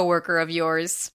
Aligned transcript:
coworker 0.00 0.38
of 0.38 0.50
yours. 0.50 1.12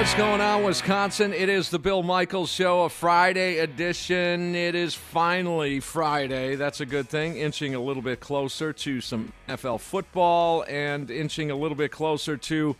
What's 0.00 0.14
going 0.14 0.40
on, 0.40 0.64
Wisconsin? 0.64 1.34
It 1.34 1.50
is 1.50 1.68
the 1.68 1.78
Bill 1.78 2.02
Michaels 2.02 2.50
Show, 2.50 2.84
a 2.84 2.88
Friday 2.88 3.58
edition. 3.58 4.54
It 4.54 4.74
is 4.74 4.94
finally 4.94 5.78
Friday. 5.78 6.54
That's 6.54 6.80
a 6.80 6.86
good 6.86 7.10
thing. 7.10 7.36
Inching 7.36 7.74
a 7.74 7.80
little 7.80 8.02
bit 8.02 8.18
closer 8.18 8.72
to 8.72 9.02
some 9.02 9.34
NFL 9.46 9.80
football 9.80 10.64
and 10.66 11.10
inching 11.10 11.50
a 11.50 11.54
little 11.54 11.76
bit 11.76 11.90
closer 11.92 12.38
to 12.38 12.76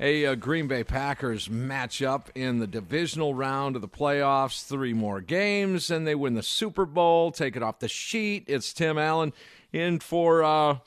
a 0.00 0.24
uh, 0.24 0.34
Green 0.34 0.66
Bay 0.66 0.82
Packers 0.82 1.48
matchup 1.48 2.28
in 2.34 2.58
the 2.58 2.66
divisional 2.66 3.34
round 3.34 3.76
of 3.76 3.82
the 3.82 3.88
playoffs. 3.88 4.66
Three 4.66 4.94
more 4.94 5.20
games, 5.20 5.90
and 5.90 6.06
they 6.06 6.14
win 6.14 6.32
the 6.32 6.42
Super 6.42 6.86
Bowl. 6.86 7.32
Take 7.32 7.56
it 7.56 7.62
off 7.62 7.80
the 7.80 7.88
sheet. 7.88 8.44
It's 8.46 8.72
Tim 8.72 8.96
Allen 8.96 9.34
in 9.74 10.00
for 10.00 10.42
uh, 10.42 10.78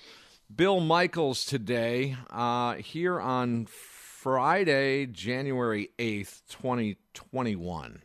Bill 0.54 0.80
Michaels 0.80 1.46
today 1.46 2.16
uh, 2.32 2.74
here 2.74 3.20
on 3.22 3.68
Friday, 3.68 3.99
January 5.14 5.90
8th, 5.98 6.42
2021. 6.50 8.02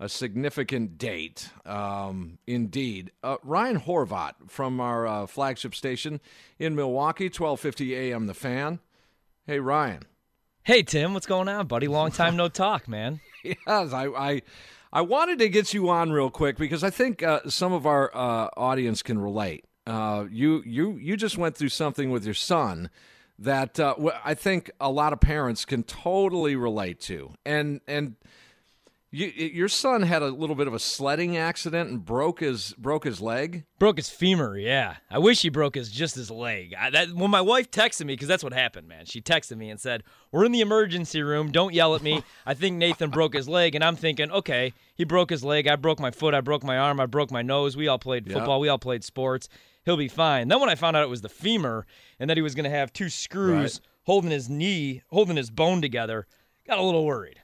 A 0.00 0.08
significant 0.08 0.96
date, 0.98 1.50
um, 1.66 2.38
indeed. 2.46 3.12
Uh, 3.22 3.36
Ryan 3.42 3.80
Horvat 3.80 4.32
from 4.48 4.80
our 4.80 5.06
uh, 5.06 5.26
flagship 5.26 5.74
station 5.74 6.20
in 6.58 6.74
Milwaukee, 6.74 7.26
1250 7.26 7.94
AM 7.94 8.26
The 8.26 8.34
Fan. 8.34 8.80
Hey, 9.46 9.60
Ryan. 9.60 10.04
Hey 10.62 10.82
Tim, 10.82 11.12
what's 11.12 11.26
going 11.26 11.48
on, 11.48 11.66
buddy? 11.66 11.86
Long 11.86 12.10
time 12.10 12.36
no 12.36 12.48
talk, 12.64 12.88
man. 12.88 13.20
Yes, 13.42 13.58
I, 13.92 14.06
I, 14.06 14.42
I 14.90 15.02
wanted 15.02 15.38
to 15.40 15.50
get 15.50 15.74
you 15.74 15.90
on 15.90 16.12
real 16.12 16.30
quick 16.30 16.56
because 16.56 16.82
I 16.82 16.88
think 16.88 17.22
uh, 17.22 17.40
some 17.46 17.74
of 17.74 17.84
our 17.84 18.10
uh, 18.14 18.48
audience 18.56 19.02
can 19.02 19.18
relate. 19.18 19.66
Uh, 19.86 20.24
you, 20.30 20.62
you, 20.64 20.96
you 20.96 21.18
just 21.18 21.36
went 21.36 21.58
through 21.58 21.68
something 21.68 22.10
with 22.10 22.24
your 22.24 22.32
son 22.32 22.88
that 23.38 23.80
uh, 23.80 23.94
I 24.24 24.34
think 24.34 24.70
a 24.80 24.90
lot 24.90 25.12
of 25.12 25.20
parents 25.20 25.64
can 25.64 25.82
totally 25.82 26.56
relate 26.56 27.00
to, 27.02 27.34
and 27.44 27.80
and 27.86 28.16
you, 29.14 29.26
your 29.46 29.68
son 29.68 30.02
had 30.02 30.22
a 30.22 30.28
little 30.28 30.56
bit 30.56 30.66
of 30.66 30.74
a 30.74 30.78
sledding 30.78 31.36
accident 31.36 31.88
and 31.88 32.04
broke 32.04 32.40
his 32.40 32.74
broke 32.76 33.04
his 33.04 33.20
leg. 33.20 33.64
Broke 33.78 33.96
his 33.96 34.10
femur, 34.10 34.56
yeah. 34.58 34.96
I 35.10 35.18
wish 35.18 35.42
he 35.42 35.48
broke 35.48 35.76
his 35.76 35.90
just 35.90 36.16
his 36.16 36.30
leg. 36.30 36.74
I, 36.78 36.90
that, 36.90 37.12
when 37.14 37.30
my 37.30 37.40
wife 37.40 37.70
texted 37.70 38.06
me, 38.06 38.14
because 38.14 38.28
that's 38.28 38.42
what 38.42 38.52
happened, 38.52 38.88
man. 38.88 39.06
She 39.06 39.20
texted 39.20 39.56
me 39.56 39.70
and 39.70 39.78
said, 39.80 40.02
"We're 40.32 40.44
in 40.44 40.52
the 40.52 40.60
emergency 40.60 41.22
room. 41.22 41.52
Don't 41.52 41.72
yell 41.74 41.94
at 41.94 42.02
me. 42.02 42.22
I 42.46 42.54
think 42.54 42.76
Nathan 42.76 43.10
broke 43.10 43.34
his 43.34 43.48
leg." 43.48 43.74
And 43.74 43.84
I'm 43.84 43.96
thinking, 43.96 44.30
okay, 44.30 44.72
he 44.94 45.04
broke 45.04 45.30
his 45.30 45.44
leg. 45.44 45.68
I 45.68 45.76
broke 45.76 46.00
my 46.00 46.10
foot. 46.10 46.34
I 46.34 46.40
broke 46.40 46.64
my 46.64 46.76
arm. 46.78 46.98
I 47.00 47.06
broke 47.06 47.30
my 47.30 47.42
nose. 47.42 47.76
We 47.76 47.88
all 47.88 47.98
played 47.98 48.30
football. 48.30 48.58
We 48.60 48.68
all 48.68 48.78
played 48.78 49.04
sports. 49.04 49.48
He'll 49.84 49.96
be 49.96 50.08
fine. 50.08 50.48
Then 50.48 50.60
when 50.60 50.70
I 50.70 50.74
found 50.74 50.96
out 50.96 51.02
it 51.02 51.10
was 51.10 51.20
the 51.20 51.28
femur 51.28 51.86
and 52.18 52.30
that 52.30 52.36
he 52.36 52.42
was 52.42 52.54
going 52.54 52.64
to 52.64 52.70
have 52.70 52.92
two 52.92 53.10
screws 53.10 53.74
Right. 53.74 53.88
holding 54.04 54.30
his 54.30 54.48
knee, 54.48 55.02
holding 55.10 55.36
his 55.36 55.50
bone 55.50 55.82
together, 55.82 56.26
got 56.66 56.78
a 56.78 56.82
little 56.82 57.04
worried. 57.04 57.40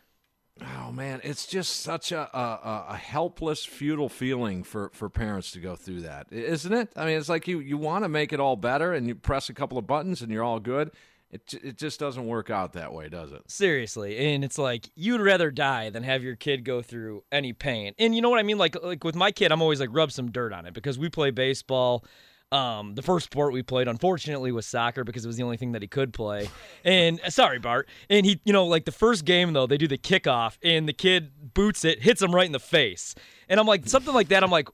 Oh 0.63 0.93
man, 0.93 1.21
it's 1.25 1.47
just 1.47 1.81
such 1.81 2.13
a, 2.13 2.21
a 2.37 2.87
a 2.91 2.97
helpless, 2.97 3.65
futile 3.65 4.09
feeling 4.09 4.63
for 4.63 4.91
for 4.93 5.09
parents 5.09 5.51
to 5.53 5.61
go 5.61 5.77
through 5.77 6.03
that, 6.03 6.27
isn't 6.31 6.73
it? 6.73 6.91
I 6.97 7.07
mean, 7.07 7.19
it's 7.19 7.29
like 7.29 7.49
you 7.49 7.61
you 7.61 7.79
want 7.79 8.05
to 8.05 8.09
make 8.09 8.33
it 8.33 8.41
all 8.41 8.57
better, 8.57 8.93
and 8.93 9.07
you 9.07 9.15
press 9.15 9.49
a 9.49 9.55
couple 9.55 9.79
of 9.79 9.87
buttons, 9.87 10.23
and 10.23 10.31
you're 10.31 10.45
all 10.45 10.61
good. 10.61 10.91
It 11.31 11.55
it 11.63 11.77
just 11.79 12.01
doesn't 12.01 12.27
work 12.27 12.51
out 12.51 12.73
that 12.73 12.93
way, 12.93 13.09
does 13.09 13.33
it? 13.33 13.43
Seriously, 13.49 14.19
and 14.19 14.45
it's 14.45 14.59
like 14.59 14.91
you'd 14.97 15.21
rather 15.21 15.51
die 15.51 15.89
than 15.89 16.03
have 16.03 16.23
your 16.23 16.37
kid 16.37 16.65
go 16.65 16.83
through 16.83 17.23
any 17.31 17.53
pain. 17.53 17.95
And 17.99 18.15
you 18.15 18.21
know 18.21 18.31
what 18.31 18.41
I 18.41 18.43
mean? 18.43 18.59
Like 18.59 18.77
like 18.83 19.05
with 19.05 19.15
my 19.15 19.31
kid, 19.31 19.53
I'm 19.53 19.63
always 19.63 19.81
like 19.81 19.91
rub 19.93 20.13
some 20.13 20.31
dirt 20.31 20.53
on 20.53 20.67
it 20.67 20.75
because 20.75 20.99
we 20.99 21.09
play 21.09 21.31
baseball. 21.31 22.05
Um, 22.53 22.97
the 22.97 23.03
first 23.03 23.27
sport 23.27 23.53
we 23.53 23.63
played, 23.63 23.87
unfortunately, 23.87 24.51
was 24.51 24.67
soccer 24.67 25.05
because 25.05 25.25
it 25.25 25.29
was 25.29 25.37
the 25.37 25.45
only 25.45 25.57
thing 25.57 25.73
that 25.73 25.83
he 25.83 25.89
could 25.89 26.13
play. 26.13 26.49
And 26.85 27.21
uh, 27.25 27.31
sorry, 27.31 27.59
Bart. 27.61 27.89
And 28.09 28.27
he, 28.27 28.41
you 28.45 28.53
know, 28.53 28.67
like 28.67 28.85
the 28.87 28.93
first 28.93 29.25
game 29.25 29.53
though, 29.53 29.67
they 29.69 29.79
do 29.79 29.87
the 29.87 29.99
kickoff, 29.99 30.59
and 30.63 30.89
the 30.89 30.93
kid 30.93 31.55
boots 31.55 31.85
it, 31.85 32.03
hits 32.03 32.21
him 32.21 32.35
right 32.35 32.47
in 32.47 32.53
the 32.53 32.59
face. 32.59 33.15
And 33.49 33.61
I'm 33.61 33.67
like, 33.67 33.87
something 33.89 34.13
like 34.13 34.29
that. 34.29 34.43
I'm 34.43 34.51
like, 34.51 34.69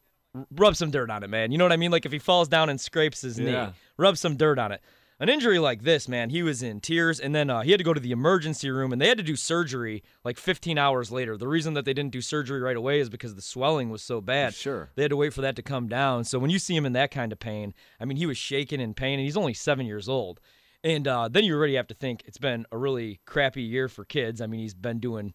rub 0.53 0.75
some 0.77 0.91
dirt 0.91 1.11
on 1.11 1.23
it, 1.23 1.29
man. 1.29 1.53
You 1.53 1.59
know 1.59 1.65
what 1.65 1.73
I 1.73 1.77
mean? 1.77 1.91
Like 1.91 2.07
if 2.07 2.13
he 2.13 2.19
falls 2.19 2.49
down 2.49 2.69
and 2.71 2.81
scrapes 2.81 3.21
his 3.21 3.39
Yeah. 3.39 3.67
knee, 3.67 3.73
rub 3.99 4.17
some 4.17 4.37
dirt 4.37 4.59
on 4.59 4.73
it. 4.73 4.81
An 5.19 5.31
injury 5.31 5.59
like 5.59 5.83
this, 5.83 6.09
man, 6.09 6.29
he 6.29 6.43
was 6.43 6.63
in 6.63 6.81
tears, 6.81 7.19
and 7.19 7.35
then 7.35 7.49
uh, 7.49 7.63
he 7.63 7.71
had 7.71 7.79
to 7.79 7.85
go 7.85 7.95
to 7.95 8.01
the 8.01 8.11
emergency 8.11 8.69
room, 8.69 8.93
and 8.93 9.01
they 9.01 9.09
had 9.09 9.17
to 9.17 9.25
do 9.25 9.35
surgery 9.35 10.03
like 10.25 10.37
15 10.37 10.77
hours 10.77 11.11
later. 11.11 11.39
The 11.39 11.49
reason 11.49 11.73
that 11.73 11.87
they 11.87 11.95
didn't 11.95 12.13
do 12.13 12.21
surgery 12.21 12.61
right 12.61 12.77
away 12.77 13.01
is 13.01 13.09
because 13.09 13.35
the 13.35 13.41
swelling 13.41 13.89
was 13.89 14.03
so 14.03 14.21
bad. 14.21 14.53
Sure. 14.53 14.91
They 14.95 15.03
had 15.03 15.11
to 15.11 15.17
wait 15.17 15.33
for 15.33 15.41
that 15.41 15.57
to 15.57 15.63
come 15.63 15.89
down. 15.89 16.25
So 16.25 16.39
when 16.39 16.51
you 16.51 16.59
see 16.59 16.77
him 16.77 16.85
in 16.85 16.93
that 16.93 17.11
kind 17.11 17.33
of 17.33 17.41
pain, 17.41 17.73
I 17.99 18.05
mean, 18.05 18.19
he 18.19 18.27
was 18.27 18.37
shaking 18.37 18.79
in 18.79 18.93
pain, 18.93 19.19
and 19.19 19.25
he's 19.25 19.39
only 19.39 19.55
seven 19.55 19.87
years 19.87 20.07
old. 20.07 20.39
And 20.85 21.09
uh, 21.09 21.29
then 21.29 21.45
you 21.45 21.57
already 21.57 21.77
have 21.77 21.87
to 21.87 21.95
think 21.95 22.23
it's 22.27 22.37
been 22.37 22.67
a 22.71 22.77
really 22.77 23.21
crappy 23.25 23.63
year 23.63 23.89
for 23.89 24.05
kids. 24.05 24.43
I 24.43 24.47
mean, 24.47 24.61
he's 24.61 24.75
been 24.75 25.01
doing 25.01 25.33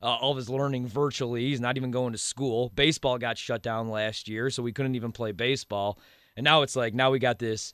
uh, 0.00 0.14
all 0.14 0.30
of 0.30 0.36
his 0.36 0.48
learning 0.48 0.86
virtually. 0.86 1.48
He's 1.48 1.60
not 1.60 1.76
even 1.76 1.90
going 1.90 2.12
to 2.12 2.18
school. 2.18 2.70
Baseball 2.76 3.18
got 3.18 3.36
shut 3.36 3.64
down 3.64 3.88
last 3.88 4.28
year, 4.28 4.48
so 4.48 4.62
we 4.62 4.72
couldn't 4.72 4.94
even 4.94 5.10
play 5.10 5.32
baseball. 5.32 5.98
And 6.36 6.44
now 6.44 6.62
it's 6.62 6.76
like 6.76 6.94
now 6.94 7.10
we 7.10 7.18
got 7.18 7.40
this 7.40 7.72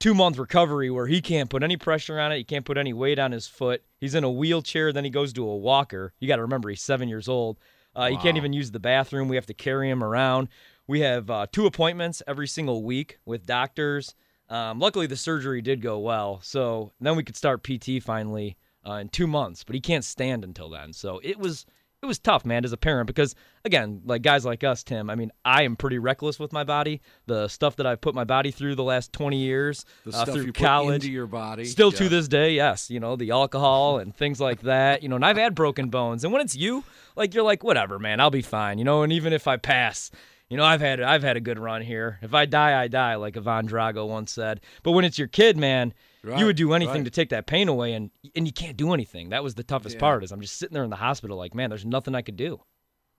two 0.00 0.14
month 0.14 0.38
recovery 0.38 0.90
where 0.90 1.06
he 1.06 1.20
can't 1.20 1.48
put 1.50 1.62
any 1.62 1.76
pressure 1.76 2.18
on 2.18 2.32
it. 2.32 2.38
He 2.38 2.44
can't 2.44 2.64
put 2.64 2.78
any 2.78 2.92
weight 2.92 3.18
on 3.18 3.30
his 3.32 3.46
foot. 3.46 3.84
He's 3.98 4.14
in 4.14 4.24
a 4.24 4.30
wheelchair. 4.30 4.92
Then 4.92 5.04
he 5.04 5.10
goes 5.10 5.32
to 5.34 5.46
a 5.48 5.56
walker. 5.56 6.12
You 6.18 6.26
got 6.26 6.36
to 6.36 6.42
remember 6.42 6.70
he's 6.70 6.82
seven 6.82 7.08
years 7.08 7.28
old. 7.28 7.60
Uh, 7.94 8.08
He 8.08 8.16
can't 8.16 8.36
even 8.36 8.52
use 8.52 8.70
the 8.70 8.80
bathroom. 8.80 9.28
We 9.28 9.36
have 9.36 9.46
to 9.46 9.54
carry 9.54 9.88
him 9.90 10.02
around. 10.02 10.48
We 10.86 11.00
have 11.00 11.30
uh, 11.30 11.46
two 11.52 11.66
appointments 11.66 12.22
every 12.26 12.48
single 12.48 12.82
week 12.82 13.18
with 13.24 13.46
doctors. 13.46 14.14
Um, 14.48 14.80
luckily, 14.80 15.06
the 15.06 15.16
surgery 15.16 15.62
did 15.62 15.80
go 15.80 15.98
well, 16.00 16.40
so 16.42 16.90
then 17.00 17.14
we 17.14 17.22
could 17.22 17.36
start 17.36 17.62
PT 17.62 18.02
finally 18.02 18.56
uh, 18.84 18.94
in 18.94 19.08
two 19.08 19.28
months. 19.28 19.62
But 19.62 19.74
he 19.74 19.80
can't 19.80 20.04
stand 20.04 20.42
until 20.42 20.68
then, 20.68 20.92
so 20.92 21.20
it 21.22 21.38
was 21.38 21.66
it 22.02 22.06
was 22.06 22.18
tough, 22.18 22.46
man, 22.46 22.64
as 22.64 22.72
a 22.72 22.78
parent 22.78 23.06
because 23.06 23.34
again, 23.64 24.00
like 24.06 24.22
guys 24.22 24.44
like 24.44 24.64
us, 24.64 24.82
Tim. 24.82 25.10
I 25.10 25.14
mean, 25.14 25.30
I 25.44 25.64
am 25.64 25.76
pretty 25.76 25.98
reckless 25.98 26.38
with 26.38 26.52
my 26.52 26.64
body. 26.64 27.02
The 27.26 27.48
stuff 27.48 27.76
that 27.76 27.86
I've 27.86 28.00
put 28.00 28.14
my 28.14 28.24
body 28.24 28.50
through 28.50 28.74
the 28.74 28.84
last 28.84 29.12
twenty 29.12 29.38
years, 29.38 29.84
The 30.04 30.10
uh, 30.10 30.22
stuff 30.22 30.34
through 30.34 30.46
you 30.46 30.52
put 30.52 30.64
college, 30.64 30.94
into 31.04 31.12
your 31.12 31.26
body, 31.26 31.66
Still 31.66 31.92
to 31.92 32.08
this 32.08 32.26
day, 32.26 32.52
yes. 32.54 32.90
You 32.90 33.00
know, 33.00 33.16
the 33.16 33.30
alcohol 33.32 33.98
and 33.98 34.16
things 34.16 34.40
like 34.40 34.62
that. 34.62 35.02
You 35.02 35.10
know, 35.10 35.16
and 35.16 35.24
I've 35.24 35.36
had 35.36 35.54
broken 35.54 35.90
bones. 35.90 36.24
And 36.24 36.32
when 36.32 36.40
it's 36.40 36.56
you, 36.56 36.84
like 37.16 37.34
you're 37.34 37.44
like, 37.44 37.62
whatever, 37.62 37.98
man, 37.98 38.18
I'll 38.18 38.30
be 38.30 38.42
fine. 38.42 38.78
You 38.78 38.84
know, 38.84 39.02
and 39.02 39.12
even 39.12 39.34
if 39.34 39.46
I 39.46 39.58
pass, 39.58 40.10
you 40.48 40.56
know, 40.56 40.64
I've 40.64 40.80
had 40.80 41.02
I've 41.02 41.22
had 41.22 41.36
a 41.36 41.40
good 41.40 41.58
run 41.58 41.82
here. 41.82 42.18
If 42.22 42.32
I 42.32 42.46
die, 42.46 42.80
I 42.80 42.88
die, 42.88 43.16
like 43.16 43.36
Ivan 43.36 43.68
Drago 43.68 44.08
once 44.08 44.32
said. 44.32 44.62
But 44.82 44.92
when 44.92 45.04
it's 45.04 45.18
your 45.18 45.28
kid, 45.28 45.58
man, 45.58 45.92
Right, 46.22 46.38
you 46.38 46.44
would 46.46 46.56
do 46.56 46.74
anything 46.74 46.96
right. 46.96 47.04
to 47.04 47.10
take 47.10 47.30
that 47.30 47.46
pain 47.46 47.68
away 47.68 47.94
and 47.94 48.10
and 48.36 48.46
you 48.46 48.52
can't 48.52 48.76
do 48.76 48.92
anything. 48.92 49.30
That 49.30 49.42
was 49.42 49.54
the 49.54 49.62
toughest 49.62 49.94
Yeah. 49.96 50.00
part 50.00 50.22
is 50.24 50.32
I'm 50.32 50.40
just 50.40 50.58
sitting 50.58 50.74
there 50.74 50.84
in 50.84 50.90
the 50.90 50.96
hospital 50.96 51.36
like, 51.38 51.54
man, 51.54 51.70
there's 51.70 51.86
nothing 51.86 52.14
I 52.14 52.22
could 52.22 52.36
do. 52.36 52.60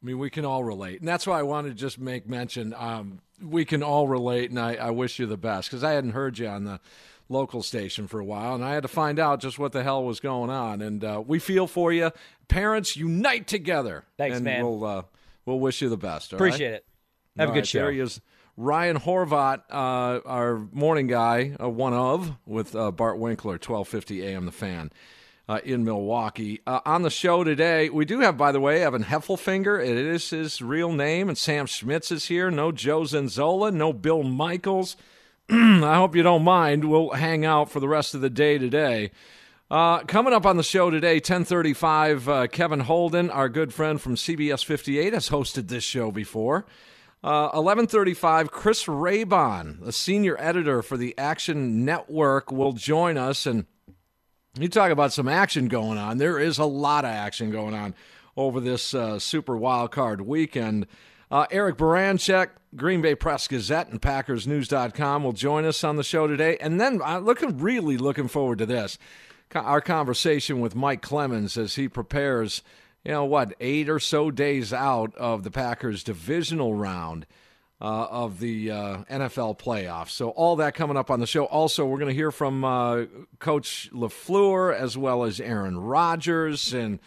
I 0.02 0.06
mean, 0.06 0.18
we 0.20 0.30
can 0.32 0.46
all 0.46 0.64
relate, 0.64 1.00
and 1.00 1.08
that's 1.08 1.28
why 1.28 1.40
I 1.40 1.44
wanted 1.44 1.70
to 1.70 1.76
just 1.76 2.00
make 2.00 2.28
mention. 2.28 2.74
Um, 2.76 3.20
we 3.42 3.66
can 3.66 3.84
all 3.84 4.08
relate, 4.08 4.50
and 4.50 4.60
I, 4.60 4.74
I 4.76 4.90
wish 4.90 5.20
you 5.20 5.28
the 5.28 5.38
best 5.38 5.70
because 5.70 5.84
I 5.84 5.92
hadn't 5.92 6.12
heard 6.12 6.40
you 6.40 6.48
on 6.48 6.64
the 6.64 6.80
local 7.30 7.62
station 7.62 8.08
for 8.08 8.20
a 8.20 8.26
while, 8.26 8.56
and 8.56 8.66
I 8.66 8.74
had 8.74 8.82
to 8.82 8.88
find 8.90 9.20
out 9.20 9.40
just 9.40 9.60
what 9.60 9.72
the 9.74 9.84
hell 9.84 10.04
was 10.04 10.20
going 10.20 10.50
on. 10.50 10.82
And 10.82 11.04
uh, 11.04 11.24
we 11.26 11.38
feel 11.38 11.68
for 11.68 11.94
you. 11.94 12.12
Parents, 12.48 12.98
unite 12.98 13.46
together. 13.48 14.06
Thanks, 14.18 14.38
and 14.38 14.44
man. 14.46 14.64
We'll 14.66 14.84
uh, 14.84 15.04
we'll 15.46 15.60
wish 15.60 15.82
you 15.84 15.90
the 15.90 15.98
best. 15.98 16.34
all 16.34 16.38
Appreciate 16.38 16.68
right? 16.70 16.76
it. 16.78 16.86
Have 17.38 17.50
All 17.50 17.54
a 17.54 17.56
good 17.56 17.60
right, 17.62 17.68
show. 17.68 17.80
There 17.80 17.92
he 17.92 18.00
is. 18.00 18.22
Ryan 18.62 19.00
Horvat, 19.00 19.64
uh, 19.72 20.22
our 20.24 20.68
morning 20.72 21.08
guy, 21.08 21.56
uh, 21.60 21.68
one 21.68 21.94
of, 21.94 22.36
with 22.46 22.76
uh, 22.76 22.92
Bart 22.92 23.18
Winkler, 23.18 23.54
1250 23.54 24.24
AM 24.24 24.46
The 24.46 24.52
Fan 24.52 24.92
uh, 25.50 25.62
in 25.64 25.84
Milwaukee. 25.84 26.62
Uh, 26.68 26.80
on 26.86 27.02
the 27.02 27.10
show 27.10 27.44
today, 27.44 27.90
we 27.90 28.06
do 28.06 28.20
have, 28.20 28.38
by 28.38 28.52
the 28.52 28.60
way, 28.60 28.84
Evan 28.84 29.06
Heffelfinger. 29.06 29.84
It 29.84 29.98
is 29.98 30.30
his 30.30 30.62
real 30.62 30.92
name, 30.92 31.28
and 31.28 31.36
Sam 31.36 31.66
Schmitz 31.66 32.12
is 32.12 32.26
here. 32.26 32.52
No 32.52 32.72
Joe 32.72 33.02
Zenzola, 33.02 33.74
no 33.74 33.94
Bill 33.94 34.22
Michaels. 34.22 34.96
I 35.50 35.96
hope 35.96 36.16
you 36.16 36.22
don't 36.22 36.44
mind. 36.44 36.86
We'll 36.86 37.10
hang 37.10 37.44
out 37.44 37.72
for 37.72 37.80
the 37.80 37.90
rest 37.90 38.14
of 38.14 38.22
the 38.22 38.30
day 38.30 38.60
today. 38.60 39.10
Uh, 39.72 40.04
coming 40.04 40.34
up 40.34 40.46
on 40.46 40.58
the 40.58 40.64
show 40.64 40.92
today, 40.92 41.16
1035, 41.16 42.30
uh, 42.30 42.46
Kevin 42.46 42.82
Holden, 42.82 43.32
our 43.32 43.50
good 43.50 43.74
friend 43.74 44.00
from 44.00 44.14
CBS 44.14 44.64
58, 44.64 45.14
has 45.14 45.30
hosted 45.30 45.68
this 45.68 45.84
show 45.84 46.12
before. 46.12 46.68
Uh, 47.24 47.54
1135, 47.54 48.50
Chris 48.50 48.86
Raybon, 48.86 49.86
a 49.86 49.92
senior 49.92 50.36
editor 50.40 50.82
for 50.82 50.98
the 50.98 51.16
Action 51.20 51.86
Network, 51.86 52.52
will 52.52 52.74
join 52.74 53.16
us. 53.16 53.46
And 53.46 53.68
you 54.60 54.68
talk 54.68 54.90
about 54.90 55.14
some 55.14 55.28
action 55.28 55.68
going 55.68 56.00
on. 56.00 56.18
There 56.18 56.40
is 56.40 56.58
a 56.58 56.66
lot 56.66 57.06
of 57.06 57.12
action 57.12 57.52
going 57.52 57.76
on 57.76 57.94
over 58.36 58.60
this 58.60 58.96
uh, 58.96 59.20
Super 59.20 59.56
Wild 59.56 59.92
Card 59.92 60.22
weekend. 60.22 60.88
Uh, 61.30 61.46
Eric 61.52 61.78
Baranchek, 61.78 62.50
Green 62.76 63.02
Bay 63.02 63.14
Press 63.14 63.48
Gazette 63.48 63.90
and 63.90 64.02
PackersNews.com 64.02 65.24
will 65.24 65.32
join 65.32 65.64
us 65.64 65.84
on 65.84 65.98
the 65.98 66.04
show 66.04 66.26
today. 66.26 66.58
And 66.60 66.82
then 66.82 67.02
I'm 67.06 67.24
looking, 67.24 67.60
really 67.60 67.98
looking 67.98 68.30
forward 68.30 68.58
to 68.58 68.66
this. 68.66 68.98
Our 69.54 69.82
conversation 69.82 70.60
with 70.60 70.76
Mike 70.76 71.02
Clemens 71.04 71.56
as 71.56 71.76
he 71.76 71.88
prepares, 71.88 72.64
you 73.04 73.12
know, 73.12 73.26
what, 73.26 73.54
eight 73.60 73.90
or 73.90 74.00
so 74.00 74.32
days 74.32 74.72
out 74.72 75.16
of 75.16 75.44
the 75.44 75.52
Packers 75.52 76.04
divisional 76.04 76.76
round 76.76 77.26
uh, 77.82 78.08
of 78.12 78.40
the 78.40 78.70
uh, 78.70 78.98
NFL 79.10 79.58
playoffs. 79.58 80.12
So 80.12 80.30
all 80.30 80.56
that 80.58 80.76
coming 80.76 80.98
up 80.98 81.10
on 81.10 81.20
the 81.20 81.26
show. 81.26 81.46
Also, 81.46 81.86
we're 81.86 81.98
going 81.98 82.10
to 82.10 82.16
hear 82.16 82.32
from 82.32 82.64
uh, 82.64 83.06
Coach 83.40 83.90
LaFleur 83.92 84.76
as 84.76 84.98
well 84.98 85.24
as 85.24 85.40
Aaron 85.40 85.80
Rodgers, 85.80 86.74
and 86.74 87.00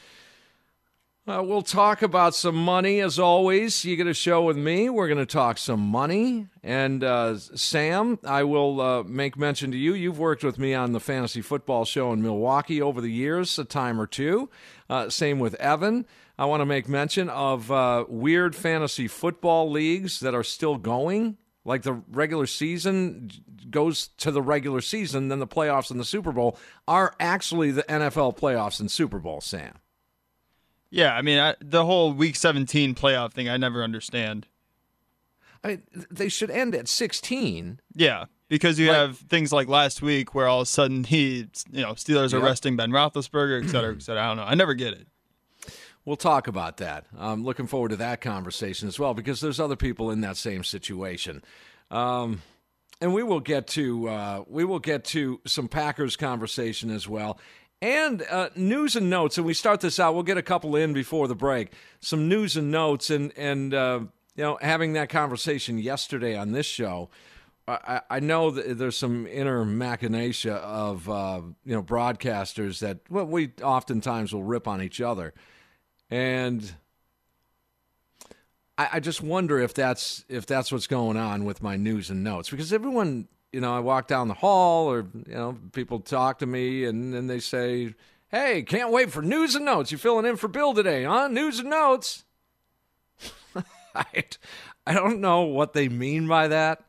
uh, 1.27 1.43
we'll 1.43 1.63
talk 1.63 2.03
about 2.03 2.35
some 2.35 2.57
money 2.57 3.01
as 3.01 3.19
always. 3.19 3.83
You 3.83 3.97
get 3.97 4.07
a 4.07 4.13
show 4.13 4.43
with 4.43 4.59
me. 4.59 4.91
We're 4.91 5.09
going 5.09 5.17
to 5.17 5.25
talk 5.25 5.57
some 5.57 5.81
money. 5.81 6.49
And 6.63 7.03
uh, 7.03 7.39
Sam, 7.39 8.19
I 8.25 8.43
will 8.45 8.79
uh, 8.79 9.03
make 9.05 9.39
mention 9.39 9.71
to 9.71 9.79
you. 9.79 9.95
You've 9.95 10.19
worked 10.19 10.45
with 10.45 10.59
me 10.59 10.75
on 10.75 10.93
the 10.93 11.01
fantasy 11.01 11.41
football 11.41 11.87
show 11.87 12.13
in 12.13 12.21
Milwaukee 12.21 12.83
over 12.83 13.01
the 13.01 13.11
years, 13.11 13.59
a 13.59 13.65
time 13.65 13.99
or 13.99 14.07
two. 14.07 14.51
Uh, 14.89 15.09
same 15.09 15.39
with 15.39 15.55
Evan. 15.57 16.07
I 16.39 16.47
want 16.47 16.61
to 16.61 16.67
make 16.67 16.89
mention 16.89 17.29
of 17.29 17.71
uh, 17.71 18.05
weird 18.09 18.57
fantasy 18.57 19.09
football 19.09 19.71
leagues 19.71 20.21
that 20.21 20.35
are 20.35 20.43
still 20.43 20.77
going. 20.77 21.37
Like 21.65 21.83
the 21.83 22.03
regular 22.11 22.47
season 22.47 23.31
goes 23.71 24.09
to 24.19 24.31
the 24.31 24.43
regular 24.43 24.81
season, 24.81 25.29
then 25.29 25.39
the 25.39 25.47
playoffs 25.47 25.91
and 25.91 25.99
the 25.99 26.05
Super 26.05 26.33
Bowl 26.33 26.59
are 26.87 27.15
actually 27.19 27.71
the 27.71 27.85
NFL 27.85 28.37
playoffs 28.39 28.81
and 28.81 28.91
Super 28.91 29.19
Bowl, 29.19 29.41
Sam. 29.41 29.79
Yeah, 30.91 31.15
I 31.15 31.23
mean, 31.23 31.39
I, 31.39 31.55
the 31.61 31.85
whole 31.85 32.13
Week 32.13 32.37
17 32.37 32.95
playoff 32.95 33.33
thing, 33.33 33.49
I 33.49 33.57
never 33.57 33.83
understand. 33.83 34.47
I 35.65 35.69
mean, 35.69 35.83
they 36.11 36.29
should 36.29 36.51
end 36.51 36.75
at 36.75 36.87
16. 36.87 37.81
Yeah, 37.95 38.27
because 38.55 38.79
you 38.79 38.89
have 38.91 39.19
things 39.19 39.53
like 39.53 39.67
last 39.67 40.01
week 40.01 40.33
where 40.33 40.47
all 40.47 40.61
of 40.61 40.63
a 40.63 40.67
sudden 40.67 41.03
he, 41.03 41.49
you 41.73 41.83
know, 41.83 41.95
Steelers 41.95 42.33
are 42.33 42.37
Yep. 42.37 42.45
resting 42.47 42.77
Ben 42.77 42.93
Roethlisberger, 42.93 43.65
et 43.65 43.69
cetera, 43.69 43.93
et 43.97 44.01
cetera. 44.03 44.23
I 44.23 44.27
don't 44.29 44.37
know. 44.37 44.45
I 44.45 44.55
never 44.55 44.75
get 44.75 44.93
it. 44.93 45.09
We'll 46.05 46.15
talk 46.17 46.47
about 46.47 46.77
that. 46.77 47.07
I'm 47.19 47.43
looking 47.45 47.67
forward 47.67 47.89
to 47.89 47.97
that 47.97 48.21
conversation 48.21 48.87
as 48.87 48.97
well 49.01 49.13
because 49.13 49.41
there's 49.41 49.59
other 49.59 49.75
people 49.75 50.13
in 50.13 50.21
that 50.21 50.37
same 50.37 50.63
situation. 50.63 51.43
Um, 51.91 52.43
and 53.01 53.13
we 53.13 53.25
will 53.25 53.41
get 53.41 53.67
to 53.69 54.09
uh, 54.09 54.45
we 54.47 54.65
will 54.65 54.79
get 54.79 55.05
to 55.07 55.41
some 55.47 55.67
Packers 55.67 56.15
conversation 56.17 56.91
as 56.91 57.09
well, 57.09 57.41
and 57.83 58.23
uh, 58.31 58.51
news 58.55 58.95
and 58.95 59.11
notes. 59.11 59.37
And 59.37 59.45
we 59.45 59.53
start 59.55 59.81
this 59.81 59.99
out. 59.99 60.15
We'll 60.15 60.23
get 60.23 60.39
a 60.39 60.43
couple 60.43 60.77
in 60.77 60.93
before 60.93 61.27
the 61.27 61.35
break. 61.35 61.73
Some 62.01 62.29
news 62.29 62.57
and 62.57 62.71
notes, 62.71 63.11
and 63.11 63.33
and 63.37 63.75
uh, 63.75 64.01
you 64.37 64.45
know 64.45 64.59
having 64.63 64.93
that 64.93 65.09
conversation 65.09 65.79
yesterday 65.79 66.37
on 66.37 66.53
this 66.53 66.67
show. 66.67 67.11
I, 67.67 68.03
I 68.11 68.21
know 68.21 68.51
that 68.51 68.77
there's 68.79 68.97
some 68.97 69.27
inner 69.27 69.65
machinacea 69.65 70.57
of 70.57 71.09
uh, 71.09 71.41
you 71.65 71.75
know 71.75 71.83
broadcasters 71.83 72.81
that 72.81 72.99
well, 73.09 73.25
we 73.25 73.53
oftentimes 73.63 74.35
will 74.35 74.43
rip 74.43 74.69
on 74.69 74.83
each 74.83 75.01
other, 75.01 75.33
and 76.11 76.75
I, 78.77 78.89
I 78.95 79.01
just 79.01 79.23
wonder 79.23 79.59
if 79.59 79.73
that's 79.73 80.25
if 80.29 80.45
that's 80.45 80.71
what's 80.71 80.87
going 80.87 81.17
on 81.17 81.45
with 81.47 81.63
my 81.63 81.77
news 81.77 82.11
and 82.11 82.23
notes. 82.23 82.51
Because 82.51 82.71
everyone 82.71 83.29
you 83.51 83.61
know 83.61 83.75
I 83.75 83.81
walk 83.81 84.09
down 84.09 84.29
the 84.29 84.35
hall 84.35 84.91
or 84.91 85.07
you 85.27 85.35
know 85.35 85.57
people 85.73 86.01
talk 86.01 86.41
to 86.41 86.47
me 86.47 86.85
and 86.85 87.15
then 87.15 87.29
they 87.29 87.41
say 87.41 87.95
hey 88.29 88.63
can't 88.63 88.91
wait 88.91 89.11
for 89.11 89.23
news 89.23 89.55
and 89.55 89.65
notes. 89.65 89.91
You 89.91 89.97
filling 89.97 90.27
in 90.27 90.37
for 90.37 90.49
Bill 90.49 90.75
today 90.75 91.05
huh? 91.05 91.29
News 91.29 91.61
and 91.61 91.71
notes. 91.71 92.25
I, 93.95 94.25
I 94.87 94.93
don't 94.93 95.21
know 95.21 95.43
what 95.43 95.73
they 95.73 95.89
mean 95.89 96.27
by 96.27 96.49
that 96.49 96.85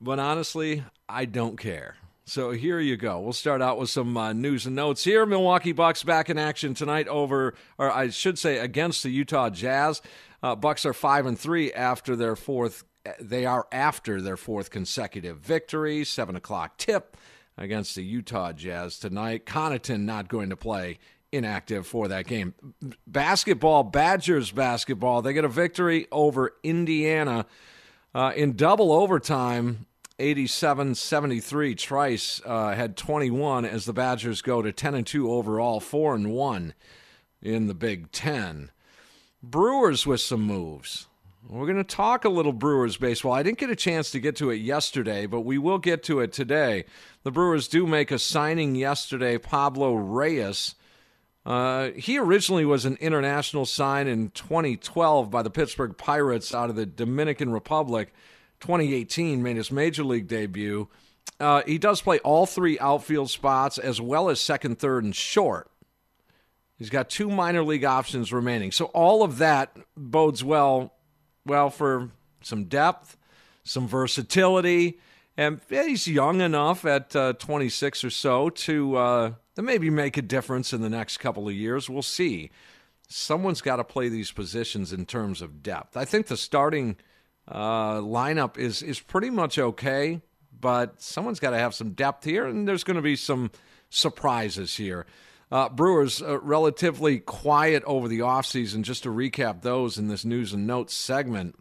but 0.00 0.18
honestly, 0.18 0.84
I 1.08 1.24
don't 1.24 1.56
care. 1.56 1.96
So 2.24 2.52
here 2.52 2.78
you 2.78 2.96
go. 2.96 3.18
We'll 3.20 3.32
start 3.32 3.60
out 3.60 3.78
with 3.78 3.90
some 3.90 4.16
uh, 4.16 4.32
news 4.32 4.64
and 4.64 4.76
notes 4.76 5.02
here. 5.02 5.26
Milwaukee 5.26 5.72
Bucks 5.72 6.04
back 6.04 6.30
in 6.30 6.38
action 6.38 6.74
tonight 6.74 7.08
over, 7.08 7.54
or 7.76 7.90
I 7.90 8.10
should 8.10 8.38
say, 8.38 8.58
against 8.58 9.02
the 9.02 9.10
Utah 9.10 9.50
Jazz. 9.50 10.00
Uh, 10.42 10.54
Bucks 10.54 10.86
are 10.86 10.92
five 10.92 11.26
and 11.26 11.36
three 11.36 11.72
after 11.72 12.14
their 12.14 12.36
fourth. 12.36 12.84
They 13.20 13.46
are 13.46 13.66
after 13.72 14.22
their 14.22 14.36
fourth 14.36 14.70
consecutive 14.70 15.38
victory. 15.38 16.04
Seven 16.04 16.36
o'clock 16.36 16.76
tip 16.76 17.16
against 17.58 17.96
the 17.96 18.04
Utah 18.04 18.52
Jazz 18.52 18.98
tonight. 18.98 19.44
Connaughton 19.44 20.02
not 20.02 20.28
going 20.28 20.50
to 20.50 20.56
play 20.56 20.98
inactive 21.32 21.86
for 21.86 22.08
that 22.08 22.26
game. 22.26 22.54
Basketball, 23.06 23.82
Badgers 23.82 24.52
basketball. 24.52 25.22
They 25.22 25.32
get 25.32 25.44
a 25.44 25.48
victory 25.48 26.06
over 26.12 26.54
Indiana. 26.62 27.46
Uh, 28.14 28.32
in 28.34 28.54
double 28.56 28.92
overtime, 28.92 29.86
87 30.20 30.94
73, 30.94 31.74
Trice 31.74 32.40
uh, 32.44 32.74
had 32.74 32.96
21 32.96 33.64
as 33.64 33.86
the 33.86 33.92
Badgers 33.92 34.42
go 34.42 34.60
to 34.60 34.70
10 34.70 34.94
and 34.94 35.06
2 35.06 35.32
overall, 35.32 35.80
4 35.80 36.14
and 36.14 36.30
1 36.30 36.74
in 37.42 37.66
the 37.66 37.74
Big 37.74 38.12
Ten. 38.12 38.70
Brewers 39.42 40.06
with 40.06 40.20
some 40.20 40.42
moves. 40.42 41.06
We're 41.48 41.64
going 41.64 41.78
to 41.78 41.84
talk 41.84 42.26
a 42.26 42.28
little 42.28 42.52
Brewers 42.52 42.98
baseball. 42.98 43.32
I 43.32 43.42
didn't 43.42 43.58
get 43.58 43.70
a 43.70 43.76
chance 43.76 44.10
to 44.10 44.20
get 44.20 44.36
to 44.36 44.50
it 44.50 44.56
yesterday, 44.56 45.24
but 45.24 45.40
we 45.40 45.56
will 45.56 45.78
get 45.78 46.02
to 46.04 46.20
it 46.20 46.32
today. 46.32 46.84
The 47.22 47.30
Brewers 47.30 47.66
do 47.66 47.86
make 47.86 48.10
a 48.10 48.18
signing 48.18 48.74
yesterday, 48.74 49.38
Pablo 49.38 49.94
Reyes. 49.94 50.74
Uh, 51.46 51.90
he 51.92 52.18
originally 52.18 52.66
was 52.66 52.84
an 52.84 52.98
international 53.00 53.64
sign 53.64 54.06
in 54.06 54.28
2012 54.30 55.30
by 55.30 55.42
the 55.42 55.48
Pittsburgh 55.48 55.96
Pirates 55.96 56.54
out 56.54 56.68
of 56.68 56.76
the 56.76 56.84
Dominican 56.84 57.50
Republic. 57.50 58.12
2018 58.60 59.42
made 59.42 59.56
his 59.56 59.70
major 59.70 60.04
league 60.04 60.28
debut. 60.28 60.88
Uh, 61.38 61.62
he 61.66 61.78
does 61.78 62.02
play 62.02 62.18
all 62.20 62.46
three 62.46 62.78
outfield 62.78 63.30
spots 63.30 63.78
as 63.78 64.00
well 64.00 64.28
as 64.28 64.40
second, 64.40 64.78
third, 64.78 65.04
and 65.04 65.16
short. 65.16 65.70
He's 66.76 66.90
got 66.90 67.10
two 67.10 67.28
minor 67.28 67.62
league 67.62 67.84
options 67.84 68.32
remaining. 68.32 68.72
So 68.72 68.86
all 68.86 69.22
of 69.22 69.38
that 69.38 69.76
bodes 69.96 70.42
well, 70.42 70.94
well 71.44 71.68
for 71.70 72.10
some 72.42 72.64
depth, 72.64 73.16
some 73.64 73.86
versatility, 73.86 74.98
and 75.36 75.60
he's 75.68 76.06
young 76.06 76.40
enough 76.40 76.84
at 76.84 77.14
uh, 77.14 77.34
26 77.34 78.04
or 78.04 78.10
so 78.10 78.50
to 78.50 78.96
uh, 78.96 79.32
to 79.56 79.62
maybe 79.62 79.90
make 79.90 80.16
a 80.16 80.22
difference 80.22 80.72
in 80.72 80.80
the 80.80 80.88
next 80.88 81.18
couple 81.18 81.48
of 81.48 81.54
years. 81.54 81.88
We'll 81.88 82.02
see. 82.02 82.50
Someone's 83.08 83.60
got 83.60 83.76
to 83.76 83.84
play 83.84 84.08
these 84.08 84.32
positions 84.32 84.92
in 84.92 85.04
terms 85.04 85.42
of 85.42 85.62
depth. 85.62 85.96
I 85.96 86.04
think 86.04 86.28
the 86.28 86.36
starting 86.36 86.96
uh, 87.48 87.94
lineup 87.94 88.58
is 88.58 88.82
is 88.82 89.00
pretty 89.00 89.30
much 89.30 89.58
okay, 89.58 90.20
but 90.58 91.00
someone's 91.00 91.40
got 91.40 91.50
to 91.50 91.58
have 91.58 91.74
some 91.74 91.92
depth 91.92 92.24
here, 92.24 92.46
and 92.46 92.66
there's 92.66 92.84
going 92.84 92.96
to 92.96 93.02
be 93.02 93.16
some 93.16 93.50
surprises 93.88 94.76
here. 94.76 95.06
Uh, 95.50 95.68
Brewers 95.68 96.22
uh, 96.22 96.38
relatively 96.40 97.18
quiet 97.18 97.82
over 97.84 98.06
the 98.06 98.20
offseason. 98.20 98.82
Just 98.82 99.02
to 99.02 99.08
recap 99.08 99.62
those 99.62 99.98
in 99.98 100.08
this 100.08 100.24
news 100.24 100.52
and 100.52 100.66
notes 100.66 100.94
segment. 100.94 101.56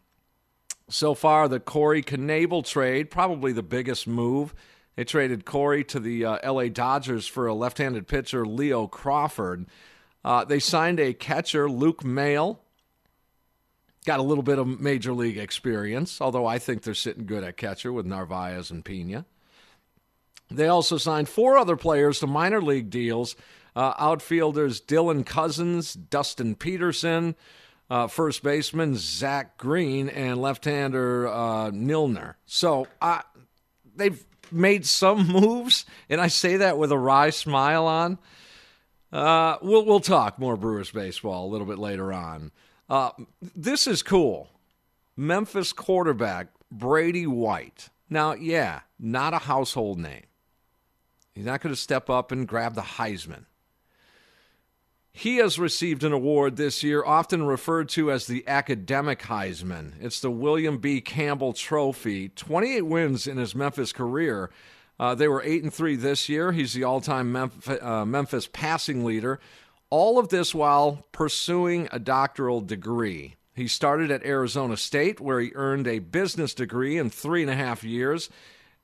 So 0.89 1.13
far, 1.13 1.47
the 1.47 1.59
Corey 1.59 2.01
Knebel 2.01 2.65
trade, 2.65 3.11
probably 3.11 3.51
the 3.51 3.63
biggest 3.63 4.07
move. 4.07 4.53
They 4.95 5.03
traded 5.03 5.45
Corey 5.45 5.83
to 5.85 5.99
the 5.99 6.25
uh, 6.25 6.51
LA 6.51 6.67
Dodgers 6.67 7.25
for 7.25 7.47
a 7.47 7.53
left 7.53 7.77
handed 7.77 8.07
pitcher, 8.07 8.45
Leo 8.45 8.87
Crawford. 8.87 9.67
Uh, 10.25 10.43
they 10.45 10.59
signed 10.59 10.99
a 10.99 11.13
catcher, 11.13 11.69
Luke 11.69 12.03
Maile. 12.03 12.61
Got 14.05 14.19
a 14.19 14.23
little 14.23 14.43
bit 14.43 14.59
of 14.59 14.79
major 14.79 15.13
league 15.13 15.37
experience, 15.37 16.21
although 16.21 16.45
I 16.45 16.57
think 16.57 16.83
they're 16.83 16.93
sitting 16.93 17.25
good 17.25 17.43
at 17.43 17.57
catcher 17.57 17.91
with 17.91 18.05
Narvaez 18.05 18.71
and 18.71 18.83
Pena. 18.83 19.25
They 20.49 20.67
also 20.67 20.97
signed 20.97 21.29
four 21.29 21.57
other 21.57 21.75
players 21.75 22.19
to 22.19 22.27
minor 22.27 22.61
league 22.61 22.89
deals 22.89 23.35
uh, 23.75 23.93
outfielders 23.97 24.81
Dylan 24.81 25.25
Cozens, 25.25 25.93
Dustin 25.93 26.55
Peterson, 26.55 27.35
uh, 27.89 28.07
first 28.07 28.43
baseman 28.43 28.95
Zach 28.95 29.57
Green, 29.57 30.09
and 30.09 30.41
left 30.41 30.65
hander 30.65 31.27
uh, 31.27 31.71
Milner. 31.71 32.37
So 32.45 32.87
uh, 33.01 33.21
they've 33.95 34.23
made 34.51 34.85
some 34.85 35.27
moves, 35.31 35.85
and 36.09 36.19
I 36.19 36.27
say 36.27 36.57
that 36.57 36.77
with 36.77 36.91
a 36.91 36.97
wry 36.97 37.29
smile 37.29 37.85
on. 37.87 38.17
Uh, 39.11 39.57
we'll, 39.61 39.85
we'll 39.85 39.99
talk 39.99 40.37
more 40.37 40.55
Brewers 40.55 40.91
baseball 40.91 41.47
a 41.47 41.49
little 41.49 41.65
bit 41.65 41.79
later 41.79 42.13
on. 42.13 42.51
Uh, 42.89 43.11
this 43.55 43.85
is 43.87 44.01
cool. 44.01 44.49
Memphis 45.15 45.73
quarterback 45.73 46.47
Brady 46.71 47.27
White. 47.27 47.89
Now, 48.09 48.33
yeah, 48.33 48.81
not 48.99 49.33
a 49.33 49.39
household 49.39 49.99
name. 49.99 50.23
He's 51.33 51.45
not 51.45 51.61
going 51.61 51.73
to 51.73 51.79
step 51.79 52.09
up 52.09 52.31
and 52.31 52.47
grab 52.47 52.73
the 52.73 52.81
Heisman. 52.81 53.45
He 55.11 55.37
has 55.37 55.59
received 55.59 56.03
an 56.03 56.13
award 56.13 56.55
this 56.55 56.83
year, 56.83 57.03
often 57.03 57.43
referred 57.43 57.89
to 57.89 58.11
as 58.11 58.27
the 58.27 58.47
Academic 58.47 59.23
Heisman. 59.23 59.93
It's 59.99 60.19
the 60.19 60.31
William 60.31 60.79
V. 60.79 61.01
Campbell 61.01 61.53
Trophy. 61.53 62.29
28 62.29 62.81
wins 62.83 63.27
in 63.27 63.37
his 63.37 63.53
Memphis 63.53 63.91
career. 63.91 64.49
Uh, 64.99 65.15
they 65.15 65.27
were 65.27 65.41
8 65.43 65.63
and 65.63 65.73
3 65.73 65.95
this 65.95 66.29
year. 66.29 66.51
He's 66.51 66.73
the 66.73 66.83
all 66.83 67.01
time 67.01 67.35
uh, 67.35 68.05
Memphis 68.05 68.47
passing 68.51 69.03
leader. 69.03 69.39
All 69.89 70.19
of 70.19 70.29
this 70.29 70.53
while 70.53 71.05
pursuing 71.11 71.87
a 71.91 71.99
doctoral 71.99 72.61
degree. 72.61 73.35
He 73.55 73.67
started 73.67 74.11
at 74.11 74.25
Arizona 74.25 74.77
State, 74.77 75.19
where 75.19 75.39
he 75.39 75.51
earned 75.55 75.87
a 75.87 75.99
business 75.99 76.53
degree 76.53 76.97
in 76.97 77.09
three 77.09 77.41
and 77.41 77.51
a 77.51 77.55
half 77.55 77.83
years 77.83 78.29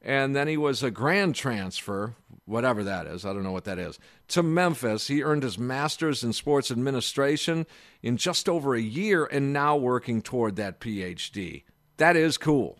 and 0.05 0.35
then 0.35 0.47
he 0.47 0.55
was 0.55 0.83
a 0.83 0.91
grand 0.91 1.33
transfer, 1.33 2.13
whatever 2.45 2.83
that 2.83 3.07
is. 3.07 3.25
I 3.25 3.33
don't 3.33 3.41
know 3.41 3.51
what 3.51 3.63
that 3.63 3.79
is. 3.79 3.97
To 4.29 4.43
Memphis, 4.43 5.07
he 5.07 5.23
earned 5.23 5.41
his 5.41 5.57
master's 5.57 6.23
in 6.23 6.31
sports 6.31 6.69
administration 6.69 7.65
in 8.03 8.15
just 8.15 8.47
over 8.47 8.75
a 8.75 8.81
year, 8.81 9.25
and 9.25 9.51
now 9.51 9.75
working 9.75 10.21
toward 10.21 10.57
that 10.57 10.79
PhD. 10.79 11.63
That 11.97 12.15
is 12.15 12.37
cool. 12.37 12.77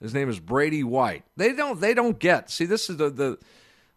His 0.00 0.14
name 0.14 0.30
is 0.30 0.40
Brady 0.40 0.82
White. 0.82 1.24
They 1.36 1.52
don't. 1.52 1.78
They 1.78 1.92
don't 1.92 2.18
get. 2.18 2.50
See, 2.50 2.64
this 2.64 2.88
is 2.88 2.96
the 2.96 3.10
the 3.10 3.38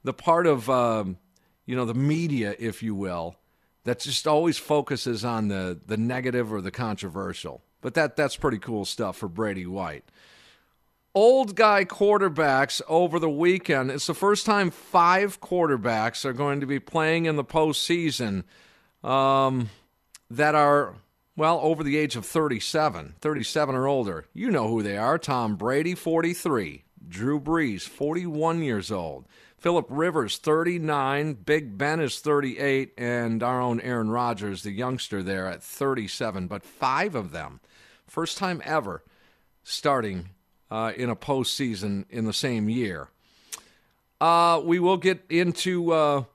the 0.04 0.14
part 0.14 0.46
of 0.46 0.70
um, 0.70 1.18
you 1.66 1.78
know 1.78 1.86
the 1.86 1.94
media, 1.94 2.56
if 2.60 2.84
you 2.84 2.94
will, 2.94 3.38
that 3.86 4.00
just 4.00 4.28
always 4.28 4.58
focuses 4.58 5.26
on 5.26 5.48
the 5.48 5.80
the 5.86 5.98
negative 5.98 6.52
or 6.52 6.62
the 6.62 6.72
controversial. 6.72 7.64
But 7.82 7.94
that 7.96 8.16
that's 8.16 8.36
pretty 8.36 8.60
cool 8.60 8.86
stuff 8.86 9.18
for 9.18 9.28
Brady 9.30 9.66
White 9.66 10.04
old 11.16 11.56
guy 11.56 11.86
quarterbacks 11.86 12.82
over 12.88 13.18
the 13.18 13.30
weekend. 13.30 13.90
It's 13.90 14.06
the 14.06 14.14
first 14.14 14.46
time 14.46 14.70
five 14.70 15.40
quarterbacks 15.40 16.26
are 16.26 16.34
going 16.34 16.60
to 16.60 16.68
be 16.68 16.80
playing 16.80 17.26
in 17.26 17.38
the 17.38 17.46
postseason 17.46 18.44
um, 19.04 19.70
that 20.30 20.54
are, 20.54 20.96
well, 21.38 21.60
over 21.64 21.84
the 21.84 21.98
age 21.98 22.18
of 22.18 22.26
37, 22.26 23.16
37 23.20 23.76
or 23.76 23.88
older. 23.88 24.26
You 24.34 24.52
know 24.52 24.68
who 24.68 24.84
they 24.84 24.98
are 24.98 25.18
Tom 25.18 25.56
Brady, 25.56 25.96
43, 25.96 26.84
Drew 27.08 27.40
Brees, 27.40 27.84
41 27.84 28.62
years 28.62 28.92
old. 28.92 29.26
Philip 29.66 29.88
Rivers, 29.90 30.38
39. 30.38 31.34
Big 31.44 31.76
Ben 31.76 32.00
is 32.00 32.20
38. 32.20 32.94
And 33.00 33.42
our 33.42 33.60
own 33.60 33.82
Aaron 33.82 34.12
Rodgers, 34.12 34.62
the 34.62 34.70
youngster 34.70 35.24
there, 35.24 35.48
at 35.48 35.64
37. 35.64 36.46
But 36.46 36.64
five 36.64 37.16
of 37.16 37.32
them, 37.32 37.62
first 38.06 38.38
time 38.38 38.62
ever, 38.64 39.04
starting 39.64 40.30
uh, 40.70 40.92
in 40.96 41.10
a 41.10 41.16
postseason 41.16 42.06
in 42.12 42.26
the 42.26 42.32
same 42.32 42.70
year. 42.70 43.08
Uh, 44.22 44.62
we 44.64 44.78
will 44.78 44.98
get 44.98 45.24
into 45.32 45.92
uh, 45.92 46.26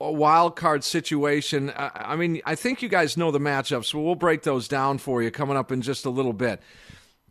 a 0.00 0.10
wild 0.10 0.56
card 0.56 0.82
situation. 0.82 1.72
I, 1.76 2.16
mean, 2.16 2.42
I 2.44 2.56
think 2.56 2.82
you 2.82 2.88
guys 2.88 3.16
know 3.16 3.30
the 3.30 3.38
matchups, 3.38 3.92
so 3.92 4.00
we'll 4.00 4.16
break 4.16 4.42
those 4.42 4.66
down 4.66 4.98
for 4.98 5.22
you 5.22 5.30
coming 5.30 5.56
up 5.56 5.70
in 5.70 5.82
just 5.82 6.04
a 6.04 6.10
little 6.10 6.32
bit. 6.32 6.60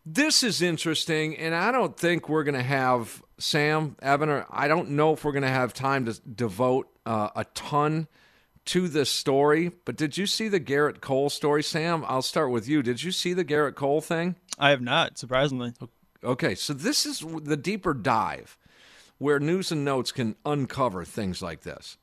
This 0.06 0.42
is 0.42 0.64
interesting, 0.64 1.38
and 1.38 1.54
I 1.54 1.72
don't 1.72 1.96
think 1.96 2.28
we're 2.28 2.44
going 2.44 2.56
to 2.56 2.64
have 2.64 3.22
Sam, 3.38 3.96
Evan, 4.02 4.30
or 4.30 4.48
I 4.50 4.68
don't 4.68 4.92
know 4.92 5.14
if 5.14 5.24
we're 5.24 5.32
going 5.32 5.44
to 5.44 5.50
have 5.50 5.74
time 5.74 6.06
to 6.06 6.20
devote 6.22 6.88
uh, 7.06 7.30
a 7.36 7.46
ton 7.54 8.08
to 8.66 8.88
this 8.88 9.12
story. 9.12 9.72
But 9.86 9.98
did 9.98 10.18
you 10.18 10.26
see 10.26 10.48
the 10.48 10.60
Gerrit 10.60 11.02
Cole 11.02 11.30
story, 11.30 11.62
Sam? 11.62 12.04
I'll 12.08 12.24
start 12.24 12.50
with 12.50 12.68
you. 12.68 12.82
Did 12.82 13.04
you 13.04 13.12
see 13.12 13.34
the 13.34 13.46
Gerrit 13.46 13.76
Cole 13.76 14.02
thing? 14.02 14.36
I 14.58 14.72
have 14.72 14.82
not, 14.82 15.20
surprisingly. 15.20 15.74
Okay, 16.24 16.56
so 16.56 16.74
this 16.74 17.06
is 17.06 17.24
the 17.44 17.58
deeper 17.58 17.94
dive 17.94 18.58
where 19.20 19.40
news 19.40 19.72
and 19.72 19.86
notes 19.86 20.12
can 20.12 20.36
uncover 20.46 21.06
things 21.06 21.44
like 21.44 21.62
this. 21.62 21.98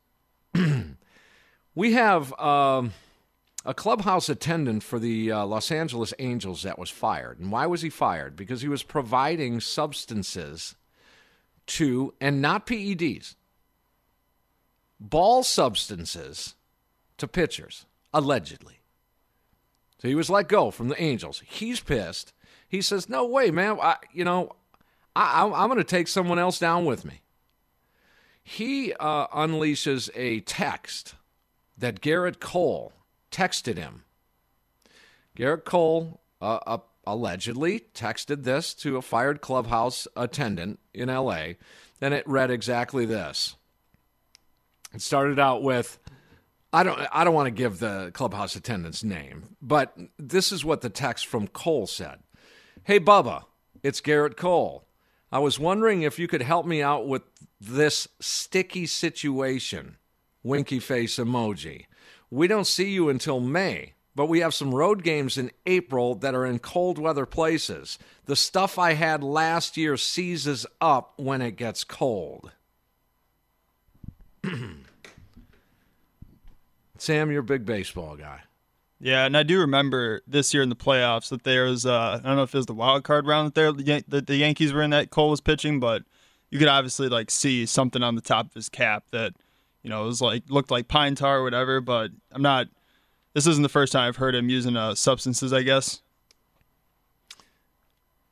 we 1.74 1.92
have 1.94 2.38
um, 2.38 2.92
a 3.68 3.74
clubhouse 3.74 4.30
attendant 4.30 4.82
for 4.82 4.98
the 4.98 5.30
uh, 5.30 5.44
Los 5.44 5.70
Angeles 5.70 6.14
Angels 6.18 6.62
that 6.62 6.78
was 6.78 6.88
fired. 6.88 7.38
And 7.38 7.52
why 7.52 7.66
was 7.66 7.82
he 7.82 7.90
fired? 7.90 8.34
Because 8.34 8.62
he 8.62 8.68
was 8.68 8.82
providing 8.82 9.60
substances 9.60 10.74
to, 11.66 12.14
and 12.18 12.40
not 12.40 12.66
PEDs, 12.66 13.34
ball 14.98 15.42
substances 15.42 16.54
to 17.18 17.28
pitchers, 17.28 17.84
allegedly. 18.14 18.80
So 19.98 20.08
he 20.08 20.14
was 20.14 20.30
let 20.30 20.48
go 20.48 20.70
from 20.70 20.88
the 20.88 21.00
Angels. 21.00 21.42
He's 21.44 21.80
pissed. 21.80 22.32
He 22.70 22.80
says, 22.80 23.06
"No 23.06 23.26
way, 23.26 23.50
man. 23.50 23.78
I, 23.82 23.96
you 24.14 24.24
know, 24.24 24.52
I, 25.14 25.42
am 25.44 25.68
going 25.68 25.76
to 25.76 25.84
take 25.84 26.08
someone 26.08 26.38
else 26.38 26.58
down 26.58 26.86
with 26.86 27.04
me." 27.04 27.20
He 28.42 28.94
uh, 28.94 29.26
unleashes 29.26 30.08
a 30.14 30.40
text 30.40 31.16
that 31.76 32.00
Gerrit 32.00 32.40
Cole 32.40 32.92
texted 33.30 33.76
him. 33.76 34.04
Gerrit 35.36 35.64
Cole 35.64 36.20
uh, 36.40 36.58
uh, 36.66 36.78
allegedly 37.06 37.86
texted 37.94 38.44
this 38.44 38.74
to 38.74 38.96
a 38.96 39.02
fired 39.02 39.40
clubhouse 39.40 40.06
attendant 40.16 40.80
in 40.92 41.08
L.A. 41.08 41.56
and 42.00 42.12
it 42.12 42.26
read 42.26 42.50
exactly 42.50 43.06
this. 43.06 43.56
It 44.94 45.02
started 45.02 45.38
out 45.38 45.62
with. 45.62 45.98
I 46.70 46.82
don't 46.82 47.00
I 47.12 47.24
don't 47.24 47.34
want 47.34 47.46
to 47.46 47.50
give 47.50 47.78
the 47.78 48.10
clubhouse 48.12 48.54
attendant's 48.54 49.02
name, 49.02 49.56
but 49.62 49.96
this 50.18 50.52
is 50.52 50.66
what 50.66 50.82
the 50.82 50.90
text 50.90 51.26
from 51.26 51.48
Cole 51.48 51.86
said. 51.86 52.18
Hey, 52.84 53.00
Bubba, 53.00 53.44
it's 53.82 54.02
Gerrit 54.02 54.36
Cole. 54.36 54.86
I 55.30 55.38
was 55.38 55.58
wondering 55.58 56.02
if 56.02 56.18
you 56.18 56.28
could 56.28 56.42
help 56.42 56.66
me 56.66 56.82
out 56.82 57.06
with 57.06 57.22
this 57.60 58.08
sticky 58.20 58.86
situation. 58.86 59.96
Winky 60.42 60.78
face 60.78 61.16
emoji. 61.16 61.86
We 62.30 62.46
don't 62.46 62.66
see 62.66 62.90
you 62.90 63.08
until 63.08 63.40
May, 63.40 63.94
but 64.14 64.26
we 64.26 64.40
have 64.40 64.54
some 64.54 64.74
road 64.74 65.02
games 65.02 65.38
in 65.38 65.50
April 65.66 66.14
that 66.16 66.34
are 66.34 66.44
in 66.44 66.58
cold 66.58 66.98
weather 66.98 67.26
places. 67.26 67.98
The 68.26 68.36
stuff 68.36 68.78
I 68.78 68.94
had 68.94 69.22
last 69.22 69.76
year 69.76 69.96
seizes 69.96 70.66
up 70.80 71.14
when 71.16 71.40
it 71.40 71.56
gets 71.56 71.84
cold. 71.84 72.52
Sam, 76.98 77.30
you're 77.30 77.40
a 77.40 77.44
big 77.44 77.64
baseball 77.64 78.16
guy. 78.16 78.40
Yeah, 79.00 79.24
and 79.24 79.36
I 79.36 79.44
do 79.44 79.60
remember 79.60 80.22
this 80.26 80.52
year 80.52 80.62
in 80.62 80.68
the 80.68 80.76
playoffs 80.76 81.28
that 81.28 81.44
there 81.44 81.64
was 81.64 81.86
uh, 81.86 82.20
I 82.22 82.26
don't 82.26 82.36
know 82.36 82.42
if 82.42 82.52
it 82.54 82.58
was 82.58 82.66
the 82.66 82.74
wild 82.74 83.04
card 83.04 83.26
round 83.26 83.46
that 83.46 83.54
there 83.54 84.02
that 84.08 84.26
the 84.26 84.36
Yankees 84.36 84.72
were 84.72 84.82
in 84.82 84.90
that 84.90 85.10
Cole 85.10 85.30
was 85.30 85.40
pitching, 85.40 85.78
but 85.78 86.02
you 86.50 86.58
could 86.58 86.68
obviously 86.68 87.08
like 87.08 87.30
see 87.30 87.64
something 87.66 88.02
on 88.02 88.16
the 88.16 88.20
top 88.20 88.46
of 88.46 88.54
his 88.54 88.68
cap 88.68 89.04
that 89.12 89.34
you 89.82 89.90
know 89.90 90.04
it 90.04 90.06
was 90.06 90.20
like 90.20 90.44
looked 90.48 90.70
like 90.70 90.88
pine 90.88 91.14
tar 91.14 91.38
or 91.38 91.44
whatever. 91.44 91.80
But 91.80 92.10
I'm 92.32 92.42
not. 92.42 92.68
This 93.34 93.46
isn't 93.46 93.62
the 93.62 93.68
first 93.68 93.92
time 93.92 94.08
I've 94.08 94.16
heard 94.16 94.34
him 94.34 94.48
using 94.48 94.76
uh, 94.76 94.94
substances. 94.94 95.52
I 95.52 95.62
guess 95.62 96.00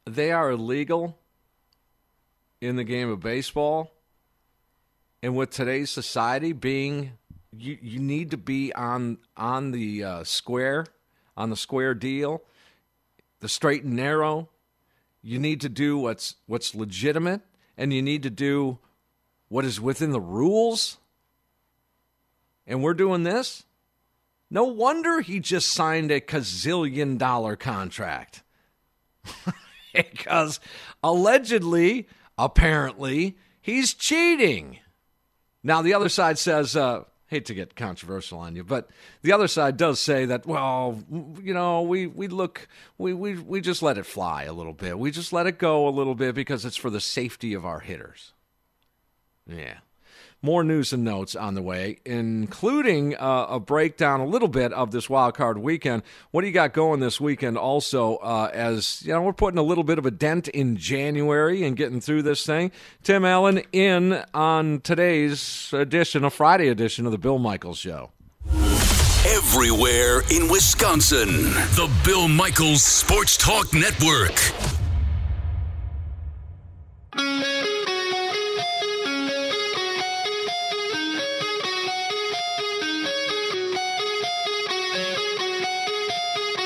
they 0.05 0.33
are 0.33 0.51
illegal 0.51 1.19
in 2.61 2.77
the 2.77 2.85
game 2.85 3.11
of 3.11 3.21
baseball, 3.21 3.93
and 5.23 5.37
with 5.37 5.51
today's 5.51 5.91
society 5.91 6.53
being 6.53 7.13
you 7.59 7.79
you 7.81 7.99
need 7.99 8.31
to 8.31 8.37
be 8.37 8.73
on 8.75 9.19
on 9.37 9.73
the 9.73 10.05
uh, 10.05 10.25
square, 10.25 10.87
on 11.37 11.51
the 11.51 11.57
square 11.57 11.95
deal, 11.95 12.43
the 13.41 13.49
straight 13.49 13.85
and 13.85 13.95
narrow. 13.95 14.49
You 15.23 15.39
need 15.39 15.61
to 15.63 15.69
do 15.69 15.99
what's 15.99 16.37
what's 16.47 16.75
legitimate, 16.75 17.43
and 17.77 17.93
you 17.93 18.03
need 18.03 18.23
to 18.23 18.31
do 18.31 18.79
what 19.49 19.65
is 19.65 19.81
within 19.81 20.11
the 20.11 20.21
rules. 20.21 20.99
And 22.67 22.83
we're 22.83 22.95
doing 22.95 23.23
this. 23.23 23.65
No 24.51 24.65
wonder 24.65 25.21
he 25.21 25.41
just 25.41 25.69
signed 25.69 26.11
a 26.11 26.21
gazillion 26.21 27.19
dollar 27.19 27.57
contract. 27.57 28.43
because 29.95 30.61
allegedly, 31.03 32.09
apparently, 32.39 33.37
he's 33.61 33.95
cheating. 33.95 34.79
Now, 35.63 35.83
the 35.83 35.95
other 35.95 36.09
side 36.09 36.39
says, 36.39 36.77
uh, 36.77 37.05
hate 37.27 37.47
to 37.47 37.55
get 37.55 37.75
controversial 37.75 38.39
on 38.39 38.55
you, 38.55 38.63
but 38.63 38.89
the 39.23 39.33
other 39.33 39.49
side 39.49 39.77
does 39.77 39.99
say 39.99 40.27
that, 40.27 40.47
well, 40.47 41.03
you 41.43 41.53
know, 41.53 41.83
we, 41.83 42.07
we 42.07 42.29
look, 42.29 42.69
we, 42.99 43.13
we, 43.13 43.37
we 43.37 43.61
just 43.61 43.83
let 43.83 43.99
it 43.99 44.07
fly 44.07 44.45
a 44.45 44.53
little 44.53 44.73
bit. 44.73 44.99
We 44.99 45.11
just 45.11 45.33
let 45.33 45.47
it 45.47 45.59
go 45.59 45.89
a 45.89 45.91
little 45.91 46.15
bit 46.15 46.35
because 46.35 46.65
it's 46.65 46.77
for 46.77 46.91
the 46.91 47.01
safety 47.01 47.53
of 47.53 47.67
our 47.67 47.81
hitters. 47.81 48.33
Yeah. 49.49 49.79
More 50.43 50.63
news 50.63 50.93
and 50.93 51.03
notes 51.03 51.35
on 51.35 51.55
the 51.55 51.63
way, 51.63 51.99
including 52.05 53.17
uh, 53.17 53.47
a 53.49 53.59
breakdown 53.59 54.21
a 54.21 54.27
little 54.27 54.49
bit 54.49 54.73
of 54.73 54.91
this 54.91 55.09
wild 55.09 55.35
card 55.35 55.59
weekend. 55.59 56.03
What 56.31 56.43
do 56.43 56.47
you 56.47 56.53
got 56.53 56.73
going 56.73 57.01
this 57.01 57.21
weekend? 57.21 57.57
Also, 57.57 58.17
uh, 58.17 58.51
as 58.53 59.03
you 59.05 59.13
know, 59.13 59.23
we're 59.23 59.33
putting 59.33 59.59
a 59.59 59.63
little 59.63 59.83
bit 59.83 59.99
of 59.99 60.07
a 60.07 60.11
dent 60.11 60.47
in 60.49 60.77
January 60.77 61.65
and 61.65 61.77
getting 61.77 62.01
through 62.01 62.23
this 62.23 62.45
thing. 62.45 62.71
Tim 63.03 63.25
Allen 63.25 63.63
in 63.73 64.23
on 64.35 64.81
today's 64.83 65.71
edition, 65.73 66.23
a 66.23 66.31
Friday 66.31 66.69
edition 66.69 67.07
of 67.07 67.13
the 67.13 67.19
Bill 67.19 67.39
Michaels 67.39 67.79
Show. 67.79 68.13
Everywhere 69.27 70.23
in 70.31 70.49
Wisconsin, 70.49 71.29
the 71.75 71.91
Bill 72.05 72.29
Michaels 72.29 72.85
Sports 72.85 73.37
Talk 73.37 73.73
Network. 73.75 74.37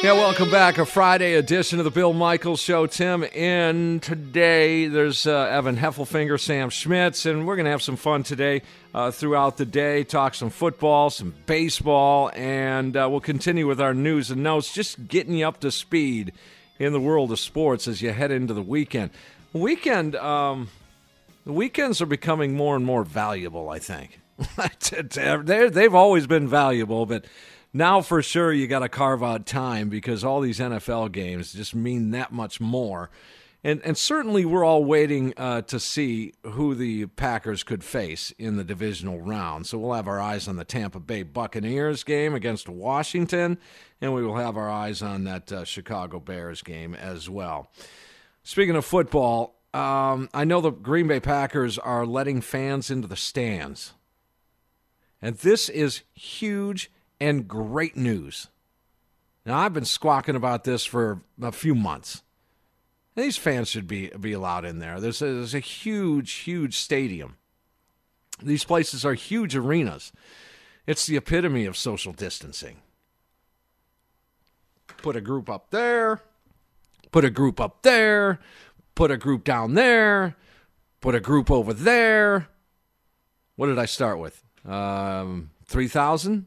Yeah, 0.03 0.15
welcome 0.15 0.51
back. 0.51 0.79
A 0.79 0.87
Friday 0.87 1.35
edition 1.35 1.79
of 1.79 1.85
the 1.85 1.91
Bill 1.91 2.15
Michaels 2.15 2.63
Show. 2.63 2.87
Tim 2.87 3.23
in 3.23 4.01
today. 4.01 4.87
There's 4.87 5.27
uh, 5.27 5.43
Evan 5.51 5.77
Heffelfinger, 5.77 6.41
Sam 6.41 6.71
Schmitz, 6.71 7.27
and 7.27 7.47
we're 7.47 7.57
going 7.57 7.67
to 7.67 7.71
have 7.71 7.83
some 7.83 7.97
fun 7.97 8.23
today 8.23 8.63
uh, 8.95 9.11
throughout 9.11 9.59
the 9.59 9.67
day. 9.67 10.03
Talk 10.05 10.35
some 10.35 10.49
football, 10.49 11.11
some 11.11 11.35
baseball, 11.45 12.31
and 12.35 12.97
uh, 12.97 13.09
we'll 13.11 13.21
continue 13.21 13.67
with 13.67 13.79
our 13.79 13.93
news 13.93 14.31
and 14.31 14.43
notes, 14.43 14.73
just 14.73 15.07
getting 15.07 15.35
you 15.35 15.47
up 15.47 15.61
to 15.61 15.71
speed 15.71 16.33
in 16.79 16.95
the 16.95 17.01
world 17.01 17.31
of 17.31 17.39
sports 17.39 17.87
as 17.87 18.01
you 18.01 18.11
head 18.11 18.31
into 18.31 18.55
the 18.55 18.63
weekend. 18.63 19.11
Weekend, 19.53 20.17
um, 20.17 20.71
the 21.45 21.53
weekends 21.53 22.01
are 22.01 22.07
becoming 22.07 22.55
more 22.55 22.75
and 22.75 22.87
more 22.87 23.05
valuable. 23.05 23.69
I 23.69 23.79
think 23.79 24.19
they've 25.45 25.95
always 25.95 26.27
been 26.27 26.49
valuable, 26.49 27.05
but 27.05 27.27
now 27.73 28.01
for 28.01 28.23
sure 28.23 28.53
you 28.53 28.67
got 28.67 28.81
to 28.81 28.89
carve 28.89 29.23
out 29.23 29.47
time 29.47 29.89
because 29.89 30.25
all 30.25 30.41
these 30.41 30.59
NFL 30.59 31.13
games 31.13 31.53
just 31.53 31.75
mean 31.75 32.11
that 32.11 32.33
much 32.33 32.61
more. 32.61 33.11
And, 33.63 33.83
and 33.85 33.97
certainly 33.97 34.47
we're 34.47 34.65
all 34.65 34.85
waiting 34.85 35.35
uh, 35.37 35.63
to 35.63 35.79
see 35.79 36.33
who 36.45 36.75
the 36.75 37.07
Packers 37.07 37.63
could 37.63 37.85
face 37.85 38.33
in 38.39 38.57
the 38.57 38.65
divisional 38.65 39.21
round. 39.21 39.67
So 39.67 39.77
we'll 39.77 39.93
have 39.93 40.09
our 40.09 40.19
eyes 40.19 40.49
on 40.49 40.57
the 40.57 40.65
Tampa 40.65 40.99
Bay 40.99 41.23
Buccaneers 41.23 42.03
game 42.03 42.35
against 42.35 42.71
Washington, 42.71 43.59
and 44.01 44.15
we 44.15 44.25
will 44.25 44.37
have 44.37 44.57
our 44.57 44.71
eyes 44.71 45.03
on 45.03 45.25
that 45.25 45.53
uh, 45.53 45.65
Chicago 45.65 46.21
Bears 46.21 46.63
game 46.63 46.95
as 46.95 47.29
well. 47.29 47.71
Speaking 48.43 48.77
of 48.77 48.87
football, 48.87 49.57
um, 49.75 50.31
I 50.33 50.45
know 50.45 50.63
the 50.63 50.71
Green 50.71 51.07
Bay 51.07 51.21
Packers 51.21 51.79
are 51.79 52.07
letting 52.07 52.41
fans 52.41 52.91
into 52.91 53.09
the 53.09 53.17
stands. 53.17 53.93
And 55.21 55.37
this 55.37 55.69
is 55.69 56.01
huge 56.15 56.91
and 57.21 57.47
great 57.47 57.97
news. 57.97 58.49
Now, 59.45 59.59
I've 59.59 59.75
been 59.75 59.85
squawking 59.85 60.37
about 60.37 60.65
this 60.65 60.85
for 60.85 61.23
a 61.41 61.53
few 61.53 61.75
months. 61.75 62.23
These 63.17 63.37
fans 63.37 63.69
should 63.69 63.87
be, 63.87 64.09
be 64.09 64.33
allowed 64.33 64.65
in 64.65 64.79
there. 64.79 65.01
There's 65.01 65.23
a, 65.23 65.57
a 65.57 65.61
huge, 65.61 66.33
huge 66.33 66.77
stadium. 66.79 67.37
These 68.43 68.65
places 68.65 69.05
are 69.05 69.15
huge 69.15 69.57
arenas. 69.57 70.13
It's 70.87 71.07
the 71.07 71.17
epitome 71.17 71.67
of 71.67 71.77
social 71.77 72.13
distancing. 72.13 72.79
Put 74.99 75.17
a 75.17 75.21
group 75.21 75.49
up 75.49 75.71
there, 75.71 76.21
put 77.11 77.25
a 77.25 77.31
group 77.31 77.61
up 77.61 77.83
there, 77.83 78.39
put 78.95 79.11
a 79.11 79.17
group 79.17 79.45
down 79.45 79.75
there, 79.75 80.37
put 81.01 81.15
a 81.15 81.21
group 81.21 81.51
over 81.51 81.73
there. 81.73 82.49
What 83.57 83.67
did 83.67 83.79
I 83.79 83.87
start 83.87 84.19
with? 84.19 84.43
Um, 84.65 85.51
3,000? 85.67 86.47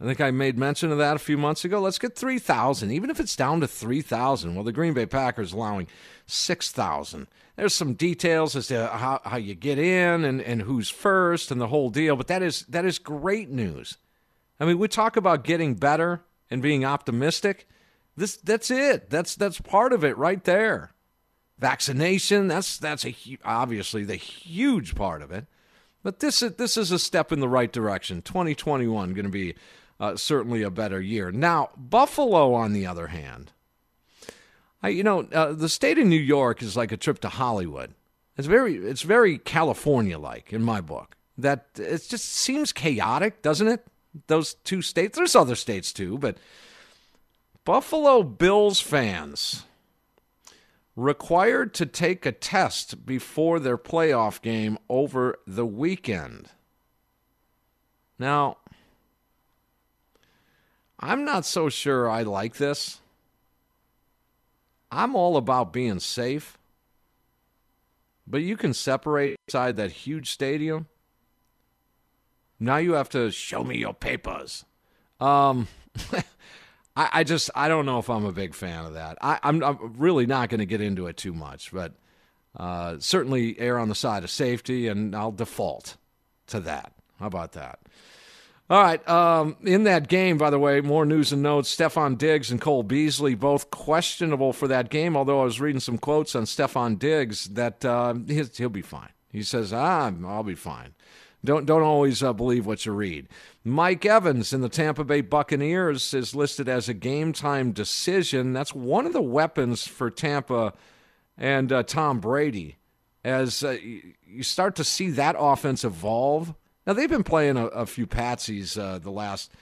I 0.00 0.04
think 0.04 0.20
I 0.20 0.30
made 0.30 0.56
mention 0.56 0.92
of 0.92 0.98
that 0.98 1.16
a 1.16 1.18
few 1.18 1.36
months 1.36 1.64
ago. 1.64 1.80
Let's 1.80 1.98
get 1.98 2.14
3,000, 2.14 2.92
even 2.92 3.10
if 3.10 3.18
it's 3.18 3.34
down 3.34 3.60
to 3.60 3.66
3,000. 3.66 4.54
Well, 4.54 4.62
the 4.62 4.72
Green 4.72 4.94
Bay 4.94 5.06
Packers 5.06 5.52
allowing 5.52 5.88
6,000. 6.26 7.26
There's 7.56 7.74
some 7.74 7.94
details 7.94 8.54
as 8.54 8.68
to 8.68 8.86
how, 8.86 9.20
how 9.24 9.36
you 9.36 9.56
get 9.56 9.80
in 9.80 10.24
and, 10.24 10.40
and 10.40 10.62
who's 10.62 10.88
first 10.88 11.50
and 11.50 11.60
the 11.60 11.66
whole 11.66 11.90
deal, 11.90 12.14
but 12.14 12.28
that 12.28 12.40
is 12.40 12.64
that 12.68 12.84
is 12.84 13.00
great 13.00 13.50
news. 13.50 13.98
I 14.60 14.64
mean, 14.64 14.78
we 14.78 14.86
talk 14.86 15.16
about 15.16 15.42
getting 15.42 15.74
better 15.74 16.22
and 16.50 16.62
being 16.62 16.84
optimistic. 16.84 17.66
This 18.16 18.36
that's 18.36 18.70
it. 18.70 19.10
That's 19.10 19.34
that's 19.34 19.60
part 19.60 19.92
of 19.92 20.04
it 20.04 20.16
right 20.16 20.42
there. 20.44 20.92
Vaccination, 21.58 22.46
that's 22.46 22.78
that's 22.78 23.04
a 23.04 23.16
obviously 23.44 24.04
the 24.04 24.14
huge 24.14 24.94
part 24.94 25.20
of 25.20 25.32
it. 25.32 25.46
But 26.04 26.20
this 26.20 26.42
is 26.42 26.52
this 26.52 26.76
is 26.76 26.92
a 26.92 26.98
step 26.98 27.32
in 27.32 27.40
the 27.40 27.48
right 27.48 27.72
direction. 27.72 28.22
2021 28.22 29.14
going 29.14 29.24
to 29.24 29.30
be 29.32 29.56
uh, 30.00 30.16
certainly 30.16 30.62
a 30.62 30.70
better 30.70 31.00
year. 31.00 31.30
Now, 31.30 31.70
Buffalo, 31.76 32.54
on 32.54 32.72
the 32.72 32.86
other 32.86 33.08
hand, 33.08 33.52
I, 34.82 34.90
you 34.90 35.02
know, 35.02 35.28
uh, 35.32 35.52
the 35.52 35.68
state 35.68 35.98
of 35.98 36.06
New 36.06 36.16
York 36.20 36.62
is 36.62 36.76
like 36.76 36.92
a 36.92 36.96
trip 36.96 37.18
to 37.20 37.28
Hollywood. 37.28 37.94
It's 38.36 38.46
very, 38.46 38.76
it's 38.76 39.02
very 39.02 39.38
California-like 39.38 40.52
in 40.52 40.62
my 40.62 40.80
book. 40.80 41.16
That 41.36 41.66
it 41.76 42.06
just 42.08 42.24
seems 42.24 42.72
chaotic, 42.72 43.42
doesn't 43.42 43.68
it? 43.68 43.86
Those 44.26 44.54
two 44.54 44.82
states. 44.82 45.16
There's 45.16 45.36
other 45.36 45.54
states 45.54 45.92
too, 45.92 46.18
but 46.18 46.38
Buffalo 47.64 48.22
Bills 48.22 48.80
fans 48.80 49.64
required 50.96 51.74
to 51.74 51.86
take 51.86 52.26
a 52.26 52.32
test 52.32 53.06
before 53.06 53.60
their 53.60 53.78
playoff 53.78 54.42
game 54.42 54.78
over 54.88 55.38
the 55.46 55.66
weekend. 55.66 56.48
Now, 58.18 58.56
I'm 61.00 61.24
not 61.24 61.44
so 61.44 61.68
sure 61.68 62.10
I 62.10 62.22
like 62.22 62.56
this. 62.56 63.00
I'm 64.90 65.14
all 65.14 65.36
about 65.36 65.72
being 65.72 66.00
safe. 66.00 66.58
But 68.26 68.42
you 68.42 68.56
can 68.56 68.74
separate 68.74 69.36
inside 69.46 69.76
that 69.76 69.90
huge 69.90 70.30
stadium. 70.30 70.86
Now 72.60 72.76
you 72.76 72.92
have 72.94 73.08
to 73.10 73.30
show 73.30 73.64
me 73.64 73.78
your 73.78 73.94
papers. 73.94 74.64
Um, 75.20 75.68
I, 76.96 77.08
I, 77.12 77.24
just 77.24 77.50
I 77.54 77.68
don't 77.68 77.86
know 77.86 77.98
if 77.98 78.10
I'm 78.10 78.24
a 78.24 78.32
big 78.32 78.54
fan 78.54 78.84
of 78.84 78.94
that. 78.94 79.16
I, 79.22 79.38
am 79.42 79.94
really 79.96 80.26
not 80.26 80.48
going 80.48 80.58
to 80.58 80.66
get 80.66 80.80
into 80.80 81.06
it 81.06 81.16
too 81.16 81.32
much, 81.32 81.72
but 81.72 81.94
uh, 82.56 82.96
certainly 82.98 83.58
err 83.58 83.78
on 83.78 83.88
the 83.88 83.94
side 83.94 84.24
of 84.24 84.30
safety, 84.30 84.88
and 84.88 85.14
I'll 85.14 85.32
default 85.32 85.96
to 86.48 86.60
that. 86.60 86.92
How 87.18 87.26
about 87.26 87.52
that? 87.52 87.78
All 88.70 88.82
right. 88.82 89.08
Um, 89.08 89.56
in 89.64 89.84
that 89.84 90.08
game, 90.08 90.36
by 90.36 90.50
the 90.50 90.58
way, 90.58 90.82
more 90.82 91.06
news 91.06 91.32
and 91.32 91.42
notes. 91.42 91.74
Stefon 91.74 92.18
Diggs 92.18 92.50
and 92.50 92.60
Cole 92.60 92.82
Beasley 92.82 93.34
both 93.34 93.70
questionable 93.70 94.52
for 94.52 94.68
that 94.68 94.90
game. 94.90 95.16
Although 95.16 95.40
I 95.40 95.44
was 95.44 95.60
reading 95.60 95.80
some 95.80 95.96
quotes 95.96 96.34
on 96.34 96.44
Stefon 96.44 96.98
Diggs 96.98 97.46
that 97.46 97.82
uh, 97.84 98.14
he'll 98.26 98.68
be 98.68 98.82
fine. 98.82 99.10
He 99.32 99.42
says, 99.42 99.72
"Ah, 99.72 100.12
I'll 100.26 100.42
be 100.42 100.54
fine." 100.54 100.94
Don't 101.44 101.66
don't 101.66 101.82
always 101.82 102.22
uh, 102.22 102.32
believe 102.32 102.66
what 102.66 102.84
you 102.84 102.92
read. 102.92 103.28
Mike 103.64 104.04
Evans 104.04 104.52
in 104.52 104.60
the 104.60 104.68
Tampa 104.68 105.04
Bay 105.04 105.20
Buccaneers 105.20 106.12
is 106.12 106.34
listed 106.34 106.68
as 106.68 106.88
a 106.88 106.94
game 106.94 107.32
time 107.32 107.72
decision. 107.72 108.52
That's 108.52 108.74
one 108.74 109.06
of 109.06 109.12
the 109.12 109.22
weapons 109.22 109.86
for 109.86 110.10
Tampa 110.10 110.74
and 111.38 111.72
uh, 111.72 111.84
Tom 111.84 112.20
Brady. 112.20 112.76
As 113.24 113.62
uh, 113.62 113.76
you 114.26 114.42
start 114.42 114.76
to 114.76 114.84
see 114.84 115.10
that 115.10 115.36
offense 115.38 115.84
evolve 115.84 116.54
now 116.88 116.94
they've 116.94 117.10
been 117.10 117.22
playing 117.22 117.58
a, 117.58 117.66
a 117.66 117.86
few 117.86 118.06
patsies 118.06 118.80
uh, 118.80 118.98
the 118.98 119.10
last. 119.10 119.52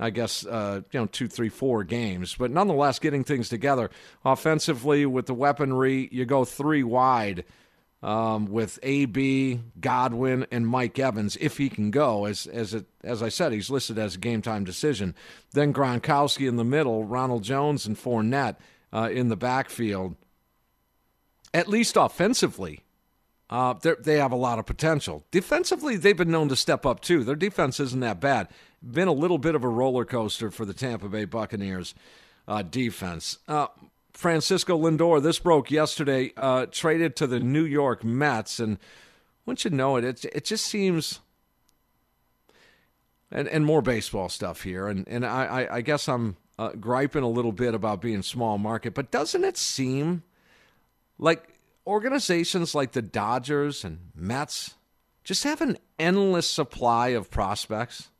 I 0.00 0.10
guess 0.10 0.44
uh, 0.44 0.80
you 0.90 0.98
know 0.98 1.06
two, 1.06 1.28
three, 1.28 1.48
four 1.48 1.84
games, 1.84 2.34
but 2.34 2.50
nonetheless, 2.50 2.98
getting 2.98 3.22
things 3.22 3.48
together 3.48 3.88
offensively 4.24 5.06
with 5.06 5.26
the 5.26 5.34
weaponry, 5.34 6.08
you 6.10 6.24
go 6.24 6.44
three 6.44 6.82
wide 6.82 7.44
um, 8.02 8.46
with 8.46 8.80
AB, 8.82 9.60
Godwin, 9.80 10.46
and 10.50 10.66
Mike 10.66 10.98
Evans 10.98 11.36
if 11.40 11.56
he 11.58 11.68
can 11.68 11.92
go. 11.92 12.24
As 12.24 12.48
as 12.48 12.74
it, 12.74 12.86
as 13.04 13.22
I 13.22 13.28
said, 13.28 13.52
he's 13.52 13.70
listed 13.70 13.96
as 13.96 14.16
a 14.16 14.18
game 14.18 14.42
time 14.42 14.64
decision. 14.64 15.14
Then 15.52 15.72
Gronkowski 15.72 16.48
in 16.48 16.56
the 16.56 16.64
middle, 16.64 17.04
Ronald 17.04 17.44
Jones 17.44 17.86
and 17.86 17.96
Fournette 17.96 18.56
uh, 18.92 19.08
in 19.12 19.28
the 19.28 19.36
backfield. 19.36 20.16
At 21.54 21.68
least 21.68 21.96
offensively, 21.96 22.80
uh, 23.52 23.74
they 24.00 24.16
have 24.16 24.32
a 24.32 24.36
lot 24.36 24.58
of 24.58 24.64
potential. 24.66 25.24
Defensively, 25.30 25.96
they've 25.96 26.16
been 26.16 26.30
known 26.30 26.48
to 26.48 26.56
step 26.56 26.86
up 26.86 27.00
too. 27.00 27.22
Their 27.22 27.36
defense 27.36 27.78
isn't 27.80 28.00
that 28.00 28.18
bad. 28.18 28.48
Been 28.82 29.08
a 29.08 29.12
little 29.12 29.38
bit 29.38 29.54
of 29.54 29.62
a 29.62 29.68
roller 29.68 30.06
coaster 30.06 30.50
for 30.50 30.64
the 30.64 30.74
Tampa 30.74 31.08
Bay 31.08 31.26
Buccaneers 31.26 31.94
uh, 32.48 32.62
defense. 32.62 33.38
Uh, 33.46 33.66
Francisco 34.14 34.78
Lindor, 34.78 35.22
this 35.22 35.38
broke 35.38 35.70
yesterday, 35.70 36.32
uh, 36.36 36.66
traded 36.70 37.14
to 37.16 37.26
the 37.26 37.40
New 37.40 37.64
York 37.64 38.02
Mets, 38.04 38.58
and 38.58 38.78
once 39.46 39.64
you 39.64 39.70
know 39.70 39.96
it, 39.96 40.04
it, 40.04 40.24
it 40.24 40.44
just 40.44 40.64
seems. 40.66 41.20
and, 43.30 43.48
and 43.48 43.64
more 43.64 43.82
baseball 43.82 44.28
stuff 44.28 44.62
here. 44.62 44.86
And 44.88 45.06
and 45.08 45.24
I, 45.26 45.44
I, 45.44 45.76
I 45.76 45.80
guess 45.80 46.08
I'm 46.08 46.36
uh, 46.58 46.70
griping 46.78 47.22
a 47.22 47.28
little 47.28 47.52
bit 47.52 47.74
about 47.74 48.00
being 48.00 48.22
small 48.22 48.58
market, 48.58 48.94
but 48.94 49.10
doesn't 49.10 49.44
it 49.44 49.56
seem 49.56 50.22
like 51.18 51.51
organizations 51.86 52.74
like 52.74 52.92
the 52.92 53.02
Dodgers 53.02 53.84
and 53.84 54.10
Mets 54.14 54.74
just 55.24 55.44
have 55.44 55.60
an 55.60 55.78
endless 55.98 56.48
supply 56.48 57.08
of 57.08 57.30
prospects, 57.30 58.10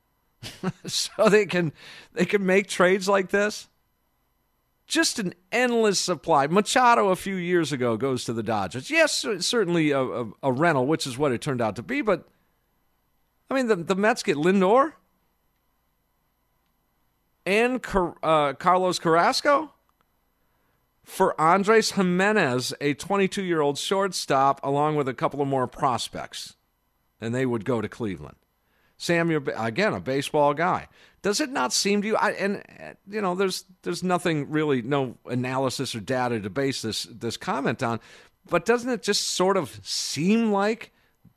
so 0.86 1.28
they 1.28 1.46
can 1.46 1.72
they 2.12 2.24
can 2.24 2.44
make 2.44 2.68
trades 2.68 3.08
like 3.08 3.30
this? 3.30 3.68
Just 4.86 5.18
an 5.18 5.34
endless 5.50 5.98
supply. 5.98 6.46
Machado 6.48 7.08
a 7.08 7.16
few 7.16 7.36
years 7.36 7.72
ago 7.72 7.96
goes 7.96 8.24
to 8.24 8.32
the 8.32 8.42
Dodgers. 8.42 8.90
Yes, 8.90 9.24
certainly 9.38 9.90
a, 9.90 10.00
a, 10.00 10.30
a 10.42 10.52
rental, 10.52 10.86
which 10.86 11.06
is 11.06 11.16
what 11.16 11.32
it 11.32 11.40
turned 11.40 11.62
out 11.62 11.76
to 11.76 11.82
be, 11.82 12.02
but 12.02 12.28
I 13.52 13.54
mean, 13.54 13.66
the, 13.66 13.76
the 13.76 13.94
Mets 13.94 14.22
get 14.22 14.38
Lindor 14.38 14.94
and 17.44 17.84
uh, 18.22 18.54
Carlos 18.54 18.98
Carrasco 18.98 19.72
for 21.04 21.38
Andres 21.40 21.92
Gimenez, 21.92 22.72
a 22.80 22.94
22 22.94 23.42
year 23.42 23.60
old 23.60 23.78
shortstop, 23.78 24.60
along 24.62 24.96
with 24.96 25.08
a 25.08 25.14
couple 25.14 25.40
of 25.40 25.48
more 25.48 25.66
prospects. 25.66 26.56
And 27.20 27.34
they 27.34 27.46
would 27.46 27.64
go 27.64 27.80
to 27.80 27.88
Cleveland. 27.88 28.36
Sam, 28.96 29.30
you're 29.30 29.42
again 29.56 29.94
a 29.94 30.00
baseball 30.00 30.54
guy. 30.54 30.86
Does 31.22 31.40
it 31.40 31.50
not 31.50 31.72
seem 31.72 32.02
to 32.02 32.08
you? 32.08 32.16
I, 32.16 32.30
and 32.32 32.62
you 33.08 33.20
know, 33.20 33.34
there's 33.34 33.64
there's 33.82 34.02
nothing 34.02 34.50
really, 34.50 34.82
no 34.82 35.16
analysis 35.26 35.94
or 35.94 36.00
data 36.00 36.40
to 36.40 36.50
base 36.50 36.82
this 36.82 37.04
this 37.04 37.36
comment 37.36 37.82
on, 37.82 38.00
but 38.48 38.64
doesn't 38.64 38.90
it 38.90 39.02
just 39.02 39.28
sort 39.28 39.56
of 39.56 39.80
seem 39.82 40.52
like 40.52 40.92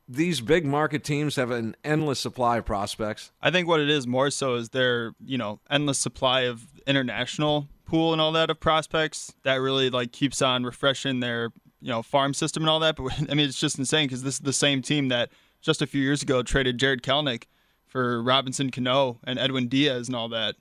these 0.08 0.42
big 0.42 0.66
market 0.66 1.04
teams 1.04 1.36
have 1.36 1.52
an 1.52 1.76
endless 1.84 2.20
supply 2.20 2.58
of 2.58 2.66
prospects? 2.66 3.32
I 3.42 3.52
think 3.52 3.68
what 3.68 3.80
it 3.80 3.90
is 3.90 4.06
more 4.06 4.30
so 4.30 4.56
is 4.56 4.70
their, 4.70 5.14
you 5.24 5.38
know, 5.38 5.60
endless 5.70 5.98
supply 5.98 6.42
of 6.42 6.64
international 6.86 7.68
pool 7.86 8.12
and 8.12 8.22
all 8.22 8.32
that 8.34 8.50
of 8.50 8.60
prospects 8.60 9.34
that 9.44 9.56
really 9.56 9.90
like 9.90 10.12
keeps 10.12 10.42
on 10.42 10.64
refreshing 10.64 11.20
their, 11.20 11.52
you 11.82 11.90
know, 11.90 12.02
farm 12.02 12.34
system 12.34 12.64
and 12.64 12.70
all 12.70 12.80
that. 12.80 12.96
But 12.98 13.14
I 13.30 13.34
mean, 13.34 13.48
it's 13.48 13.60
just 13.60 13.78
insane 13.80 14.08
because 14.08 14.24
this 14.24 14.36
is 14.36 14.40
the 14.42 14.54
same 14.54 14.82
team 14.82 15.10
that 15.10 15.30
just 15.62 15.82
a 15.82 15.88
few 15.88 16.02
years 16.02 16.22
ago 16.22 16.44
traded 16.44 16.78
Jarred 16.78 17.04
Kelenic 17.04 17.44
for 17.88 18.22
Robinson 18.22 18.72
Cano 18.72 19.20
and 19.24 19.40
Edwin 19.40 19.68
Diaz 19.68 20.08
and 20.08 20.16
all 20.16 20.30
that. 20.30 20.56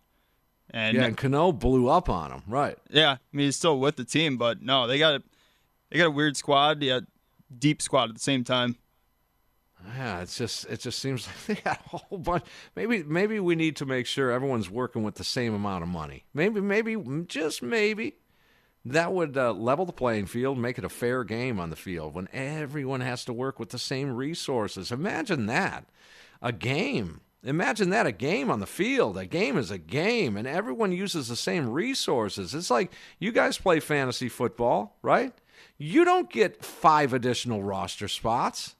And 0.71 0.97
yeah, 0.97 1.05
and 1.05 1.17
Cano 1.17 1.53
blew 1.53 1.89
up 1.89 2.09
on 2.09 2.31
him, 2.31 2.43
right? 2.47 2.77
Yeah, 2.91 3.13
I 3.13 3.19
mean 3.33 3.47
he's 3.47 3.57
still 3.57 3.79
with 3.79 3.97
the 3.97 4.05
team, 4.05 4.37
but 4.37 4.63
no, 4.63 4.87
they 4.87 4.99
got 4.99 5.15
a 5.17 5.23
they 5.91 5.99
got 5.99 6.07
a 6.07 6.11
weird 6.11 6.37
squad, 6.37 6.83
yeah, 6.83 7.01
deep 7.59 7.83
squad 7.83 8.09
at 8.09 8.15
the 8.15 8.21
same 8.21 8.45
time. 8.45 8.77
Yeah, 9.97 10.23
it's 10.23 10.37
just 10.37 10.67
it 10.67 10.81
just 10.81 10.99
seems 10.99 11.27
like 11.47 11.47
they 11.47 11.63
got 11.63 11.81
a 11.93 11.97
whole 11.97 12.19
bunch. 12.19 12.45
Maybe 12.75 13.03
maybe 13.03 13.41
we 13.41 13.55
need 13.55 13.77
to 13.77 13.87
make 13.87 14.07
sure 14.07 14.31
everyone's 14.31 14.71
working 14.71 15.03
with 15.03 15.17
the 15.17 15.25
same 15.25 15.55
amount 15.55 15.83
of 15.83 15.89
money. 15.89 16.25
Maybe 16.33 16.61
maybe 16.61 16.97
just 17.27 17.63
maybe 17.63 18.15
that 18.85 19.13
would 19.13 19.37
uh, 19.37 19.53
level 19.53 19.87
the 19.87 19.93
playing 19.93 20.27
field, 20.27 20.59
make 20.59 20.79
it 20.79 20.85
a 20.85 20.91
fair 20.91 21.25
game 21.25 21.59
on 21.59 21.71
the 21.71 21.77
field 21.77 22.15
when 22.15 22.29
everyone 22.33 23.01
has 23.01 23.25
to 23.25 23.33
work 23.33 23.59
with 23.59 23.71
the 23.71 23.79
same 23.79 24.15
resources. 24.15 24.93
Imagine 24.93 25.47
that, 25.47 25.87
a 26.43 26.53
game. 26.53 27.21
Imagine 27.43 27.91
that 27.91 28.07
a 28.07 28.13
game 28.13 28.51
on 28.51 28.61
the 28.61 28.67
field. 28.67 29.19
A 29.19 29.27
game 29.27 29.59
is 29.59 29.71
a 29.71 29.79
game, 29.79 30.37
and 30.37 30.47
everyone 30.47 30.93
uses 30.93 31.29
the 31.29 31.37
same 31.37 31.71
resources. 31.71 32.55
It's 32.55 32.71
like 32.71 32.93
you 33.19 33.33
guys 33.33 33.59
play 33.59 33.81
fantasy 33.81 34.29
football, 34.29 34.97
right? 35.03 35.33
You 35.77 36.05
don't 36.05 36.31
get 36.31 36.65
five 36.65 37.13
additional 37.13 37.63
roster 37.63 38.09
spots. 38.09 38.77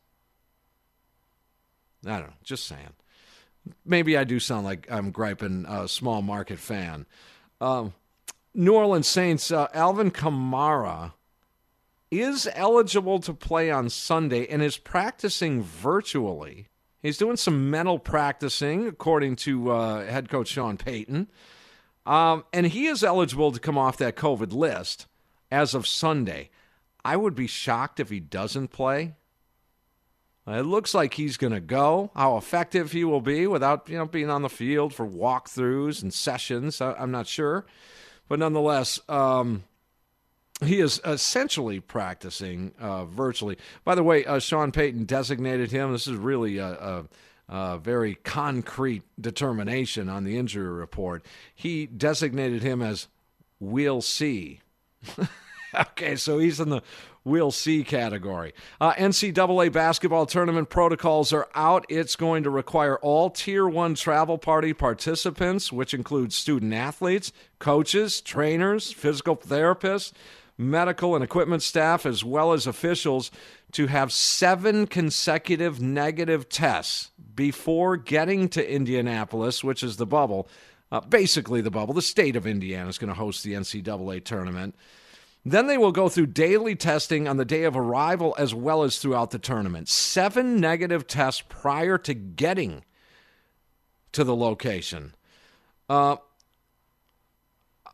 I 2.07 2.19
don't 2.19 2.29
know. 2.29 2.35
Just 2.43 2.67
saying. 2.67 2.95
Maybe 3.85 4.17
I 4.17 4.25
do 4.25 4.39
sound 4.39 4.65
like 4.65 4.87
I'm 4.91 5.11
griping 5.11 5.65
a 5.69 5.89
small 5.89 6.23
market 6.23 6.59
fan. 6.59 7.07
Um, 7.61 7.95
New 8.55 8.75
Orleans 8.75 9.07
Saints, 9.07 9.51
uh, 9.51 9.69
Alvin 9.73 10.11
Kamara 10.11 11.13
is 12.11 12.49
eligible 12.55 13.19
to 13.21 13.35
play 13.35 13.71
on 13.71 13.89
Sunday 13.89 14.47
and 14.47 14.63
is 14.63 14.77
practicing 14.77 15.63
virtually. 15.63 16.69
He's 17.03 17.19
doing 17.19 17.37
some 17.37 17.71
mental 17.71 17.99
practicing, 17.99 18.87
according 18.87 19.37
to 19.37 19.71
uh, 19.71 20.07
head 20.07 20.29
coach 20.29 20.49
Sean 20.49 20.77
Payton. 20.77 21.29
Um, 22.07 22.45
and 22.53 22.67
he 22.67 22.87
is 22.87 23.03
eligible 23.03 23.51
to 23.53 23.61
come 23.61 23.79
off 23.79 23.97
that 23.97 24.17
COVID 24.17 24.53
list 24.53 25.07
as 25.51 25.75
of 25.75 25.87
Sunday. 25.87 26.51
I 27.05 27.17
would 27.17 27.35
be 27.35 27.47
shocked 27.47 27.99
if 27.99 28.11
he 28.11 28.21
doesn't 28.21 28.69
play. 28.69 29.15
It 30.47 30.67
looks 30.67 30.93
like 30.93 31.15
he's 31.15 31.39
going 31.39 31.55
to 31.55 31.61
go. 31.61 32.11
How 32.15 32.37
effective 32.37 32.93
he 32.93 33.05
will 33.05 33.23
be 33.23 33.47
without 33.47 33.89
you 33.89 33.97
know 33.97 34.07
being 34.07 34.29
on 34.29 34.43
the 34.43 34.51
field 34.51 34.93
for 34.93 35.07
walkthroughs 35.07 36.03
and 36.03 36.13
sessions, 36.13 36.81
I, 36.81 37.03
am 37.03 37.11
not 37.11 37.27
sure. 37.27 37.65
But 38.29 38.39
nonetheless, 38.39 39.01
um, 39.09 39.65
he 40.63 40.81
is 40.81 41.01
essentially 41.05 41.81
practicing 41.81 42.73
uh, 42.79 43.07
virtually. 43.07 43.57
By 43.85 43.95
the 43.95 44.03
way, 44.03 44.25
uh, 44.25 44.39
Sean 44.39 44.71
Payton 44.71 45.05
designated 45.05 45.71
him. 45.71 45.93
This 45.93 46.07
is 46.07 46.17
really 46.17 46.59
a, 46.59 46.69
a, 46.69 47.05
a, 47.49 47.79
very 47.79 48.15
concrete 48.17 49.03
determination 49.19 50.09
on 50.09 50.25
the 50.25 50.37
injury 50.37 50.69
report. 50.69 51.25
He 51.55 51.87
designated 51.87 52.63
him 52.63 52.83
as 52.83 53.09
"We'll 53.61 54.03
see." 54.03 54.61
okay, 55.75 56.17
so 56.17 56.39
he's 56.39 56.61
in 56.61 56.69
the 56.69 56.83
we'll 57.25 57.51
see 57.51 57.83
category. 57.83 58.53
Uh, 58.81 58.93
NCAA 58.95 59.73
basketball 59.73 60.27
tournament 60.27 60.69
protocols 60.69 61.33
are 61.33 61.49
out. 61.55 61.87
It's 61.89 62.17
going 62.17 62.43
to 62.45 62.51
require 62.51 62.99
all 62.99 63.31
Tier 63.31 63.67
1 63.67 63.95
travel 63.95 64.39
party 64.39 64.73
participants, 64.73 65.73
which 65.73 65.95
includes 65.95 66.37
student 66.37 66.73
athletes, 66.75 67.33
coaches, 67.59 68.21
trainers, 68.21 68.93
physical 68.93 69.37
therapists, 69.37 70.13
medical 70.57 71.15
and 71.15 71.25
equipment 71.25 71.63
staff, 71.63 72.07
as 72.07 72.23
well 72.25 72.53
as 72.53 72.67
officials, 72.67 73.31
to 73.73 73.87
have 73.89 74.13
seven 74.13 74.87
consecutive 74.87 75.81
negative 75.81 76.49
tests 76.49 77.11
before 77.35 77.97
getting 77.97 78.49
to 78.51 78.73
Indianapolis, 78.73 79.65
which 79.65 79.83
is 79.83 79.97
the 79.97 80.07
bubble. 80.07 80.49
Uh, 80.93 81.01
basically, 81.01 81.61
the 81.61 81.71
bubble. 81.71 81.95
The 81.95 82.03
state 82.03 82.37
of 82.37 82.47
Indiana 82.47 82.89
is 82.89 82.99
going 82.99 83.09
to 83.09 83.15
host 83.15 83.43
the 83.43 83.55
NCAA 83.55 84.25
tournament. 84.25 84.77
Then 85.45 85.67
they 85.67 85.77
will 85.77 85.93
go 85.93 86.09
through 86.09 86.27
daily 86.29 86.75
testing 86.75 87.29
on 87.29 87.37
the 87.37 87.45
day 87.45 87.65
of 87.65 87.77
arrival 87.77 88.35
as 88.39 88.55
well 88.55 88.83
as 88.83 88.99
throughout 88.99 89.31
the 89.31 89.39
tournament. 89.39 89.89
Seven 89.89 90.59
negative 90.59 91.07
tests 91.07 91.43
prior 91.49 91.99
to 91.99 92.15
getting 92.15 92.85
to 94.13 94.25
the 94.25 94.35
location. 94.35 95.15
Uh, 95.89 96.17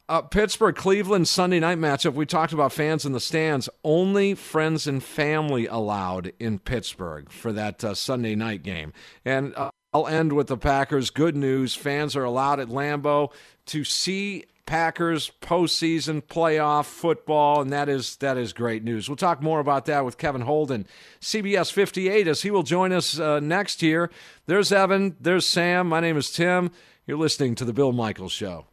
uh, 0.09 0.23
Pittsburgh 0.23 0.75
Cleveland 0.75 1.29
Sunday 1.29 1.61
night 1.61 1.79
matchup. 1.79 2.15
We 2.15 2.27
talked 2.27 2.53
about 2.53 2.73
fans 2.73 3.05
in 3.05 3.13
the 3.13 3.21
stands. 3.21 3.69
Only 3.85 4.35
friends 4.35 4.87
and 4.87 5.03
family 5.03 5.67
allowed 5.67 6.33
in 6.39 6.59
Pittsburgh 6.59 7.31
for 7.31 7.53
that 7.53 7.83
uh, 7.83 7.95
Sunday 7.95 8.35
night 8.35 8.63
game. 8.63 8.93
And 9.25 9.55
uh, 9.57 9.71
I'll 9.93 10.09
end 10.09 10.33
with 10.33 10.49
the 10.49 10.57
Packers. 10.57 11.11
Good 11.11 11.37
news 11.37 11.75
fans 11.75 12.15
are 12.17 12.25
allowed 12.25 12.61
at 12.61 12.69
Lambeau 12.69 13.33
to 13.67 13.85
see 13.85 14.47
Packers 14.71 15.33
postseason 15.41 16.23
playoff 16.23 16.85
football, 16.85 17.61
and 17.61 17.73
that 17.73 17.89
is 17.89 18.15
that 18.19 18.39
is 18.39 18.53
great 18.53 18.85
news. 18.85 19.09
We'll 19.09 19.17
talk 19.17 19.43
more 19.43 19.59
about 19.59 19.87
that 19.87 20.05
with 20.05 20.17
Kevin 20.17 20.43
Holden, 20.43 20.87
CBS 21.21 21.73
58, 21.73 22.29
as 22.29 22.43
he 22.43 22.53
will 22.53 22.63
join 22.63 22.93
us 22.93 23.19
uh, 23.19 23.41
next 23.41 23.83
year. 23.83 24.13
There's 24.47 24.71
Evan. 24.71 25.17
There's 25.21 25.45
Sam. 25.45 25.89
My 25.89 25.99
name 25.99 26.17
is 26.17 26.31
Tim. 26.31 26.71
You're 27.05 27.19
listening 27.19 27.57
to 27.57 27.65
the 27.65 27.73
Bill 27.73 27.91
Michaels 27.91 28.31
Show. 28.31 28.67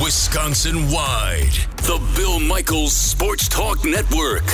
Wisconsin 0.00 0.88
wide, 0.92 1.58
the 1.78 2.00
Bill 2.14 2.38
Michaels 2.38 2.92
Sports 2.92 3.48
Talk 3.48 3.84
Network. 3.84 4.44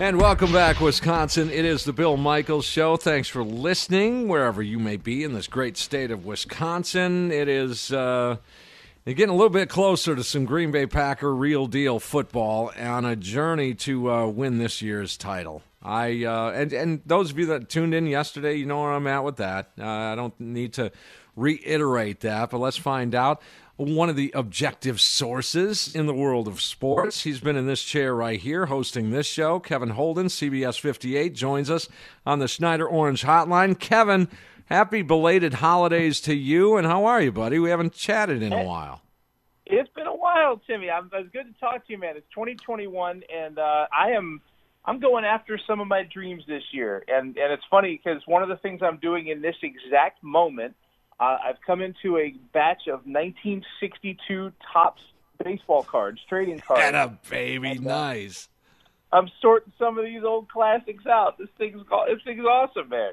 And 0.00 0.18
welcome 0.18 0.50
back, 0.50 0.80
Wisconsin. 0.80 1.50
It 1.50 1.66
is 1.66 1.84
the 1.84 1.92
Bill 1.92 2.16
Michaels 2.16 2.64
Show. 2.64 2.96
Thanks 2.96 3.28
for 3.28 3.44
listening, 3.44 4.28
wherever 4.28 4.62
you 4.62 4.78
may 4.78 4.96
be 4.96 5.22
in 5.24 5.34
this 5.34 5.46
great 5.46 5.76
state 5.76 6.10
of 6.10 6.24
Wisconsin. 6.24 7.30
It 7.30 7.48
is 7.48 7.92
uh, 7.92 8.38
getting 9.04 9.28
a 9.28 9.34
little 9.34 9.50
bit 9.50 9.68
closer 9.68 10.16
to 10.16 10.24
some 10.24 10.46
Green 10.46 10.70
Bay 10.70 10.86
Packer 10.86 11.34
real 11.34 11.66
deal 11.66 12.00
football 12.00 12.72
on 12.80 13.04
a 13.04 13.14
journey 13.14 13.74
to 13.74 14.10
uh, 14.10 14.26
win 14.26 14.56
this 14.56 14.80
year's 14.80 15.18
title. 15.18 15.62
I 15.82 16.24
uh, 16.24 16.52
and 16.52 16.72
and 16.72 17.02
those 17.04 17.30
of 17.30 17.38
you 17.38 17.44
that 17.46 17.68
tuned 17.68 17.92
in 17.92 18.06
yesterday, 18.06 18.54
you 18.54 18.64
know 18.64 18.80
where 18.80 18.92
I'm 18.92 19.06
at 19.06 19.22
with 19.22 19.36
that. 19.36 19.68
Uh, 19.78 19.84
I 19.86 20.14
don't 20.14 20.38
need 20.40 20.72
to 20.74 20.92
reiterate 21.36 22.20
that, 22.20 22.48
but 22.48 22.58
let's 22.58 22.78
find 22.78 23.14
out 23.14 23.42
one 23.80 24.10
of 24.10 24.16
the 24.16 24.30
objective 24.34 25.00
sources 25.00 25.94
in 25.94 26.06
the 26.06 26.14
world 26.14 26.46
of 26.46 26.60
sports. 26.60 27.22
He's 27.22 27.40
been 27.40 27.56
in 27.56 27.66
this 27.66 27.82
chair 27.82 28.14
right 28.14 28.38
here 28.38 28.66
hosting 28.66 29.10
this 29.10 29.26
show. 29.26 29.58
Kevin 29.58 29.90
Holden, 29.90 30.26
CBS 30.26 30.78
58, 30.78 31.34
joins 31.34 31.70
us 31.70 31.88
on 32.26 32.40
the 32.40 32.48
Schneider 32.48 32.86
Orange 32.86 33.22
Hotline. 33.22 33.78
Kevin, 33.78 34.28
happy 34.66 35.00
belated 35.00 35.54
holidays 35.54 36.20
to 36.22 36.34
you, 36.34 36.76
and 36.76 36.86
how 36.86 37.06
are 37.06 37.22
you, 37.22 37.32
buddy? 37.32 37.58
We 37.58 37.70
haven't 37.70 37.94
chatted 37.94 38.42
in 38.42 38.52
a 38.52 38.64
while. 38.64 39.00
It's 39.64 39.90
been 39.94 40.06
a 40.06 40.14
while. 40.14 40.60
Timmy. 40.66 40.90
I'm, 40.90 41.10
it's 41.14 41.30
good 41.30 41.46
to 41.46 41.60
talk 41.60 41.86
to 41.86 41.92
you, 41.92 41.98
man. 41.98 42.16
It's 42.16 42.26
2021, 42.34 43.22
and 43.34 43.58
uh, 43.58 43.86
I 43.96 44.10
am 44.10 44.42
I'm 44.84 45.00
going 45.00 45.24
after 45.24 45.58
some 45.66 45.80
of 45.80 45.86
my 45.86 46.02
dreams 46.02 46.42
this 46.46 46.62
year, 46.72 47.02
and 47.08 47.36
and 47.36 47.52
it's 47.52 47.62
funny 47.70 47.98
because 48.02 48.20
one 48.26 48.42
of 48.42 48.50
the 48.50 48.56
things 48.56 48.80
I'm 48.82 48.98
doing 48.98 49.28
in 49.28 49.40
this 49.40 49.56
exact 49.62 50.22
moment, 50.22 50.74
uh, 51.20 51.36
I've 51.44 51.60
come 51.66 51.82
into 51.82 52.16
a 52.16 52.34
batch 52.52 52.86
of 52.86 53.06
1962 53.06 54.52
Topps 54.72 55.02
baseball 55.44 55.82
cards, 55.82 56.20
trading 56.28 56.60
cards. 56.60 56.82
And 56.84 56.96
a 56.96 57.18
baby, 57.28 57.70
and, 57.72 57.86
uh, 57.86 57.90
nice. 57.90 58.48
I'm 59.12 59.28
sorting 59.40 59.72
some 59.78 59.98
of 59.98 60.04
these 60.04 60.22
old 60.24 60.48
classics 60.48 61.06
out. 61.06 61.38
This 61.38 61.48
thing's 61.58 61.82
called. 61.88 62.08
this 62.08 62.22
thing's 62.24 62.44
awesome, 62.44 62.88
man. 62.88 63.12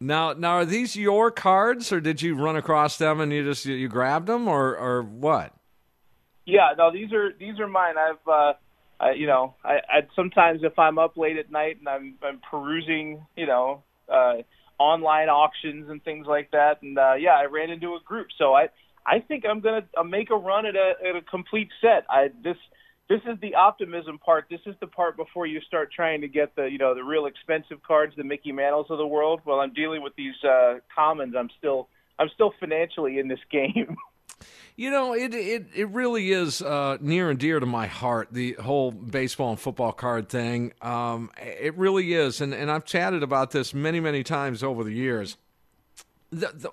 Now, 0.00 0.32
now 0.32 0.56
are 0.56 0.64
these 0.64 0.96
your 0.96 1.30
cards, 1.30 1.92
or 1.92 2.00
did 2.00 2.22
you 2.22 2.34
run 2.34 2.56
across 2.56 2.98
them 2.98 3.20
and 3.20 3.32
you 3.32 3.44
just 3.44 3.64
you 3.64 3.88
grabbed 3.88 4.26
them, 4.26 4.48
or 4.48 4.76
or 4.76 5.02
what? 5.02 5.54
Yeah, 6.46 6.74
no, 6.76 6.90
these 6.92 7.12
are 7.12 7.32
these 7.38 7.58
are 7.60 7.68
mine. 7.68 7.94
I've 7.96 8.28
uh, 8.28 8.52
I, 9.00 9.12
you 9.12 9.26
know, 9.26 9.54
I, 9.64 9.74
I 9.88 10.00
sometimes 10.16 10.62
if 10.62 10.78
I'm 10.78 10.98
up 10.98 11.16
late 11.16 11.36
at 11.36 11.50
night 11.50 11.78
and 11.78 11.88
I'm 11.88 12.14
I'm 12.22 12.40
perusing, 12.50 13.24
you 13.36 13.46
know, 13.46 13.82
uh, 14.08 14.38
online 14.78 15.28
auctions 15.28 15.88
and 15.88 16.02
things 16.02 16.26
like 16.26 16.50
that, 16.52 16.82
and 16.82 16.98
uh, 16.98 17.14
yeah, 17.14 17.32
I 17.32 17.44
ran 17.44 17.70
into 17.70 17.94
a 17.94 18.00
group, 18.04 18.28
so 18.38 18.54
I 18.54 18.68
I 19.06 19.20
think 19.20 19.44
I'm 19.48 19.60
gonna 19.60 19.86
uh, 19.96 20.02
make 20.02 20.30
a 20.30 20.36
run 20.36 20.66
at 20.66 20.76
a 20.76 20.92
at 21.08 21.16
a 21.16 21.22
complete 21.22 21.68
set. 21.80 22.04
I 22.08 22.28
this 22.42 22.56
this 23.08 23.20
is 23.26 23.38
the 23.42 23.54
optimism 23.54 24.18
part. 24.18 24.46
This 24.48 24.60
is 24.66 24.74
the 24.80 24.86
part 24.86 25.16
before 25.16 25.46
you 25.46 25.60
start 25.60 25.90
trying 25.92 26.22
to 26.22 26.28
get 26.28 26.56
the 26.56 26.64
you 26.64 26.78
know 26.78 26.94
the 26.94 27.04
real 27.04 27.26
expensive 27.26 27.82
cards, 27.82 28.14
the 28.16 28.24
Mickey 28.24 28.52
Mantles 28.52 28.86
of 28.90 28.98
the 28.98 29.06
world. 29.06 29.40
While 29.44 29.60
I'm 29.60 29.74
dealing 29.74 30.02
with 30.02 30.14
these 30.16 30.34
uh, 30.42 30.76
commons, 30.94 31.34
I'm 31.38 31.50
still 31.58 31.88
I'm 32.18 32.28
still 32.34 32.52
financially 32.58 33.18
in 33.18 33.28
this 33.28 33.40
game. 33.50 33.96
You 34.76 34.90
know, 34.90 35.14
it 35.14 35.34
it 35.34 35.66
it 35.74 35.88
really 35.90 36.32
is 36.32 36.60
uh, 36.60 36.98
near 37.00 37.30
and 37.30 37.38
dear 37.38 37.60
to 37.60 37.66
my 37.66 37.86
heart. 37.86 38.28
The 38.32 38.54
whole 38.54 38.90
baseball 38.90 39.50
and 39.50 39.60
football 39.60 39.92
card 39.92 40.28
thing. 40.28 40.72
Um, 40.82 41.30
it 41.40 41.76
really 41.76 42.14
is, 42.14 42.40
and 42.40 42.52
and 42.52 42.70
I've 42.70 42.84
chatted 42.84 43.22
about 43.22 43.52
this 43.52 43.72
many 43.72 44.00
many 44.00 44.24
times 44.24 44.62
over 44.62 44.82
the 44.82 44.92
years. 44.92 45.36
The, 46.30 46.50
the 46.52 46.70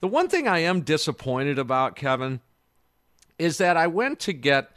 the 0.00 0.08
one 0.08 0.28
thing 0.28 0.46
I 0.46 0.60
am 0.60 0.82
disappointed 0.82 1.58
about, 1.58 1.96
Kevin, 1.96 2.40
is 3.38 3.58
that 3.58 3.76
I 3.76 3.88
went 3.88 4.20
to 4.20 4.32
get 4.32 4.70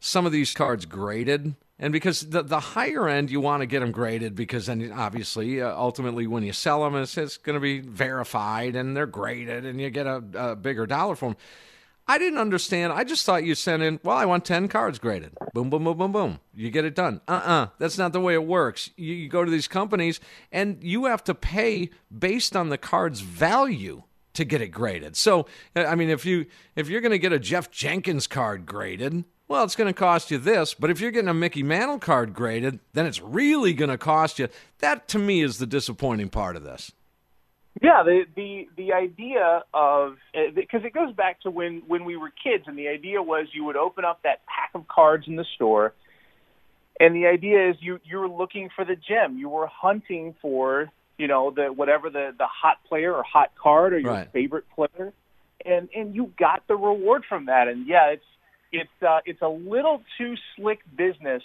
some 0.00 0.24
of 0.24 0.32
these 0.32 0.54
cards 0.54 0.86
graded. 0.86 1.54
And 1.78 1.92
because 1.92 2.20
the 2.22 2.42
the 2.42 2.58
higher 2.58 3.08
end, 3.08 3.30
you 3.30 3.40
want 3.40 3.60
to 3.60 3.66
get 3.66 3.80
them 3.80 3.92
graded 3.92 4.34
because 4.34 4.66
then 4.66 4.92
obviously, 4.92 5.62
uh, 5.62 5.74
ultimately, 5.76 6.26
when 6.26 6.42
you 6.42 6.52
sell 6.52 6.82
them, 6.82 6.96
it's, 6.96 7.16
it's 7.16 7.36
going 7.36 7.54
to 7.54 7.60
be 7.60 7.78
verified 7.80 8.74
and 8.74 8.96
they're 8.96 9.06
graded, 9.06 9.64
and 9.64 9.80
you 9.80 9.88
get 9.90 10.06
a, 10.06 10.22
a 10.34 10.56
bigger 10.56 10.86
dollar 10.86 11.14
for 11.14 11.30
them. 11.30 11.36
I 12.10 12.16
didn't 12.16 12.38
understand. 12.38 12.92
I 12.94 13.04
just 13.04 13.26
thought 13.26 13.44
you 13.44 13.54
sent 13.54 13.82
in, 13.82 14.00
well, 14.02 14.16
I 14.16 14.24
want 14.24 14.46
10 14.46 14.68
cards 14.68 14.98
graded. 14.98 15.36
Boom, 15.52 15.68
boom, 15.68 15.84
boom, 15.84 15.98
boom, 15.98 16.10
boom. 16.10 16.40
You 16.54 16.70
get 16.70 16.86
it 16.86 16.94
done. 16.94 17.20
Uh 17.28 17.32
uh-uh. 17.32 17.50
uh. 17.50 17.66
That's 17.78 17.98
not 17.98 18.14
the 18.14 18.20
way 18.20 18.32
it 18.32 18.46
works. 18.46 18.90
You, 18.96 19.14
you 19.14 19.28
go 19.28 19.44
to 19.44 19.50
these 19.50 19.68
companies 19.68 20.18
and 20.50 20.82
you 20.82 21.04
have 21.04 21.22
to 21.24 21.34
pay 21.34 21.90
based 22.16 22.56
on 22.56 22.70
the 22.70 22.78
card's 22.78 23.20
value 23.20 24.04
to 24.32 24.44
get 24.44 24.62
it 24.62 24.68
graded. 24.68 25.16
So, 25.16 25.46
I 25.76 25.94
mean, 25.96 26.08
if 26.08 26.24
you 26.24 26.46
if 26.76 26.88
you're 26.88 27.02
going 27.02 27.12
to 27.12 27.18
get 27.18 27.32
a 27.32 27.38
jeff 27.38 27.70
Jenkins 27.70 28.26
card 28.26 28.64
graded, 28.64 29.24
well, 29.48 29.64
it's 29.64 29.74
going 29.74 29.92
to 29.92 29.98
cost 29.98 30.30
you 30.30 30.38
this. 30.38 30.74
But 30.74 30.90
if 30.90 31.00
you're 31.00 31.10
getting 31.10 31.28
a 31.28 31.34
Mickey 31.34 31.62
Mantle 31.62 31.98
card 31.98 32.34
graded, 32.34 32.80
then 32.92 33.06
it's 33.06 33.20
really 33.20 33.72
going 33.72 33.90
to 33.90 33.98
cost 33.98 34.38
you. 34.38 34.48
That 34.78 35.08
to 35.08 35.18
me 35.18 35.42
is 35.42 35.58
the 35.58 35.66
disappointing 35.66 36.28
part 36.28 36.54
of 36.54 36.62
this. 36.62 36.92
Yeah, 37.80 38.02
the 38.02 38.24
the 38.34 38.68
the 38.76 38.92
idea 38.92 39.62
of 39.72 40.16
because 40.54 40.82
eh, 40.82 40.88
it 40.88 40.92
goes 40.92 41.14
back 41.14 41.40
to 41.42 41.50
when 41.50 41.82
when 41.86 42.04
we 42.04 42.16
were 42.16 42.30
kids, 42.30 42.64
and 42.66 42.76
the 42.76 42.88
idea 42.88 43.22
was 43.22 43.46
you 43.52 43.64
would 43.64 43.76
open 43.76 44.04
up 44.04 44.22
that 44.24 44.40
pack 44.46 44.70
of 44.74 44.88
cards 44.88 45.28
in 45.28 45.36
the 45.36 45.44
store, 45.54 45.94
and 46.98 47.14
the 47.14 47.26
idea 47.26 47.70
is 47.70 47.76
you 47.78 48.00
you 48.04 48.18
were 48.18 48.28
looking 48.28 48.68
for 48.74 48.84
the 48.84 48.96
gem, 48.96 49.38
you 49.38 49.48
were 49.48 49.68
hunting 49.68 50.34
for 50.42 50.90
you 51.18 51.28
know 51.28 51.52
the 51.52 51.66
whatever 51.66 52.10
the 52.10 52.34
the 52.36 52.46
hot 52.46 52.78
player 52.88 53.14
or 53.14 53.22
hot 53.22 53.52
card 53.54 53.92
or 53.92 53.98
your 54.00 54.12
right. 54.12 54.32
favorite 54.32 54.64
player, 54.74 55.12
and 55.64 55.88
and 55.94 56.16
you 56.16 56.32
got 56.36 56.66
the 56.66 56.74
reward 56.74 57.24
from 57.28 57.46
that, 57.46 57.68
and 57.68 57.86
yeah, 57.86 58.06
it's 58.06 58.24
it's 58.72 58.90
uh, 59.06 59.20
it's 59.24 59.42
a 59.42 59.48
little 59.48 60.02
too 60.16 60.34
slick 60.56 60.80
business 60.96 61.42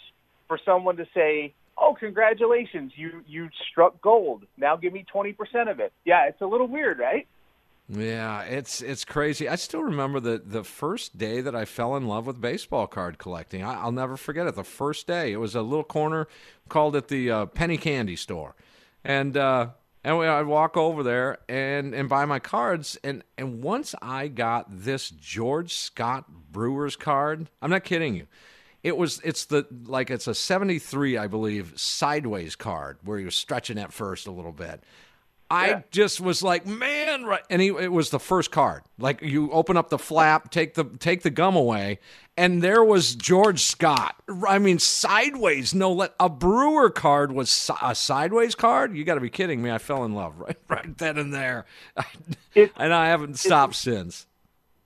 for 0.48 0.60
someone 0.66 0.98
to 0.98 1.08
say 1.14 1.54
oh, 1.78 1.96
congratulations, 2.00 2.94
you 2.96 3.24
you 3.28 3.50
struck 3.70 4.02
gold. 4.02 4.44
Now 4.58 4.76
give 4.76 4.94
me 4.94 5.06
twenty 5.12 5.34
percent 5.34 5.70
of 5.70 5.80
it. 5.80 5.92
Yeah, 6.06 6.28
it's 6.28 6.42
a 6.42 6.46
little 6.46 6.68
weird, 6.68 7.00
right? 7.00 7.28
Yeah, 7.90 8.42
it's 8.44 8.82
it's 8.82 9.04
crazy. 9.04 9.50
I 9.50 9.56
still 9.56 9.84
remember 9.84 10.20
the 10.20 10.42
the 10.44 10.64
first 10.64 11.18
day 11.18 11.42
that 11.42 11.56
I 11.56 11.66
fell 11.66 11.96
in 11.96 12.08
love 12.08 12.26
with 12.26 12.40
baseball 12.40 12.88
card 12.88 13.18
collecting. 13.18 13.64
I, 13.64 13.84
will 13.84 13.92
never 13.92 14.18
forget 14.18 14.48
it. 14.48 14.56
The 14.56 14.64
first 14.64 15.08
day, 15.08 15.34
it 15.34 15.38
was 15.38 15.56
a 15.56 15.62
little 15.62 15.84
corner 15.84 16.28
called 16.70 16.96
it 16.96 17.08
the 17.08 17.30
uh, 17.30 17.46
penny 17.48 17.78
candy 17.78 18.16
store, 18.16 18.56
and 19.04 19.36
uh, 19.36 19.70
and 20.04 20.22
I'd 20.22 20.46
walk 20.46 20.76
over 20.76 21.02
there 21.04 21.39
and 21.48 21.94
and 21.94 22.10
buy 22.10 22.26
my 22.26 22.39
cards. 22.39 22.98
And 23.04 23.24
and 23.38 23.63
once 23.63 23.96
I 24.02 24.28
got 24.28 24.68
this 24.70 25.10
George 25.10 25.74
Scott 25.74 26.26
Brewers 26.52 26.96
card, 26.96 27.50
I'm 27.62 27.70
not 27.70 27.84
kidding 27.84 28.16
you. 28.16 28.28
It 28.84 28.98
was 28.98 29.22
it's 29.24 29.46
the 29.46 29.66
like 29.86 30.12
it's 30.12 30.28
a 30.28 30.36
73 30.36 31.18
I 31.18 31.28
believe 31.28 31.74
sideways 31.76 32.56
card 32.56 32.98
where 33.04 33.18
he 33.18 33.26
was 33.26 33.36
stretching 33.36 33.78
at 33.78 33.94
first 33.94 34.28
a 34.28 34.32
little 34.32 34.52
bit. 34.52 34.84
I 35.54 35.68
yeah. 35.68 35.82
just 35.92 36.20
was 36.20 36.42
like, 36.42 36.66
man, 36.66 37.26
right. 37.26 37.44
And 37.48 37.62
he, 37.62 37.68
it 37.68 37.92
was 37.92 38.10
the 38.10 38.20
first 38.20 38.50
card. 38.50 38.82
Like 38.98 39.22
you 39.22 39.52
open 39.52 39.78
up 39.78 39.89
the 39.89 40.00
flap, 40.00 40.50
take 40.50 40.74
the 40.74 40.86
take 40.86 41.22
the 41.22 41.30
gum 41.30 41.56
away, 41.56 42.00
and 42.36 42.63
there 42.63 42.84
was 42.84 43.13
George 43.13 43.62
Scott. 43.62 44.16
I 44.48 44.58
mean, 44.58 44.80
sideways. 44.80 45.76
No, 45.76 45.94
let 45.94 46.16
a 46.20 46.28
Brewer 46.28 46.89
card 46.89 47.34
was 47.34 47.70
a 47.84 47.94
sideways 47.94 48.56
card. 48.56 48.98
You 48.98 49.04
got 49.04 49.13
to 49.16 49.22
be 49.22 49.30
kidding 49.30 49.62
me! 49.62 49.70
I 49.70 49.78
fell 49.78 50.04
in 50.06 50.13
love 50.13 50.39
right, 50.39 50.58
right 50.68 50.98
then 50.98 51.20
and 51.20 51.32
there, 51.32 51.66
it, 52.56 52.72
and 52.76 52.92
I 52.92 53.10
haven't 53.10 53.38
stopped 53.38 53.76
since 53.76 54.26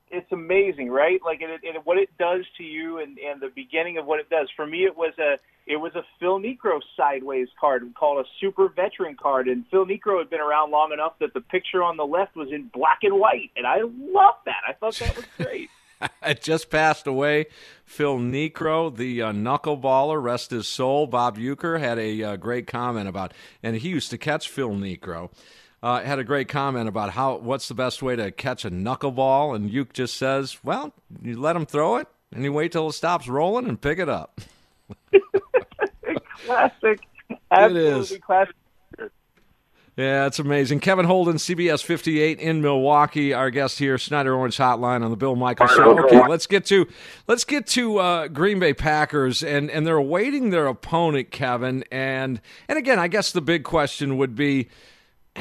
it's 0.09 0.31
amazing, 0.31 0.89
right? 0.89 1.19
Like 1.23 1.41
it, 1.41 1.61
it, 1.63 1.81
what 1.85 1.97
it 1.97 2.09
does 2.17 2.45
to 2.57 2.63
you, 2.63 2.99
and 2.99 3.17
and 3.17 3.41
the 3.41 3.51
beginning 3.53 3.97
of 3.97 4.05
what 4.05 4.19
it 4.19 4.29
does. 4.29 4.49
For 4.55 4.65
me, 4.65 4.85
it 4.85 4.95
was 4.95 5.13
a 5.19 5.37
it 5.65 5.77
was 5.77 5.93
a 5.95 6.03
Phil 6.19 6.39
Niekro 6.39 6.79
sideways 6.95 7.47
card 7.59 7.83
called 7.93 8.25
a 8.25 8.29
super 8.39 8.69
veteran 8.69 9.15
card, 9.15 9.47
and 9.47 9.65
Phil 9.69 9.85
Niekro 9.85 10.19
had 10.19 10.29
been 10.29 10.39
around 10.39 10.71
long 10.71 10.93
enough 10.93 11.13
that 11.19 11.33
the 11.33 11.41
picture 11.41 11.83
on 11.83 11.97
the 11.97 12.05
left 12.05 12.35
was 12.35 12.51
in 12.51 12.69
black 12.73 12.99
and 13.03 13.19
white, 13.19 13.51
and 13.55 13.67
I 13.67 13.81
loved 13.81 14.45
that. 14.45 14.61
I 14.67 14.73
thought 14.73 14.95
that 14.95 15.15
was 15.15 15.25
great. 15.37 15.69
just 16.41 16.69
passed 16.69 17.07
away. 17.07 17.47
Phil 17.85 18.17
Niekro, 18.17 18.95
the 18.95 19.21
uh, 19.21 19.31
knuckleballer, 19.31 20.21
rest 20.21 20.51
his 20.51 20.67
soul. 20.67 21.07
Bob 21.07 21.37
Uecker 21.37 21.79
had 21.79 21.97
a 21.99 22.23
uh, 22.23 22.35
great 22.35 22.67
comment 22.67 23.07
about, 23.07 23.33
and 23.63 23.75
he 23.77 23.89
used 23.89 24.09
to 24.11 24.17
catch 24.17 24.49
Phil 24.49 24.71
Niekro 24.71 25.29
uh, 25.83 26.01
had 26.01 26.19
a 26.19 26.23
great 26.23 26.47
comment 26.47 26.89
about 26.89 27.11
how 27.11 27.37
what's 27.37 27.67
the 27.67 27.73
best 27.73 28.01
way 28.01 28.15
to 28.15 28.31
catch 28.31 28.65
a 28.65 28.71
knuckleball, 28.71 29.55
and 29.55 29.69
Uke 29.69 29.93
just 29.93 30.17
says, 30.17 30.57
"Well, 30.63 30.93
you 31.21 31.39
let 31.39 31.55
him 31.55 31.65
throw 31.65 31.97
it, 31.97 32.07
and 32.33 32.43
you 32.43 32.51
wait 32.51 32.71
till 32.71 32.89
it 32.89 32.93
stops 32.93 33.27
rolling 33.27 33.67
and 33.67 33.79
pick 33.79 33.99
it 33.99 34.09
up." 34.09 34.41
classic, 36.45 37.01
absolutely 37.51 37.89
it 37.91 37.97
is. 37.97 38.17
classic. 38.21 38.55
Yeah, 39.97 40.27
it's 40.27 40.37
amazing. 40.37 40.79
Kevin 40.79 41.05
Holden, 41.05 41.37
CBS 41.37 41.83
58 41.83 42.39
in 42.39 42.61
Milwaukee, 42.61 43.33
our 43.33 43.49
guest 43.49 43.79
here, 43.79 43.97
Schneider 43.97 44.35
Orange 44.35 44.55
Hotline 44.55 45.03
on 45.03 45.09
the 45.09 45.17
Bill 45.17 45.35
Michael 45.35 45.65
Show. 45.65 45.97
Okay, 46.05 46.21
let's 46.27 46.45
get 46.45 46.65
to 46.67 46.87
let's 47.25 47.43
get 47.43 47.65
to 47.67 47.97
uh, 47.97 48.27
Green 48.27 48.59
Bay 48.59 48.75
Packers, 48.75 49.41
and 49.41 49.71
and 49.71 49.87
they're 49.87 49.97
awaiting 49.97 50.51
their 50.51 50.67
opponent, 50.67 51.31
Kevin, 51.31 51.83
and 51.91 52.39
and 52.69 52.77
again, 52.77 52.99
I 52.99 53.07
guess 53.07 53.31
the 53.31 53.41
big 53.41 53.63
question 53.63 54.17
would 54.17 54.35
be 54.35 54.69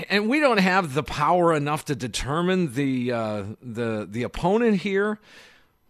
and 0.08 0.28
we 0.28 0.40
don't 0.40 0.58
have 0.58 0.94
the 0.94 1.02
power 1.02 1.54
enough 1.54 1.84
to 1.86 1.94
determine 1.94 2.74
the 2.74 3.12
uh, 3.12 3.44
the 3.62 4.06
the 4.10 4.22
opponent 4.22 4.80
here. 4.80 5.18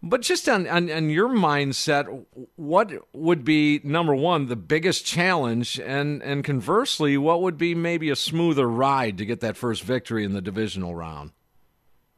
But 0.03 0.21
just 0.21 0.47
on, 0.47 0.67
on, 0.67 0.91
on 0.91 1.09
your 1.09 1.27
mindset, 1.27 2.25
what 2.55 2.91
would 3.13 3.43
be 3.43 3.81
number 3.83 4.15
one 4.15 4.45
the 4.45 4.55
biggest 4.55 5.05
challenge, 5.05 5.79
and 5.79 6.21
and 6.21 6.43
conversely, 6.43 7.17
what 7.17 7.41
would 7.41 7.57
be 7.57 7.73
maybe 7.73 8.09
a 8.09 8.15
smoother 8.15 8.69
ride 8.69 9.17
to 9.17 9.25
get 9.25 9.39
that 9.39 9.57
first 9.57 9.83
victory 9.83 10.23
in 10.23 10.33
the 10.33 10.41
divisional 10.41 10.93
round? 10.93 11.31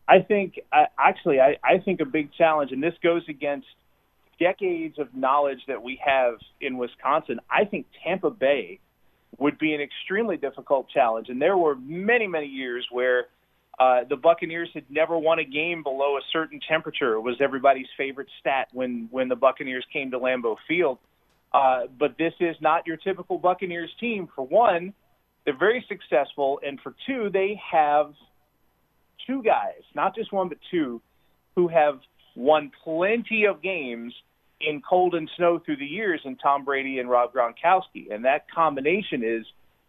I 0.10 0.20
think 0.20 0.60
actually, 0.98 1.40
I, 1.40 1.58
I 1.64 1.78
think 1.78 2.02
a 2.02 2.06
big 2.06 2.34
challenge, 2.34 2.72
and 2.72 2.84
this 2.84 2.96
goes 3.02 3.24
against 3.30 3.68
decades 4.40 4.98
of 5.00 5.14
knowledge 5.16 5.60
that 5.68 5.82
we 5.82 6.02
have 6.04 6.36
in 6.60 6.78
Wisconsin. 6.78 7.40
I 7.50 7.66
think 7.66 7.86
Tampa 8.04 8.30
Bay 8.30 8.80
would 9.38 9.58
be 9.58 9.74
an 9.74 9.82
extremely 9.82 10.38
difficult 10.38 10.90
challenge. 10.90 11.30
And 11.30 11.42
there 11.42 11.58
were 11.58 11.76
many, 11.76 12.28
many 12.28 12.48
years 12.48 12.88
where 12.92 13.28
uh, 13.80 14.02
the 14.10 14.18
Buccaneers 14.18 14.70
had 14.74 14.84
never 14.90 15.18
won 15.18 15.40
a 15.40 15.46
game 15.46 15.84
below 15.84 16.18
a 16.18 16.22
certain 16.34 16.60
temperature. 16.68 17.14
It 17.14 17.22
was 17.22 17.38
everybody's 17.40 17.88
favorite 17.98 18.28
stat 18.40 18.68
when 18.74 19.08
when 19.12 19.30
the 19.30 19.36
Buccaneers 19.36 19.86
came 19.94 20.12
to 20.12 20.20
Lambeau 20.20 20.58
Field. 20.68 20.98
Uh, 21.54 21.84
but 21.98 22.16
this 22.18 22.34
is 22.40 22.56
not 22.62 22.86
your 22.86 22.98
typical 22.98 23.38
Buccaneers 23.38 23.90
team. 24.00 24.28
For 24.36 24.46
one, 24.46 24.94
they're 25.46 25.58
very 25.58 25.84
successful, 25.88 26.60
and 26.66 26.80
for 26.82 26.94
two, 27.08 27.30
they 27.32 27.60
have 27.72 28.14
two 29.26 29.42
guys, 29.42 29.82
not 29.96 30.14
just 30.14 30.32
one 30.32 30.50
but 30.50 30.58
two, 30.70 31.02
who 31.56 31.68
have 31.70 32.00
won 32.36 32.72
plenty 32.84 33.46
of 33.46 33.62
games 33.62 34.14
in 34.62 34.82
cold 34.88 35.16
and 35.16 35.30
snow 35.38 35.58
through 35.58 35.78
the 35.78 35.86
years 35.86 36.22
in 36.26 36.36
Tom 36.36 36.66
Brady 36.66 37.00
and 37.00 37.10
Rob 37.10 37.34
Gronkowski. 37.34 38.14
And 38.14 38.26
that 38.26 38.52
combination 38.52 39.24
is 39.24 39.46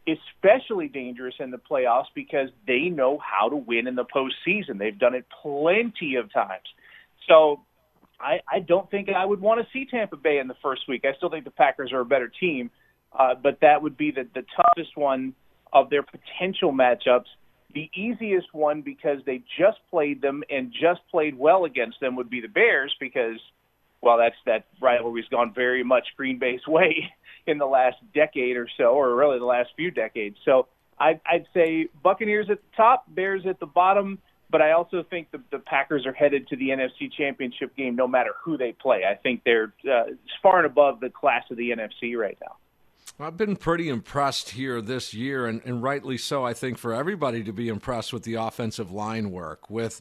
especially 0.08 0.88
dangerous 0.88 1.34
in 1.38 1.50
the 1.50 1.58
playoffs 1.58 2.06
because 2.14 2.48
they 2.66 2.88
know 2.88 3.18
how 3.18 3.48
to 3.48 3.56
win 3.56 3.86
in 3.86 3.94
the 3.94 4.04
postseason. 4.04 4.78
They've 4.78 4.98
done 4.98 5.14
it 5.14 5.26
plenty 5.42 6.16
of 6.16 6.32
times. 6.32 6.64
So 7.28 7.60
I, 8.20 8.40
I 8.50 8.60
don't 8.60 8.90
think 8.90 9.08
I 9.08 9.24
would 9.24 9.40
want 9.40 9.60
to 9.60 9.66
see 9.72 9.86
Tampa 9.90 10.16
Bay 10.16 10.38
in 10.38 10.48
the 10.48 10.56
first 10.62 10.82
week. 10.88 11.04
I 11.04 11.16
still 11.16 11.30
think 11.30 11.44
the 11.44 11.50
Packers 11.50 11.92
are 11.92 12.00
a 12.00 12.04
better 12.04 12.30
team, 12.40 12.70
uh, 13.18 13.34
but 13.40 13.58
that 13.62 13.82
would 13.82 13.96
be 13.96 14.10
the, 14.10 14.26
the 14.34 14.44
toughest 14.56 14.96
one 14.96 15.34
of 15.72 15.90
their 15.90 16.02
potential 16.02 16.72
matchups. 16.72 17.26
The 17.72 17.88
easiest 17.94 18.52
one 18.52 18.82
because 18.82 19.18
they 19.26 19.42
just 19.58 19.78
played 19.90 20.20
them 20.20 20.42
and 20.50 20.72
just 20.72 21.00
played 21.10 21.38
well 21.38 21.64
against 21.64 22.00
them 22.00 22.16
would 22.16 22.28
be 22.28 22.40
the 22.40 22.48
Bears 22.48 22.94
because, 22.98 23.38
well, 24.02 24.18
that's 24.18 24.36
that 24.46 24.66
rivalry's 24.80 25.28
gone 25.30 25.52
very 25.54 25.84
much 25.84 26.08
Green 26.16 26.38
Bay's 26.38 26.64
way 26.68 27.12
in 27.46 27.58
the 27.58 27.66
last 27.66 27.96
decade 28.14 28.56
or 28.56 28.68
so, 28.76 28.94
or 28.94 29.14
really 29.14 29.38
the 29.38 29.44
last 29.44 29.70
few 29.76 29.90
decades. 29.90 30.36
So 30.44 30.66
I'd, 30.98 31.20
I'd 31.26 31.46
say 31.54 31.88
Buccaneers 32.02 32.48
at 32.50 32.58
the 32.58 32.76
top, 32.76 33.04
Bears 33.08 33.42
at 33.46 33.58
the 33.58 33.66
bottom, 33.66 34.18
but 34.50 34.60
I 34.60 34.72
also 34.72 35.04
think 35.08 35.30
the, 35.30 35.40
the 35.50 35.58
Packers 35.58 36.06
are 36.06 36.12
headed 36.12 36.48
to 36.48 36.56
the 36.56 36.68
NFC 36.68 37.10
Championship 37.10 37.74
game 37.76 37.96
no 37.96 38.06
matter 38.06 38.30
who 38.42 38.56
they 38.58 38.72
play. 38.72 39.02
I 39.10 39.14
think 39.14 39.42
they're 39.44 39.72
uh, 39.90 40.12
far 40.42 40.58
and 40.58 40.66
above 40.66 41.00
the 41.00 41.08
class 41.08 41.44
of 41.50 41.56
the 41.56 41.70
NFC 41.70 42.16
right 42.16 42.36
now. 42.40 42.56
I've 43.18 43.36
been 43.36 43.56
pretty 43.56 43.88
impressed 43.88 44.50
here 44.50 44.80
this 44.80 45.12
year, 45.12 45.46
and, 45.46 45.60
and 45.64 45.82
rightly 45.82 46.16
so. 46.16 46.44
I 46.44 46.54
think 46.54 46.78
for 46.78 46.94
everybody 46.94 47.42
to 47.44 47.52
be 47.52 47.68
impressed 47.68 48.12
with 48.12 48.22
the 48.22 48.34
offensive 48.34 48.90
line 48.90 49.30
work, 49.30 49.68
with 49.68 50.00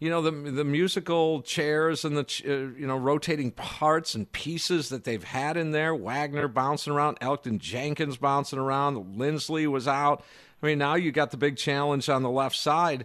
you 0.00 0.08
know 0.08 0.22
the 0.22 0.30
the 0.30 0.64
musical 0.64 1.42
chairs 1.42 2.04
and 2.04 2.16
the 2.16 2.22
uh, 2.46 2.78
you 2.78 2.86
know 2.86 2.96
rotating 2.96 3.50
parts 3.52 4.14
and 4.14 4.30
pieces 4.32 4.88
that 4.88 5.04
they've 5.04 5.22
had 5.22 5.58
in 5.58 5.70
there. 5.70 5.94
Wagner 5.94 6.48
bouncing 6.48 6.92
around, 6.92 7.20
Elgton 7.20 7.58
Jenkins 7.58 8.16
bouncing 8.16 8.58
around, 8.58 9.18
Linsley 9.18 9.66
was 9.66 9.86
out. 9.86 10.24
I 10.62 10.66
mean, 10.66 10.78
now 10.78 10.94
you 10.94 11.12
got 11.12 11.30
the 11.30 11.36
big 11.36 11.56
challenge 11.56 12.08
on 12.08 12.22
the 12.22 12.30
left 12.30 12.56
side. 12.56 13.04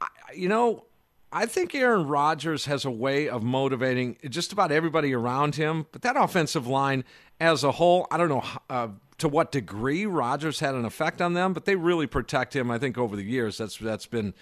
I, 0.00 0.06
you 0.34 0.48
know, 0.48 0.84
I 1.32 1.46
think 1.46 1.74
Aaron 1.74 2.06
Rodgers 2.06 2.66
has 2.66 2.84
a 2.84 2.90
way 2.92 3.28
of 3.28 3.42
motivating 3.42 4.16
just 4.28 4.52
about 4.52 4.70
everybody 4.70 5.12
around 5.12 5.56
him, 5.56 5.86
but 5.90 6.02
that 6.02 6.16
offensive 6.16 6.68
line 6.68 7.02
as 7.40 7.64
a 7.64 7.72
whole, 7.72 8.06
I 8.12 8.18
don't 8.18 8.28
know 8.28 8.44
uh, 8.70 8.88
to 9.18 9.28
what 9.28 9.50
degree 9.50 10.06
Rodgers 10.06 10.60
had 10.60 10.76
an 10.76 10.84
effect 10.84 11.20
on 11.20 11.34
them, 11.34 11.52
but 11.52 11.64
they 11.64 11.74
really 11.74 12.06
protect 12.06 12.54
him. 12.54 12.70
I 12.70 12.78
think 12.78 12.98
over 12.98 13.16
the 13.16 13.24
years 13.24 13.58
that's 13.58 13.78
that's 13.78 14.06
been 14.06 14.32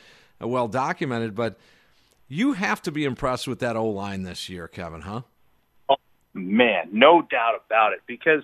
well 0.42 0.68
documented. 0.68 1.34
But 1.34 1.58
you 2.28 2.52
have 2.54 2.82
to 2.82 2.92
be 2.92 3.04
impressed 3.04 3.46
with 3.46 3.60
that 3.60 3.76
O 3.76 3.86
line 3.86 4.22
this 4.22 4.48
year, 4.48 4.68
Kevin, 4.68 5.02
huh? 5.02 5.22
Oh, 5.88 5.96
man, 6.34 6.88
no 6.92 7.22
doubt 7.22 7.62
about 7.66 7.92
it. 7.92 8.00
Because 8.06 8.42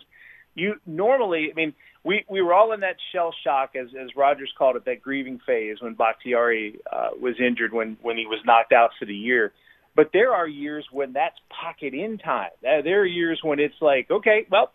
you 0.55 0.75
normally, 0.87 1.49
I 1.51 1.55
mean, 1.55 1.75
we 2.05 2.25
we 2.29 2.43
were 2.43 2.55
all 2.55 2.73
in 2.73 2.81
that 2.81 2.97
shell 3.13 3.35
shock 3.45 3.77
as 3.77 3.89
as 4.01 4.09
Rodgers 4.17 4.53
called 4.57 4.77
it, 4.77 4.85
that 4.85 5.03
grieving 5.03 5.41
phase 5.47 5.77
when 5.81 5.95
Bakhtiari 5.95 6.79
uh, 6.91 7.11
was 7.21 7.35
injured 7.41 7.73
when 7.73 7.97
when 8.03 8.17
he 8.17 8.27
was 8.27 8.41
knocked 8.45 8.73
out 8.73 8.91
for 8.99 9.05
the 9.05 9.15
year. 9.15 9.53
But 9.97 10.11
there 10.13 10.33
are 10.33 10.47
years 10.47 10.87
when 10.93 11.13
that's 11.13 11.37
pocket 11.49 11.93
in 11.93 12.19
time. 12.19 12.51
Uh, 12.63 12.83
there 12.83 13.01
are 13.01 13.07
years 13.07 13.41
when 13.43 13.59
it's 13.59 13.75
like, 13.81 14.09
okay, 14.11 14.47
well, 14.51 14.71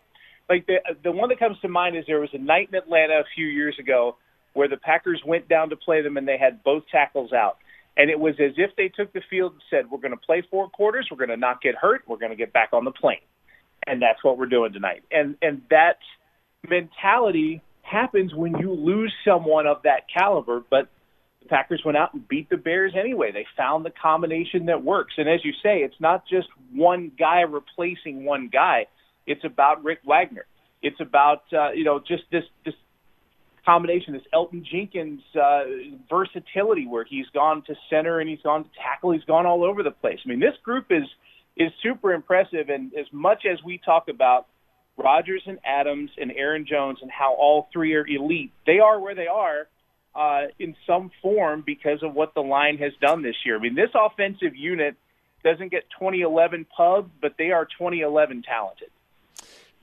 like 0.48 0.66
the 0.66 0.76
the 1.02 1.12
one 1.12 1.28
that 1.30 1.38
comes 1.38 1.58
to 1.60 1.68
mind 1.68 1.96
is 1.96 2.04
there 2.06 2.20
was 2.20 2.30
a 2.34 2.38
night 2.38 2.68
in 2.70 2.74
Atlanta 2.74 3.14
a 3.14 3.24
few 3.34 3.46
years 3.46 3.76
ago 3.78 4.16
where 4.54 4.68
the 4.68 4.76
Packers 4.76 5.22
went 5.26 5.48
down 5.48 5.70
to 5.70 5.76
play 5.76 6.02
them 6.02 6.16
and 6.16 6.26
they 6.26 6.38
had 6.38 6.64
both 6.64 6.84
tackles 6.90 7.32
out. 7.32 7.58
And 7.96 8.10
it 8.10 8.18
was 8.18 8.34
as 8.40 8.52
if 8.56 8.74
they 8.76 8.88
took 8.88 9.12
the 9.12 9.22
field 9.30 9.52
and 9.52 9.62
said, 9.70 9.90
"We're 9.90 10.00
going 10.00 10.10
to 10.10 10.16
play 10.16 10.42
four 10.50 10.68
quarters. 10.68 11.08
We're 11.10 11.18
going 11.18 11.28
to 11.28 11.36
not 11.36 11.60
get 11.60 11.76
hurt. 11.76 12.02
We're 12.08 12.16
going 12.16 12.30
to 12.30 12.36
get 12.36 12.52
back 12.52 12.70
on 12.72 12.84
the 12.84 12.90
plane." 12.90 13.18
And 13.86 14.02
that's 14.02 14.24
what 14.24 14.36
we're 14.38 14.46
doing 14.46 14.72
tonight. 14.72 15.04
And 15.12 15.36
and 15.42 15.62
that 15.70 15.98
mentality 16.68 17.62
happens 17.82 18.34
when 18.34 18.56
you 18.58 18.72
lose 18.72 19.12
someone 19.24 19.66
of 19.66 19.82
that 19.84 20.06
caliber. 20.12 20.62
But 20.68 20.88
the 21.42 21.48
Packers 21.48 21.82
went 21.84 21.96
out 21.96 22.14
and 22.14 22.26
beat 22.26 22.50
the 22.50 22.56
Bears 22.56 22.94
anyway. 22.98 23.30
They 23.30 23.46
found 23.56 23.84
the 23.84 23.90
combination 23.90 24.66
that 24.66 24.82
works. 24.82 25.14
And 25.16 25.28
as 25.28 25.44
you 25.44 25.52
say, 25.62 25.78
it's 25.78 26.00
not 26.00 26.24
just 26.26 26.48
one 26.72 27.12
guy 27.16 27.42
replacing 27.42 28.24
one 28.24 28.48
guy. 28.52 28.86
It's 29.26 29.44
about 29.44 29.84
Rick 29.84 30.00
Wagner. 30.04 30.46
It's 30.82 31.00
about 31.00 31.44
uh, 31.52 31.70
you 31.72 31.84
know 31.84 32.00
just 32.00 32.24
this 32.32 32.44
this 32.64 32.74
combination, 33.64 34.12
this 34.12 34.22
Elgton 34.32 34.64
Jenkins 34.64 35.22
uh, 35.40 35.64
versatility, 36.10 36.86
where 36.86 37.04
he's 37.04 37.26
gone 37.32 37.62
to 37.66 37.74
center 37.90 38.20
and 38.20 38.28
he's 38.28 38.42
gone 38.42 38.64
to 38.64 38.70
tackle. 38.82 39.12
He's 39.12 39.24
gone 39.24 39.46
all 39.46 39.64
over 39.64 39.82
the 39.82 39.90
place. 39.90 40.18
I 40.24 40.28
mean, 40.28 40.40
this 40.40 40.56
group 40.62 40.86
is 40.90 41.04
is 41.56 41.70
super 41.82 42.12
impressive. 42.12 42.68
And 42.68 42.92
as 42.94 43.06
much 43.12 43.44
as 43.50 43.62
we 43.64 43.78
talk 43.78 44.08
about 44.08 44.46
Rodgers 44.96 45.42
and 45.46 45.58
Adams 45.64 46.10
and 46.18 46.32
Aaron 46.32 46.66
Jones 46.68 46.98
and 47.02 47.10
how 47.10 47.34
all 47.34 47.68
three 47.72 47.94
are 47.94 48.06
elite. 48.06 48.52
They 48.66 48.78
are 48.78 49.00
where 49.00 49.14
they 49.14 49.26
are 49.26 49.66
uh, 50.14 50.48
in 50.58 50.76
some 50.86 51.10
form 51.20 51.62
because 51.66 52.02
of 52.02 52.14
what 52.14 52.34
the 52.34 52.40
line 52.40 52.78
has 52.78 52.92
done 53.00 53.22
this 53.22 53.34
year. 53.44 53.56
I 53.56 53.60
mean, 53.60 53.74
this 53.74 53.90
offensive 53.94 54.54
unit 54.54 54.94
doesn't 55.42 55.70
get 55.70 55.84
2011 55.98 56.66
pub, 56.76 57.10
but 57.20 57.34
they 57.38 57.50
are 57.50 57.64
2011 57.64 58.42
talented. 58.42 58.88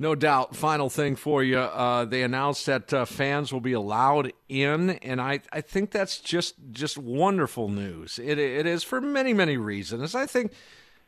No 0.01 0.15
doubt. 0.15 0.55
Final 0.55 0.89
thing 0.89 1.15
for 1.15 1.43
you. 1.43 1.59
Uh, 1.59 2.05
they 2.05 2.23
announced 2.23 2.65
that 2.65 2.91
uh, 2.91 3.05
fans 3.05 3.53
will 3.53 3.61
be 3.61 3.73
allowed 3.73 4.33
in, 4.49 4.89
and 4.89 5.21
I, 5.21 5.41
I 5.53 5.61
think 5.61 5.91
that's 5.91 6.19
just 6.19 6.55
just 6.71 6.97
wonderful 6.97 7.69
news. 7.69 8.17
It, 8.17 8.39
it 8.39 8.65
is 8.65 8.83
for 8.83 8.99
many, 8.99 9.31
many 9.31 9.57
reasons. 9.57 10.15
I 10.15 10.25
think 10.25 10.53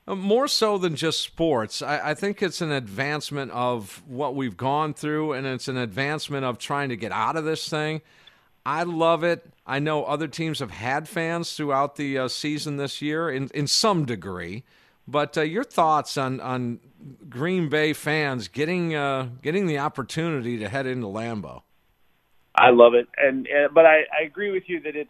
uh, 0.07 0.13
more 0.13 0.47
so 0.47 0.77
than 0.77 0.95
just 0.95 1.21
sports. 1.21 1.81
I, 1.81 2.11
I, 2.11 2.13
think 2.13 2.43
it's 2.43 2.61
an 2.61 2.71
advancement 2.71 3.51
of 3.51 4.03
what 4.05 4.35
we've 4.35 4.55
gone 4.55 4.93
through, 4.93 5.33
and 5.33 5.47
it's 5.47 5.67
an 5.67 5.77
advancement 5.77 6.45
of 6.45 6.59
trying 6.59 6.89
to 6.89 6.95
get 6.95 7.11
out 7.11 7.35
of 7.35 7.45
this 7.45 7.67
thing. 7.67 8.03
I 8.63 8.83
love 8.83 9.23
it. 9.23 9.51
I 9.65 9.79
know 9.79 10.03
other 10.03 10.27
teams 10.27 10.59
have 10.59 10.69
had 10.69 11.09
fans 11.09 11.53
throughout 11.53 11.95
the 11.95 12.19
uh, 12.19 12.27
season 12.27 12.77
this 12.77 13.01
year 13.01 13.27
in, 13.31 13.49
in 13.55 13.65
some 13.65 14.05
degree. 14.05 14.63
But 15.07 15.37
uh, 15.37 15.41
your 15.41 15.63
thoughts 15.63 16.15
on, 16.15 16.39
on 16.39 16.79
Green 17.29 17.69
Bay 17.69 17.93
fans 17.93 18.47
getting 18.47 18.95
uh, 18.95 19.29
getting 19.41 19.67
the 19.67 19.79
opportunity 19.79 20.57
to 20.59 20.69
head 20.69 20.85
into 20.85 21.07
Lambeau? 21.07 21.63
I 22.55 22.69
love 22.69 22.93
it, 22.93 23.07
and, 23.17 23.47
and 23.47 23.73
but 23.73 23.85
I, 23.85 24.01
I 24.19 24.25
agree 24.25 24.51
with 24.51 24.63
you 24.67 24.79
that 24.81 24.95
it's 24.95 25.09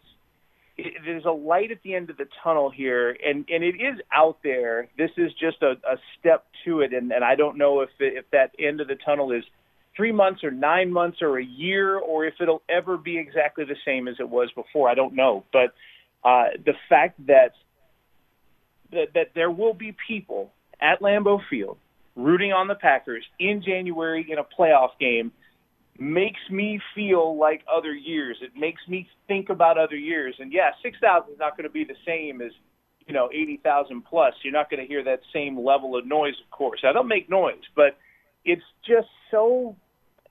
it, 0.77 0.93
there's 1.06 1.25
a 1.25 1.32
light 1.32 1.71
at 1.71 1.84
the 1.84 1.93
end 1.93 2.10
of 2.10 2.17
the 2.17 2.27
tunnel 2.43 2.69
here, 2.69 3.10
and 3.10 3.45
and 3.49 3.63
it 3.63 3.75
is 3.75 3.99
out 4.15 4.38
there. 4.43 4.88
This 4.97 5.12
is 5.17 5.32
just 5.34 5.62
a, 5.62 5.71
a 5.71 5.97
step 6.19 6.45
to 6.65 6.82
it, 6.82 6.93
and 6.93 7.12
and 7.12 7.23
I 7.23 7.36
don't 7.36 7.58
know 7.58 7.82
if 7.82 7.89
if 7.99 8.25
that 8.32 8.51
end 8.58 8.82
of 8.82 8.88
the 8.88 8.95
tunnel 8.95 9.32
is 9.32 9.43
three 9.95 10.12
months 10.12 10.43
or 10.43 10.51
nine 10.51 10.91
months 10.91 11.21
or 11.21 11.38
a 11.38 11.43
year, 11.43 11.97
or 11.97 12.25
if 12.25 12.36
it'll 12.39 12.63
ever 12.69 12.97
be 12.97 13.17
exactly 13.17 13.65
the 13.65 13.75
same 13.86 14.08
as 14.08 14.15
it 14.19 14.29
was 14.29 14.49
before. 14.56 14.89
I 14.89 14.95
don't 14.95 15.13
know, 15.13 15.43
but 15.51 15.73
uh, 16.23 16.45
the 16.65 16.73
fact 16.89 17.25
that 17.27 17.53
that 18.91 19.13
that 19.13 19.32
there 19.36 19.51
will 19.51 19.73
be 19.73 19.95
people 20.08 20.51
at 20.79 21.01
Lambeau 21.01 21.39
Field 21.49 21.77
rooting 22.15 22.52
on 22.52 22.67
the 22.67 22.76
Packers 22.76 23.23
in 23.39 23.62
January 23.65 24.26
in 24.30 24.38
a 24.38 24.43
playoff 24.43 24.91
game 24.99 25.32
makes 25.99 26.39
me 26.49 26.80
feel 26.95 27.38
like 27.38 27.62
other 27.71 27.93
years. 27.93 28.38
It 28.41 28.52
makes 28.58 28.82
me 28.88 29.08
think 29.28 29.49
about 29.49 29.78
other 29.78 29.95
years. 29.95 30.36
And 30.39 30.52
yeah, 30.52 30.71
6,000 30.82 31.34
is 31.34 31.39
not 31.39 31.56
going 31.56 31.65
to 31.65 31.73
be 31.73 31.84
the 31.84 31.95
same 32.06 32.41
as, 32.41 32.52
you 33.08 33.13
know, 33.13 33.30
80,000 33.32 34.04
plus. 34.04 34.34
You're 34.43 34.54
not 34.54 34.69
going 34.69 34.82
to 34.82 34.88
hear 34.88 35.04
that 35.04 35.21
same 35.34 35.58
level 35.58 35.95
of 35.95 36.06
noise, 36.06 36.34
of 36.43 36.49
course. 36.52 36.82
I 36.84 36.93
don't 36.93 37.08
make 37.08 37.30
noise, 37.30 37.62
but 37.76 37.97
it's 38.45 38.63
just 38.88 39.08
so 39.32 39.76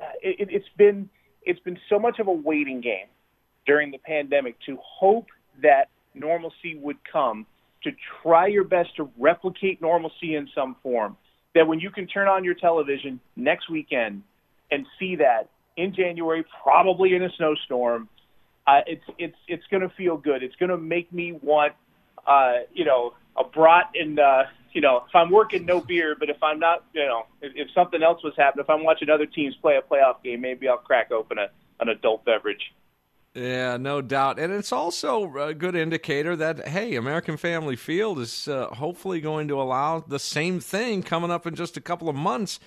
uh, 0.00 0.04
it, 0.22 0.48
it's 0.50 0.68
been 0.76 1.08
it's 1.44 1.60
been 1.60 1.78
so 1.88 1.98
much 1.98 2.18
of 2.18 2.28
a 2.28 2.32
waiting 2.32 2.80
game 2.80 3.06
during 3.66 3.90
the 3.90 3.98
pandemic 3.98 4.56
to 4.66 4.78
hope 4.82 5.26
that 5.62 5.88
normalcy 6.14 6.76
would 6.76 6.98
come 7.10 7.46
to 7.82 7.90
try 8.22 8.46
your 8.46 8.64
best 8.64 8.94
to 8.96 9.10
replicate 9.18 9.80
normalcy 9.80 10.36
in 10.36 10.48
some 10.54 10.76
form 10.82 11.16
that 11.54 11.66
when 11.66 11.80
you 11.80 11.90
can 11.90 12.06
turn 12.06 12.28
on 12.28 12.44
your 12.44 12.54
television 12.54 13.20
next 13.36 13.68
weekend 13.70 14.22
and 14.70 14.86
see 14.98 15.16
that 15.16 15.48
in 15.76 15.94
January, 15.94 16.44
probably 16.62 17.14
in 17.14 17.22
a 17.22 17.30
snowstorm, 17.36 18.08
uh, 18.66 18.80
it's 18.86 19.04
it's 19.18 19.36
it's 19.48 19.64
going 19.70 19.82
to 19.82 19.88
feel 19.96 20.16
good. 20.16 20.42
It's 20.42 20.56
going 20.56 20.70
to 20.70 20.78
make 20.78 21.12
me 21.12 21.32
want, 21.32 21.72
uh, 22.26 22.60
you 22.72 22.84
know, 22.84 23.14
a 23.36 23.44
brat 23.44 23.90
and 23.94 24.18
uh, 24.18 24.44
you 24.72 24.80
know, 24.80 25.04
if 25.08 25.14
I'm 25.14 25.30
working, 25.30 25.66
no 25.66 25.80
beer. 25.80 26.16
But 26.18 26.30
if 26.30 26.42
I'm 26.42 26.58
not, 26.58 26.84
you 26.94 27.04
know, 27.04 27.26
if, 27.40 27.52
if 27.54 27.68
something 27.74 28.02
else 28.02 28.22
was 28.22 28.34
happening, 28.36 28.64
if 28.64 28.70
I'm 28.70 28.84
watching 28.84 29.10
other 29.10 29.26
teams 29.26 29.54
play 29.56 29.76
a 29.76 29.82
playoff 29.82 30.22
game, 30.22 30.40
maybe 30.40 30.68
I'll 30.68 30.78
crack 30.78 31.10
open 31.10 31.38
a, 31.38 31.48
an 31.80 31.88
adult 31.88 32.24
beverage. 32.24 32.72
Yeah, 33.34 33.78
no 33.78 34.02
doubt. 34.02 34.38
And 34.38 34.52
it's 34.52 34.72
also 34.72 35.36
a 35.38 35.54
good 35.54 35.74
indicator 35.74 36.36
that, 36.36 36.68
hey, 36.68 36.96
American 36.96 37.38
Family 37.38 37.76
Field 37.76 38.18
is 38.18 38.46
uh, 38.46 38.66
hopefully 38.66 39.22
going 39.22 39.48
to 39.48 39.60
allow 39.60 40.00
the 40.00 40.18
same 40.18 40.60
thing 40.60 41.02
coming 41.02 41.30
up 41.30 41.46
in 41.46 41.54
just 41.54 41.78
a 41.78 41.80
couple 41.80 42.10
of 42.10 42.14
months 42.14 42.60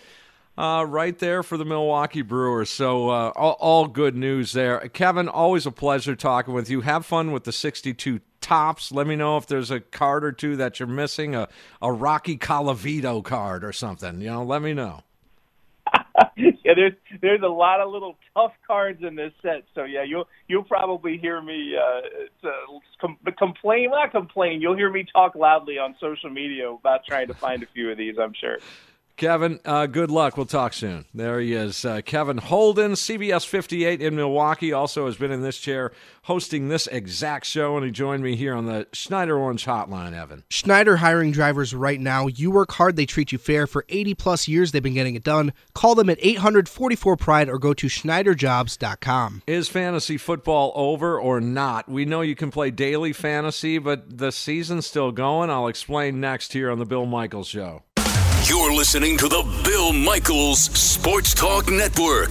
uh, 0.57 0.84
right 0.88 1.20
there 1.20 1.43
for 1.43 1.57
the 1.57 1.66
Milwaukee 1.66 2.24
Brewers. 2.24 2.72
So 2.72 3.09
uh, 3.09 3.32
all, 3.36 3.57
all, 3.59 3.88
good 3.88 4.16
news 4.16 4.53
there. 4.53 4.80
Kevin, 4.89 5.30
always 5.30 5.68
a 5.68 5.72
pleasure 5.72 6.16
talking 6.16 6.53
with 6.53 6.70
you. 6.70 6.82
Have 6.82 7.05
fun 7.05 7.32
with 7.32 7.43
the 7.43 7.51
62 7.51 8.22
tops. 8.41 8.91
Let 8.91 9.05
me 9.05 9.16
know 9.16 9.38
if 9.38 9.45
there's 9.45 9.70
a 9.70 9.80
card 9.80 10.24
or 10.24 10.32
two 10.32 10.55
that 10.55 10.80
you're 10.80 10.88
missing, 10.88 11.36
a, 11.36 11.47
a 11.82 11.91
Rocky 11.91 12.38
Colavito 12.38 13.24
card 13.24 13.63
or 13.63 13.74
something. 13.74 14.20
You 14.20 14.32
know, 14.32 14.43
let 14.43 14.63
me 14.63 14.74
know. 14.74 15.03
yeah, 16.66 16.74
there's 16.74 16.93
there's 17.22 17.41
a 17.43 17.47
lot 17.47 17.80
of 17.80 17.91
little 17.91 18.18
tough 18.34 18.53
cards 18.66 19.03
in 19.03 19.16
this 19.16 19.32
set. 19.43 19.66
So 19.76 19.84
yeah, 19.84 20.01
you'll 20.03 20.28
you'll 20.47 20.63
probably 20.63 21.18
hear 21.18 21.39
me 21.39 21.76
uh, 21.78 22.49
com- 22.99 23.20
complain, 23.38 23.91
not 23.91 24.11
complain. 24.11 24.61
You'll 24.61 24.76
hear 24.76 24.91
me 24.91 25.05
talk 25.13 25.36
loudly 25.36 25.78
on 25.78 25.95
social 25.99 26.32
media 26.32 26.72
about 26.72 27.05
trying 27.05 27.28
to 27.28 27.36
find 27.36 27.61
a 27.61 27.68
few 27.68 27.91
of 27.91 27.99
these. 27.99 28.16
I'm 28.20 28.34
sure. 28.34 28.57
Kevin, 29.18 29.61
uh, 29.63 29.86
good 29.86 30.11
luck. 30.11 30.36
We'll 30.36 30.45
talk 30.45 30.74
soon. 30.74 31.05
There 31.13 31.39
he 31.39 31.53
is. 31.53 31.86
Uh, 31.86 32.01
Kevin 32.01 32.38
Holden, 32.38 32.93
CBS 32.93 33.45
58 33.45 34.01
in 34.01 34.16
Milwaukee, 34.16 34.74
also 34.74 35.05
has 35.05 35.16
been 35.16 35.32
in 35.32 35.41
this 35.41 35.57
chair 35.57 35.93
hosting 36.24 36.68
this 36.68 36.86
exact 36.88 37.45
show, 37.45 37.78
and 37.78 37.86
he 37.86 37.91
joined 37.91 38.24
me 38.24 38.36
here 38.36 38.53
on 38.53 38.66
the 38.66 38.88
Schneider 38.91 39.38
Orange 39.38 39.66
Hotline, 39.66 40.13
Evan. 40.13 40.43
Schneider 40.49 40.97
hiring 40.97 41.32
drivers 41.32 41.74
right 41.74 41.99
now. 41.99 42.28
You 42.28 42.51
work 42.51 42.74
hard, 42.74 42.97
they 42.97 43.05
treat 43.05 43.32
you 43.32 43.38
fair. 43.38 43.68
For 43.68 43.86
80 43.88 44.16
plus 44.16 44.47
years, 44.49 44.74
they've 44.74 44.84
been 44.84 44.93
getting 44.93 45.16
it 45.16 45.24
done. 45.24 45.53
Call 45.74 45.95
them 45.95 46.09
at 46.09 46.18
844 46.22 47.16
Pride 47.16 47.47
or 47.47 47.57
go 47.57 47.74
to 47.74 47.88
SchneiderJobs.com. 47.88 49.43
Is 49.47 49.70
fantasy 49.70 50.18
football 50.18 50.74
over 50.76 51.18
or 51.18 51.39
not? 51.39 51.88
We 51.88 52.03
know 52.03 52.20
you 52.20 52.36
can 52.36 52.51
play 52.51 52.70
daily 52.70 53.13
fantasy, 53.13 53.78
but 53.78 54.18
the 54.18 54.32
season's 54.32 54.86
still 54.86 55.13
going. 55.13 55.49
I'll 55.49 55.68
explain 55.68 56.20
next 56.20 56.51
here 56.51 56.70
on 56.70 56.80
The 56.80 56.86
Bill 56.86 57.05
Michaels 57.05 57.47
Show. 57.47 57.84
You're 58.47 58.73
listening 58.73 59.17
to 59.17 59.27
the 59.27 59.41
Bill 59.63 59.91
Michaels 59.91 60.65
Sports 60.65 61.33
Talk 61.33 61.71
Network. 61.71 62.29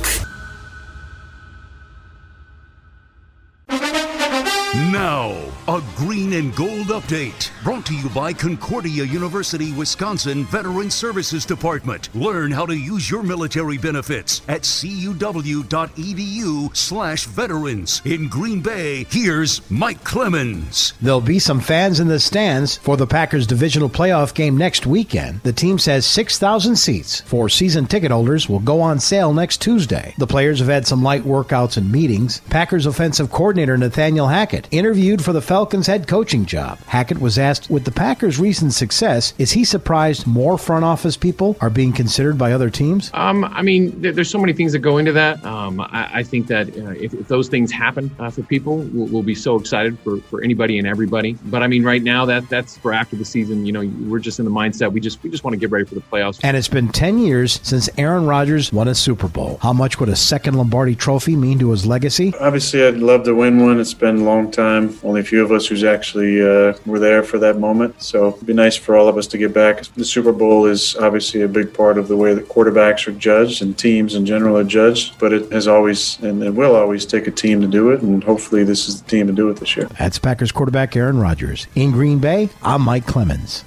Now, 4.74 5.30
a 5.68 5.80
green 5.94 6.32
and 6.32 6.52
gold 6.56 6.88
update 6.88 7.52
brought 7.62 7.86
to 7.86 7.94
you 7.94 8.08
by 8.08 8.32
Concordia 8.32 9.04
University, 9.04 9.72
Wisconsin 9.72 10.44
Veteran 10.46 10.90
Services 10.90 11.46
Department. 11.46 12.08
Learn 12.12 12.50
how 12.50 12.66
to 12.66 12.76
use 12.76 13.08
your 13.08 13.22
military 13.22 13.78
benefits 13.78 14.42
at 14.48 14.62
cuw.edu/slash 14.62 17.26
veterans. 17.26 18.02
In 18.04 18.28
Green 18.28 18.60
Bay, 18.60 19.06
here's 19.10 19.70
Mike 19.70 20.02
Clemens. 20.02 20.94
There'll 21.00 21.20
be 21.20 21.38
some 21.38 21.60
fans 21.60 22.00
in 22.00 22.08
the 22.08 22.18
stands 22.18 22.78
for 22.78 22.96
the 22.96 23.06
Packers 23.06 23.46
divisional 23.46 23.88
playoff 23.88 24.34
game 24.34 24.56
next 24.56 24.88
weekend. 24.88 25.40
The 25.42 25.52
team 25.52 25.78
says 25.78 26.04
6,000 26.04 26.74
seats 26.74 27.20
for 27.20 27.48
season 27.48 27.86
ticket 27.86 28.10
holders 28.10 28.48
will 28.48 28.58
go 28.58 28.80
on 28.80 28.98
sale 28.98 29.32
next 29.32 29.60
Tuesday. 29.60 30.16
The 30.18 30.26
players 30.26 30.58
have 30.58 30.66
had 30.66 30.84
some 30.84 31.04
light 31.04 31.22
workouts 31.22 31.76
and 31.76 31.92
meetings. 31.92 32.40
Packers 32.50 32.86
offensive 32.86 33.30
coordinator 33.30 33.78
Nathaniel 33.78 34.26
Hackett 34.26 34.63
interviewed 34.70 35.22
for 35.22 35.32
the 35.32 35.42
Falcons 35.42 35.86
head 35.86 36.08
coaching 36.08 36.46
job. 36.46 36.78
Hackett 36.86 37.20
was 37.20 37.38
asked, 37.38 37.70
with 37.70 37.84
the 37.84 37.90
Packers' 37.90 38.38
recent 38.38 38.72
success, 38.72 39.34
is 39.38 39.52
he 39.52 39.64
surprised 39.64 40.26
more 40.26 40.56
front 40.58 40.84
office 40.84 41.16
people 41.16 41.56
are 41.60 41.70
being 41.70 41.92
considered 41.92 42.38
by 42.38 42.52
other 42.52 42.70
teams? 42.70 43.10
Um, 43.14 43.44
I 43.44 43.62
mean, 43.62 44.00
there's 44.00 44.30
so 44.30 44.38
many 44.38 44.52
things 44.52 44.72
that 44.72 44.80
go 44.80 44.98
into 44.98 45.12
that. 45.12 45.44
Um, 45.44 45.80
I, 45.80 46.10
I, 46.12 46.22
think 46.22 46.46
that 46.48 46.68
uh, 46.76 46.90
if, 46.90 47.14
if, 47.14 47.28
those 47.28 47.48
things 47.48 47.70
happen 47.70 48.10
uh, 48.18 48.30
for 48.30 48.42
people, 48.42 48.78
we'll, 48.78 49.06
we'll, 49.08 49.22
be 49.22 49.34
so 49.34 49.56
excited 49.56 49.98
for, 50.00 50.18
for 50.18 50.42
anybody 50.42 50.78
and 50.78 50.86
everybody. 50.86 51.32
But 51.44 51.62
I 51.62 51.66
mean, 51.66 51.82
right 51.82 52.02
now, 52.02 52.24
that 52.26 52.48
that's 52.48 52.76
for 52.76 52.92
after 52.92 53.16
the 53.16 53.24
season. 53.24 53.64
You 53.64 53.72
know, 53.72 53.90
we're 54.08 54.18
just 54.18 54.38
in 54.38 54.44
the 54.44 54.50
mindset 54.50 54.92
we 54.92 55.00
just 55.00 55.22
we 55.22 55.30
just 55.30 55.44
want 55.44 55.52
to 55.52 55.58
get 55.58 55.70
ready 55.70 55.84
for 55.84 55.94
the 55.94 56.00
playoffs. 56.00 56.40
And 56.42 56.56
it's 56.56 56.68
been 56.68 56.88
10 56.88 57.18
years 57.18 57.60
since 57.62 57.90
Aaron 57.98 58.26
Rodgers 58.26 58.72
won 58.72 58.88
a 58.88 58.94
Super 58.94 59.28
Bowl. 59.28 59.58
How 59.60 59.72
much 59.72 59.98
would 60.00 60.08
a 60.08 60.16
second 60.16 60.54
Lombardi 60.54 60.94
Trophy 60.94 61.36
mean 61.36 61.58
to 61.58 61.70
his 61.70 61.84
legacy? 61.84 62.32
Obviously, 62.40 62.86
I'd 62.86 62.96
love 62.96 63.24
to 63.24 63.34
win 63.34 63.60
one. 63.60 63.80
It's 63.80 63.92
been 63.92 64.18
a 64.18 64.24
long 64.24 64.50
time. 64.54 64.98
Only 65.02 65.20
a 65.20 65.24
few 65.24 65.44
of 65.44 65.52
us 65.52 65.66
who's 65.66 65.84
actually 65.84 66.42
uh, 66.42 66.74
were 66.86 66.98
there 66.98 67.22
for 67.22 67.38
that 67.38 67.58
moment. 67.58 68.02
So 68.02 68.28
it'd 68.28 68.46
be 68.46 68.54
nice 68.54 68.76
for 68.76 68.96
all 68.96 69.08
of 69.08 69.18
us 69.18 69.26
to 69.28 69.38
get 69.38 69.52
back. 69.52 69.82
The 69.96 70.04
Super 70.04 70.32
Bowl 70.32 70.66
is 70.66 70.96
obviously 70.96 71.42
a 71.42 71.48
big 71.48 71.74
part 71.74 71.98
of 71.98 72.08
the 72.08 72.16
way 72.16 72.34
that 72.34 72.48
quarterbacks 72.48 73.06
are 73.06 73.12
judged 73.12 73.62
and 73.62 73.76
teams 73.76 74.14
in 74.14 74.26
general 74.26 74.56
are 74.56 74.64
judged, 74.64 75.18
but 75.18 75.32
it 75.32 75.50
has 75.52 75.68
always 75.68 76.18
and 76.20 76.42
it 76.42 76.54
will 76.54 76.74
always 76.74 77.04
take 77.04 77.26
a 77.26 77.30
team 77.30 77.60
to 77.60 77.66
do 77.66 77.90
it, 77.90 78.00
and 78.02 78.22
hopefully 78.22 78.64
this 78.64 78.88
is 78.88 79.02
the 79.02 79.08
team 79.08 79.26
to 79.26 79.32
do 79.32 79.48
it 79.50 79.56
this 79.56 79.76
year. 79.76 79.86
That's 79.98 80.18
Packers 80.18 80.52
quarterback 80.52 80.96
Aaron 80.96 81.18
Rodgers. 81.18 81.66
In 81.74 81.90
Green 81.90 82.18
Bay, 82.18 82.48
I'm 82.62 82.82
Mike 82.82 83.06
Clemens. 83.06 83.64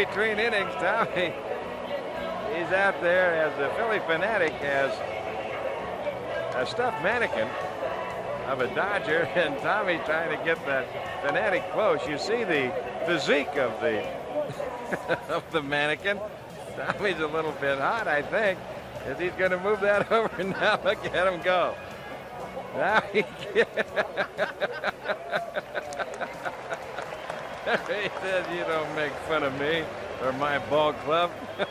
Between 0.00 0.38
innings, 0.38 0.72
Tommy 0.76 1.34
He's 2.54 2.72
out 2.72 3.02
there 3.02 3.34
as 3.34 3.54
the 3.58 3.68
Phillie 3.76 3.98
Phanatic 4.00 4.52
has 4.52 4.90
a 6.56 6.64
stuffed 6.64 7.02
mannequin 7.02 7.46
of 8.46 8.62
a 8.62 8.74
Dodger, 8.74 9.28
and 9.34 9.58
Tommy 9.58 10.00
trying 10.06 10.34
to 10.34 10.42
get 10.42 10.56
that 10.64 10.86
fanatic 11.22 11.70
close. 11.72 12.00
You 12.08 12.16
see 12.16 12.44
the 12.44 12.72
physique 13.04 13.54
of 13.58 13.78
the 13.82 14.02
of 15.28 15.44
the 15.50 15.62
mannequin. 15.62 16.18
Tommy's 16.76 17.18
a 17.18 17.26
little 17.26 17.52
bit 17.60 17.78
hot, 17.78 18.08
I 18.08 18.22
think, 18.22 18.58
as 19.04 19.18
he's 19.18 19.32
going 19.32 19.50
to 19.50 19.60
move 19.60 19.80
that 19.80 20.10
over. 20.12 20.42
Now 20.42 20.80
look 20.82 21.04
at 21.04 21.30
him 21.30 21.42
go. 21.42 21.74
Now 22.74 23.02
he, 23.12 23.22
he 27.64 28.10
said, 28.20 28.46
"You 28.54 28.64
don't 28.64 28.94
make 28.94 29.12
fun 29.28 29.42
of 29.42 29.58
me." 29.60 29.84
or 30.22 30.32
my 30.32 30.58
ball 30.58 30.92
club. 30.92 31.30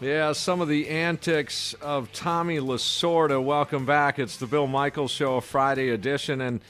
yeah, 0.00 0.32
some 0.32 0.60
of 0.60 0.68
the 0.68 0.88
antics 0.88 1.74
of 1.74 2.12
Tommy 2.12 2.58
Lasorda. 2.58 3.42
Welcome 3.42 3.86
back. 3.86 4.18
It's 4.18 4.36
the 4.36 4.46
Bill 4.46 4.66
Michaels 4.66 5.10
Show, 5.10 5.36
a 5.36 5.40
Friday 5.40 5.90
edition. 5.90 6.40
And 6.40 6.60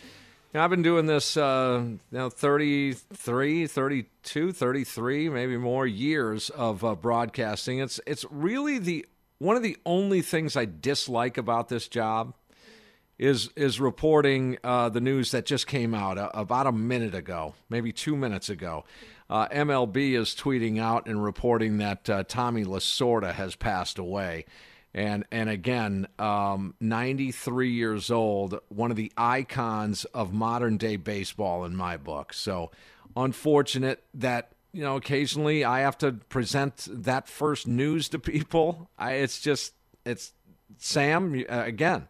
you 0.52 0.58
know, 0.58 0.64
I've 0.64 0.70
been 0.70 0.82
doing 0.82 1.06
this 1.06 1.36
uh, 1.36 1.82
you 1.84 1.98
know, 2.12 2.30
33, 2.30 3.66
32, 3.66 4.52
33, 4.52 5.28
maybe 5.28 5.56
more 5.56 5.86
years 5.86 6.50
of 6.50 6.84
uh, 6.84 6.94
broadcasting. 6.94 7.80
It's, 7.80 8.00
it's 8.06 8.24
really 8.30 8.78
the 8.78 9.06
one 9.38 9.56
of 9.56 9.62
the 9.62 9.76
only 9.84 10.22
things 10.22 10.56
I 10.56 10.64
dislike 10.64 11.36
about 11.36 11.68
this 11.68 11.88
job 11.88 12.32
is 13.18 13.50
is 13.56 13.80
reporting 13.80 14.58
uh, 14.62 14.88
the 14.88 15.00
news 15.00 15.30
that 15.30 15.46
just 15.46 15.66
came 15.66 15.94
out 15.94 16.18
uh, 16.18 16.30
about 16.34 16.66
a 16.66 16.72
minute 16.72 17.14
ago, 17.14 17.54
maybe 17.68 17.92
two 17.92 18.16
minutes 18.16 18.48
ago. 18.48 18.84
Uh, 19.28 19.48
MLB 19.48 20.12
is 20.12 20.34
tweeting 20.34 20.80
out 20.80 21.06
and 21.06 21.22
reporting 21.22 21.78
that 21.78 22.08
uh, 22.08 22.22
Tommy 22.28 22.64
Lasorda 22.64 23.34
has 23.34 23.56
passed 23.56 23.98
away. 23.98 24.44
And, 24.94 25.24
and 25.30 25.50
again, 25.50 26.06
um, 26.18 26.74
93 26.80 27.70
years 27.70 28.10
old, 28.10 28.58
one 28.68 28.90
of 28.90 28.96
the 28.96 29.12
icons 29.16 30.04
of 30.06 30.32
modern 30.32 30.78
day 30.78 30.96
baseball 30.96 31.64
in 31.64 31.76
my 31.76 31.98
book. 31.98 32.32
So 32.32 32.70
unfortunate 33.14 34.02
that, 34.14 34.52
you 34.72 34.82
know, 34.82 34.96
occasionally 34.96 35.64
I 35.64 35.80
have 35.80 35.98
to 35.98 36.12
present 36.12 36.88
that 36.90 37.28
first 37.28 37.66
news 37.66 38.08
to 38.10 38.18
people. 38.18 38.88
I, 38.98 39.14
it's 39.14 39.40
just, 39.40 39.74
it's 40.06 40.32
Sam, 40.78 41.44
uh, 41.46 41.62
again, 41.66 42.08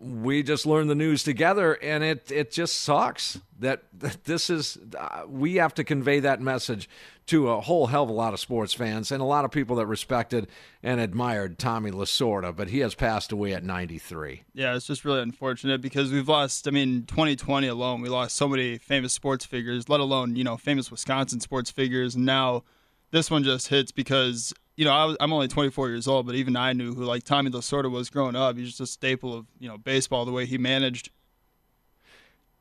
we 0.00 0.42
just 0.42 0.66
learned 0.66 0.88
the 0.88 0.94
news 0.94 1.22
together, 1.22 1.74
and 1.74 2.02
it 2.02 2.30
it 2.30 2.50
just 2.50 2.80
sucks 2.80 3.40
that, 3.58 3.82
that 3.98 4.24
this 4.24 4.48
is. 4.48 4.78
Uh, 4.98 5.22
we 5.28 5.56
have 5.56 5.74
to 5.74 5.84
convey 5.84 6.20
that 6.20 6.40
message 6.40 6.88
to 7.26 7.50
a 7.50 7.60
whole 7.60 7.86
hell 7.86 8.04
of 8.04 8.08
a 8.08 8.12
lot 8.12 8.32
of 8.32 8.40
sports 8.40 8.72
fans 8.72 9.12
and 9.12 9.20
a 9.20 9.24
lot 9.24 9.44
of 9.44 9.50
people 9.50 9.76
that 9.76 9.86
respected 9.86 10.48
and 10.82 11.00
admired 11.00 11.58
Tommy 11.58 11.90
Lasorda, 11.90 12.54
but 12.54 12.68
he 12.70 12.80
has 12.80 12.94
passed 12.94 13.30
away 13.30 13.52
at 13.52 13.62
93. 13.62 14.42
Yeah, 14.52 14.74
it's 14.74 14.86
just 14.86 15.04
really 15.04 15.20
unfortunate 15.20 15.80
because 15.80 16.10
we've 16.10 16.28
lost. 16.28 16.66
I 16.66 16.70
mean, 16.70 17.04
2020 17.04 17.68
alone, 17.68 18.00
we 18.00 18.08
lost 18.08 18.36
so 18.36 18.48
many 18.48 18.78
famous 18.78 19.12
sports 19.12 19.44
figures, 19.44 19.88
let 19.88 20.00
alone 20.00 20.34
you 20.34 20.44
know 20.44 20.56
famous 20.56 20.90
Wisconsin 20.90 21.40
sports 21.40 21.70
figures, 21.70 22.14
and 22.14 22.24
now 22.24 22.64
this 23.10 23.30
one 23.30 23.44
just 23.44 23.68
hits 23.68 23.92
because 23.92 24.54
you 24.80 24.86
know, 24.86 24.92
I 24.92 25.04
was, 25.04 25.16
I'm 25.20 25.30
only 25.30 25.46
24 25.46 25.90
years 25.90 26.08
old, 26.08 26.24
but 26.24 26.34
even 26.36 26.56
I 26.56 26.72
knew 26.72 26.94
who 26.94 27.04
like 27.04 27.22
Tommy 27.22 27.50
Lasorda 27.50 27.90
was 27.90 28.08
growing 28.08 28.34
up. 28.34 28.56
He's 28.56 28.68
just 28.68 28.80
a 28.80 28.86
staple 28.86 29.36
of 29.36 29.44
you 29.58 29.68
know 29.68 29.76
baseball. 29.76 30.24
The 30.24 30.32
way 30.32 30.46
he 30.46 30.56
managed. 30.56 31.10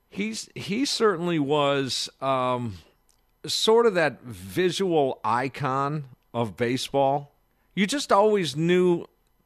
He's 0.09 0.49
he 0.53 0.83
certainly 0.83 1.39
was 1.39 2.09
um, 2.19 2.79
sort 3.45 3.85
of 3.85 3.93
that 3.93 4.21
visual 4.21 5.21
icon 5.23 6.09
of 6.33 6.57
baseball. 6.57 7.31
You 7.73 7.87
just 7.87 8.11
always 8.11 8.53
knew 8.53 9.05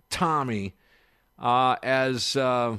Tommy 0.10 0.74
uh, 1.38 1.76
as 1.84 2.36
uh, 2.36 2.78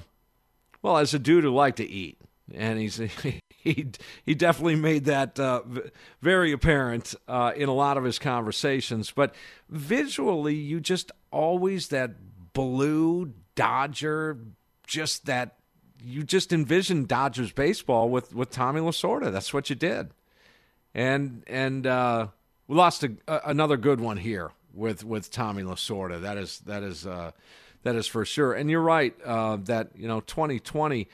well 0.82 0.98
as 0.98 1.14
a 1.14 1.20
dude 1.20 1.44
who 1.44 1.54
liked 1.54 1.76
to 1.76 1.88
eat, 1.88 2.18
and 2.52 2.80
he's 2.80 2.98
he 3.74 3.86
he 4.24 4.34
definitely 4.34 4.76
made 4.76 5.06
that 5.06 5.40
uh, 5.40 5.62
very 6.20 6.52
apparent 6.52 7.14
uh, 7.26 7.52
in 7.56 7.68
a 7.68 7.74
lot 7.74 7.96
of 7.96 8.04
his 8.04 8.18
conversations. 8.18 9.10
But 9.10 9.34
visually, 9.70 10.54
you 10.54 10.80
just 10.80 11.10
always 11.30 11.88
that 11.88 12.12
blue 12.52 13.32
Dodger, 13.54 14.38
just 14.86 15.26
that 15.26 15.56
you 16.02 16.22
just 16.22 16.52
envisioned 16.52 17.08
Dodgers 17.08 17.52
baseball 17.52 18.10
with 18.10 18.34
with 18.34 18.50
Tommy 18.50 18.82
Lasorda. 18.82 19.32
That's 19.32 19.54
what 19.54 19.70
you 19.70 19.76
did, 19.76 20.10
and 20.94 21.42
and 21.46 21.86
uh, 21.86 22.26
we 22.68 22.76
lost 22.76 23.02
a, 23.02 23.16
another 23.48 23.78
good 23.78 24.00
one 24.00 24.18
here 24.18 24.50
with 24.74 25.04
with 25.04 25.30
Tommy 25.30 25.62
Lasorda. 25.62 26.20
That 26.20 26.36
is 26.36 26.58
that 26.66 26.82
is 26.82 27.06
uh, 27.06 27.30
that 27.82 27.94
is 27.96 28.06
for 28.06 28.26
sure. 28.26 28.52
And 28.52 28.68
you're 28.68 28.82
right 28.82 29.14
uh, 29.24 29.56
that 29.64 29.88
you 29.96 30.06
know 30.06 30.20
2020. 30.20 31.08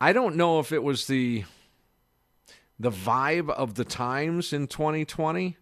I 0.00 0.12
don't 0.12 0.36
know 0.36 0.60
if 0.60 0.70
it 0.70 0.82
was 0.82 1.06
the 1.06 1.44
the 2.78 2.90
vibe 2.90 3.50
of 3.50 3.74
the 3.74 3.84
times 3.84 4.52
in 4.52 4.66
2020, 4.66 5.56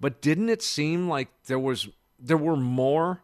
but 0.00 0.20
didn't 0.20 0.48
it 0.48 0.62
seem 0.62 1.08
like 1.08 1.28
there 1.46 1.58
was 1.58 1.88
there 2.18 2.36
were 2.36 2.56
more 2.56 3.22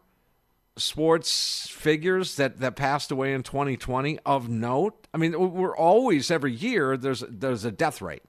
sports 0.77 1.67
figures 1.69 2.35
that 2.35 2.59
that 2.59 2.75
passed 2.75 3.11
away 3.11 3.33
in 3.33 3.43
2020 3.43 4.19
of 4.25 4.49
note? 4.49 5.07
I 5.13 5.17
mean, 5.17 5.53
we're 5.53 5.75
always 5.75 6.31
every 6.31 6.53
year 6.53 6.97
there's 6.97 7.23
there's 7.27 7.65
a 7.65 7.71
death 7.71 8.01
rate 8.01 8.23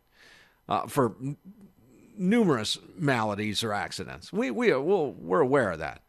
uh, 0.69 0.87
for 0.87 1.15
numerous 2.17 2.79
maladies 2.97 3.63
or 3.63 3.73
accidents. 3.73 4.33
We 4.33 4.51
we 4.51 4.73
we'll, 4.75 5.13
we're 5.13 5.41
aware 5.41 5.71
of 5.71 5.79
that. 5.79 6.02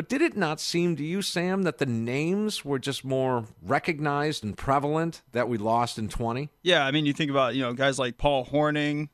But 0.00 0.08
did 0.08 0.22
it 0.22 0.34
not 0.34 0.60
seem 0.60 0.96
to 0.96 1.04
you, 1.04 1.20
Sam, 1.20 1.64
that 1.64 1.76
the 1.76 1.84
names 1.84 2.64
were 2.64 2.78
just 2.78 3.04
more 3.04 3.44
recognized 3.60 4.42
and 4.42 4.56
prevalent 4.56 5.20
that 5.32 5.46
we 5.46 5.58
lost 5.58 5.98
in 5.98 6.08
20? 6.08 6.48
Yeah, 6.62 6.86
I 6.86 6.90
mean, 6.90 7.04
you 7.04 7.12
think 7.12 7.30
about 7.30 7.54
you 7.54 7.60
know 7.60 7.74
guys 7.74 7.98
like 7.98 8.16
Paul 8.16 8.46
Hornung, 8.46 9.10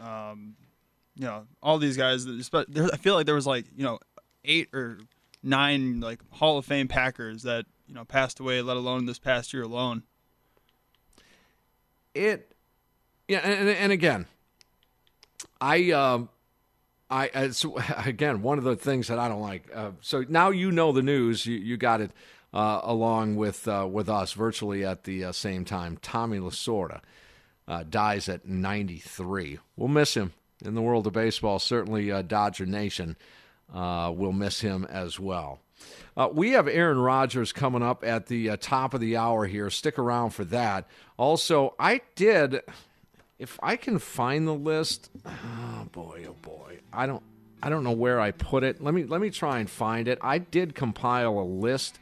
um, 0.00 0.54
you 1.16 1.24
know 1.24 1.48
all 1.60 1.78
these 1.78 1.96
guys. 1.96 2.24
I 2.24 2.96
feel 2.98 3.16
like 3.16 3.26
there 3.26 3.34
was 3.34 3.48
like 3.48 3.64
you 3.74 3.82
know 3.82 3.98
eight 4.44 4.68
or 4.72 5.00
nine 5.42 5.98
like 5.98 6.20
Hall 6.30 6.56
of 6.56 6.64
Fame 6.64 6.86
Packers 6.86 7.42
that 7.42 7.66
you 7.88 7.94
know 7.96 8.04
passed 8.04 8.38
away, 8.38 8.62
let 8.62 8.76
alone 8.76 9.06
this 9.06 9.18
past 9.18 9.52
year 9.52 9.64
alone. 9.64 10.04
It, 12.14 12.54
yeah, 13.26 13.40
and, 13.40 13.68
and 13.68 13.90
again, 13.90 14.26
I, 15.60 15.90
um, 15.90 16.28
I, 17.10 17.28
uh, 17.28 17.50
so 17.50 17.78
again, 18.04 18.42
one 18.42 18.58
of 18.58 18.64
the 18.64 18.76
things 18.76 19.08
that 19.08 19.18
I 19.18 19.28
don't 19.28 19.40
like. 19.40 19.68
Uh, 19.74 19.92
so 20.00 20.24
now 20.28 20.50
you 20.50 20.70
know 20.70 20.92
the 20.92 21.02
news. 21.02 21.46
You, 21.46 21.56
you 21.56 21.76
got 21.76 22.00
it 22.00 22.12
uh, 22.52 22.80
along 22.82 23.36
with 23.36 23.66
uh, 23.68 23.86
with 23.90 24.08
us 24.08 24.32
virtually 24.32 24.84
at 24.84 25.04
the 25.04 25.24
uh, 25.24 25.32
same 25.32 25.64
time. 25.64 25.98
Tommy 26.00 26.38
Lasorda 26.38 27.00
dies 27.90 28.28
at 28.28 28.46
93. 28.46 29.58
We'll 29.76 29.88
miss 29.88 30.14
him 30.14 30.32
in 30.64 30.74
the 30.74 30.82
world 30.82 31.06
of 31.06 31.12
baseball. 31.12 31.58
Certainly, 31.58 32.22
Dodger 32.24 32.66
Nation 32.66 33.16
will 33.72 34.32
miss 34.32 34.60
him 34.60 34.86
as 34.86 35.20
well. 35.20 35.60
we 36.32 36.52
have 36.52 36.66
Aaron 36.66 36.98
Rodgers 36.98 37.52
coming 37.52 37.82
up 37.82 38.02
at 38.02 38.26
the 38.26 38.56
top 38.56 38.94
of 38.94 39.00
the 39.00 39.18
hour 39.18 39.46
here. 39.46 39.68
Stick 39.68 39.98
around 39.98 40.30
for 40.30 40.44
that. 40.46 40.88
Also, 41.18 41.74
I 41.78 42.00
did 42.14 42.62
if 43.38 43.58
I 43.62 43.76
can 43.76 43.98
find 43.98 44.46
the 44.46 44.54
list, 44.54 45.10
oh 45.24 45.86
boy, 45.92 46.26
oh 46.28 46.36
boy, 46.42 46.78
I 46.92 47.06
don't, 47.06 47.22
I 47.62 47.68
don't 47.68 47.84
know 47.84 47.92
where 47.92 48.20
I 48.20 48.32
put 48.32 48.64
it. 48.64 48.82
Let 48.82 48.94
me 48.94 49.04
let 49.04 49.20
me 49.20 49.30
try 49.30 49.60
and 49.60 49.70
find 49.70 50.08
it. 50.08 50.18
I 50.20 50.38
did 50.38 50.74
compile 50.74 51.38
a 51.38 51.42
list 51.42 51.98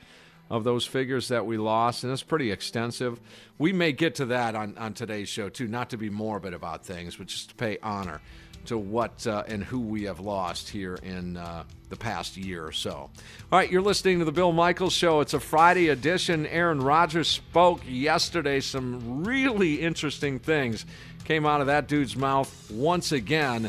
of 0.49 0.65
those 0.65 0.87
figures 0.87 1.29
that 1.29 1.45
we 1.45 1.59
lost, 1.59 2.05
and 2.05 2.13
it's 2.13 2.23
pretty 2.23 2.53
extensive. 2.53 3.21
We 3.59 3.73
may 3.73 3.93
get 3.93 4.15
to 4.17 4.27
that 4.27 4.55
on 4.55 4.79
on 4.79 4.95
today's 4.95 5.29
show 5.29 5.49
too, 5.49 5.69
not 5.69 5.91
to 5.91 5.97
be 5.97 6.09
morbid 6.09 6.55
about 6.55 6.87
things, 6.87 7.17
but 7.17 7.27
just 7.27 7.51
to 7.51 7.55
pay 7.55 7.79
honor 7.83 8.21
to 8.67 8.77
what 8.77 9.27
uh, 9.27 9.45
and 9.47 9.63
who 9.63 9.81
we 9.81 10.05
have 10.05 10.21
lost 10.21 10.69
here 10.69 10.97
in 11.03 11.37
uh, 11.37 11.65
the 11.89 11.97
past 11.97 12.37
year 12.37 12.67
or 12.67 12.73
so. 12.73 12.91
All 12.91 13.11
right, 13.53 13.71
you're 13.71 13.83
listening 13.83 14.19
to 14.19 14.25
the 14.25 14.33
Bill 14.33 14.53
Michaels 14.53 14.93
Show. 14.93 15.21
It's 15.21 15.35
a 15.35 15.41
Friday 15.41 15.89
edition. 15.89 16.47
Aaron 16.47 16.81
Rodgers 16.81 17.29
spoke 17.29 17.81
yesterday 17.87 18.61
some 18.61 19.25
really 19.25 19.81
interesting 19.81 20.39
things 20.39 20.85
came 21.27 21.45
out 21.45 21.61
of 21.61 21.67
that 21.67 21.89
dude's 21.89 22.17
mouth 22.17 22.71
once 22.71 23.11
again. 23.11 23.69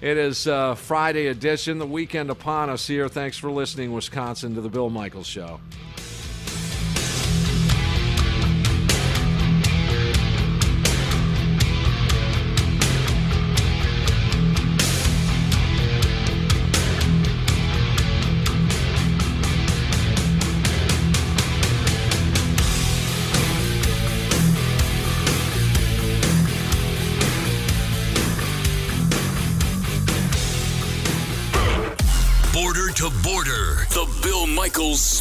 It 0.00 0.16
is 0.16 0.48
uh, 0.48 0.74
Friday 0.74 1.28
edition, 1.28 1.78
the 1.78 1.86
weekend 1.86 2.28
upon 2.28 2.70
us 2.70 2.88
here. 2.88 3.08
Thanks 3.08 3.38
for 3.38 3.52
listening, 3.52 3.92
Wisconsin, 3.92 4.56
to 4.56 4.60
the 4.60 4.68
Bill 4.68 4.90
Michaels 4.90 5.26
Show. 5.26 5.60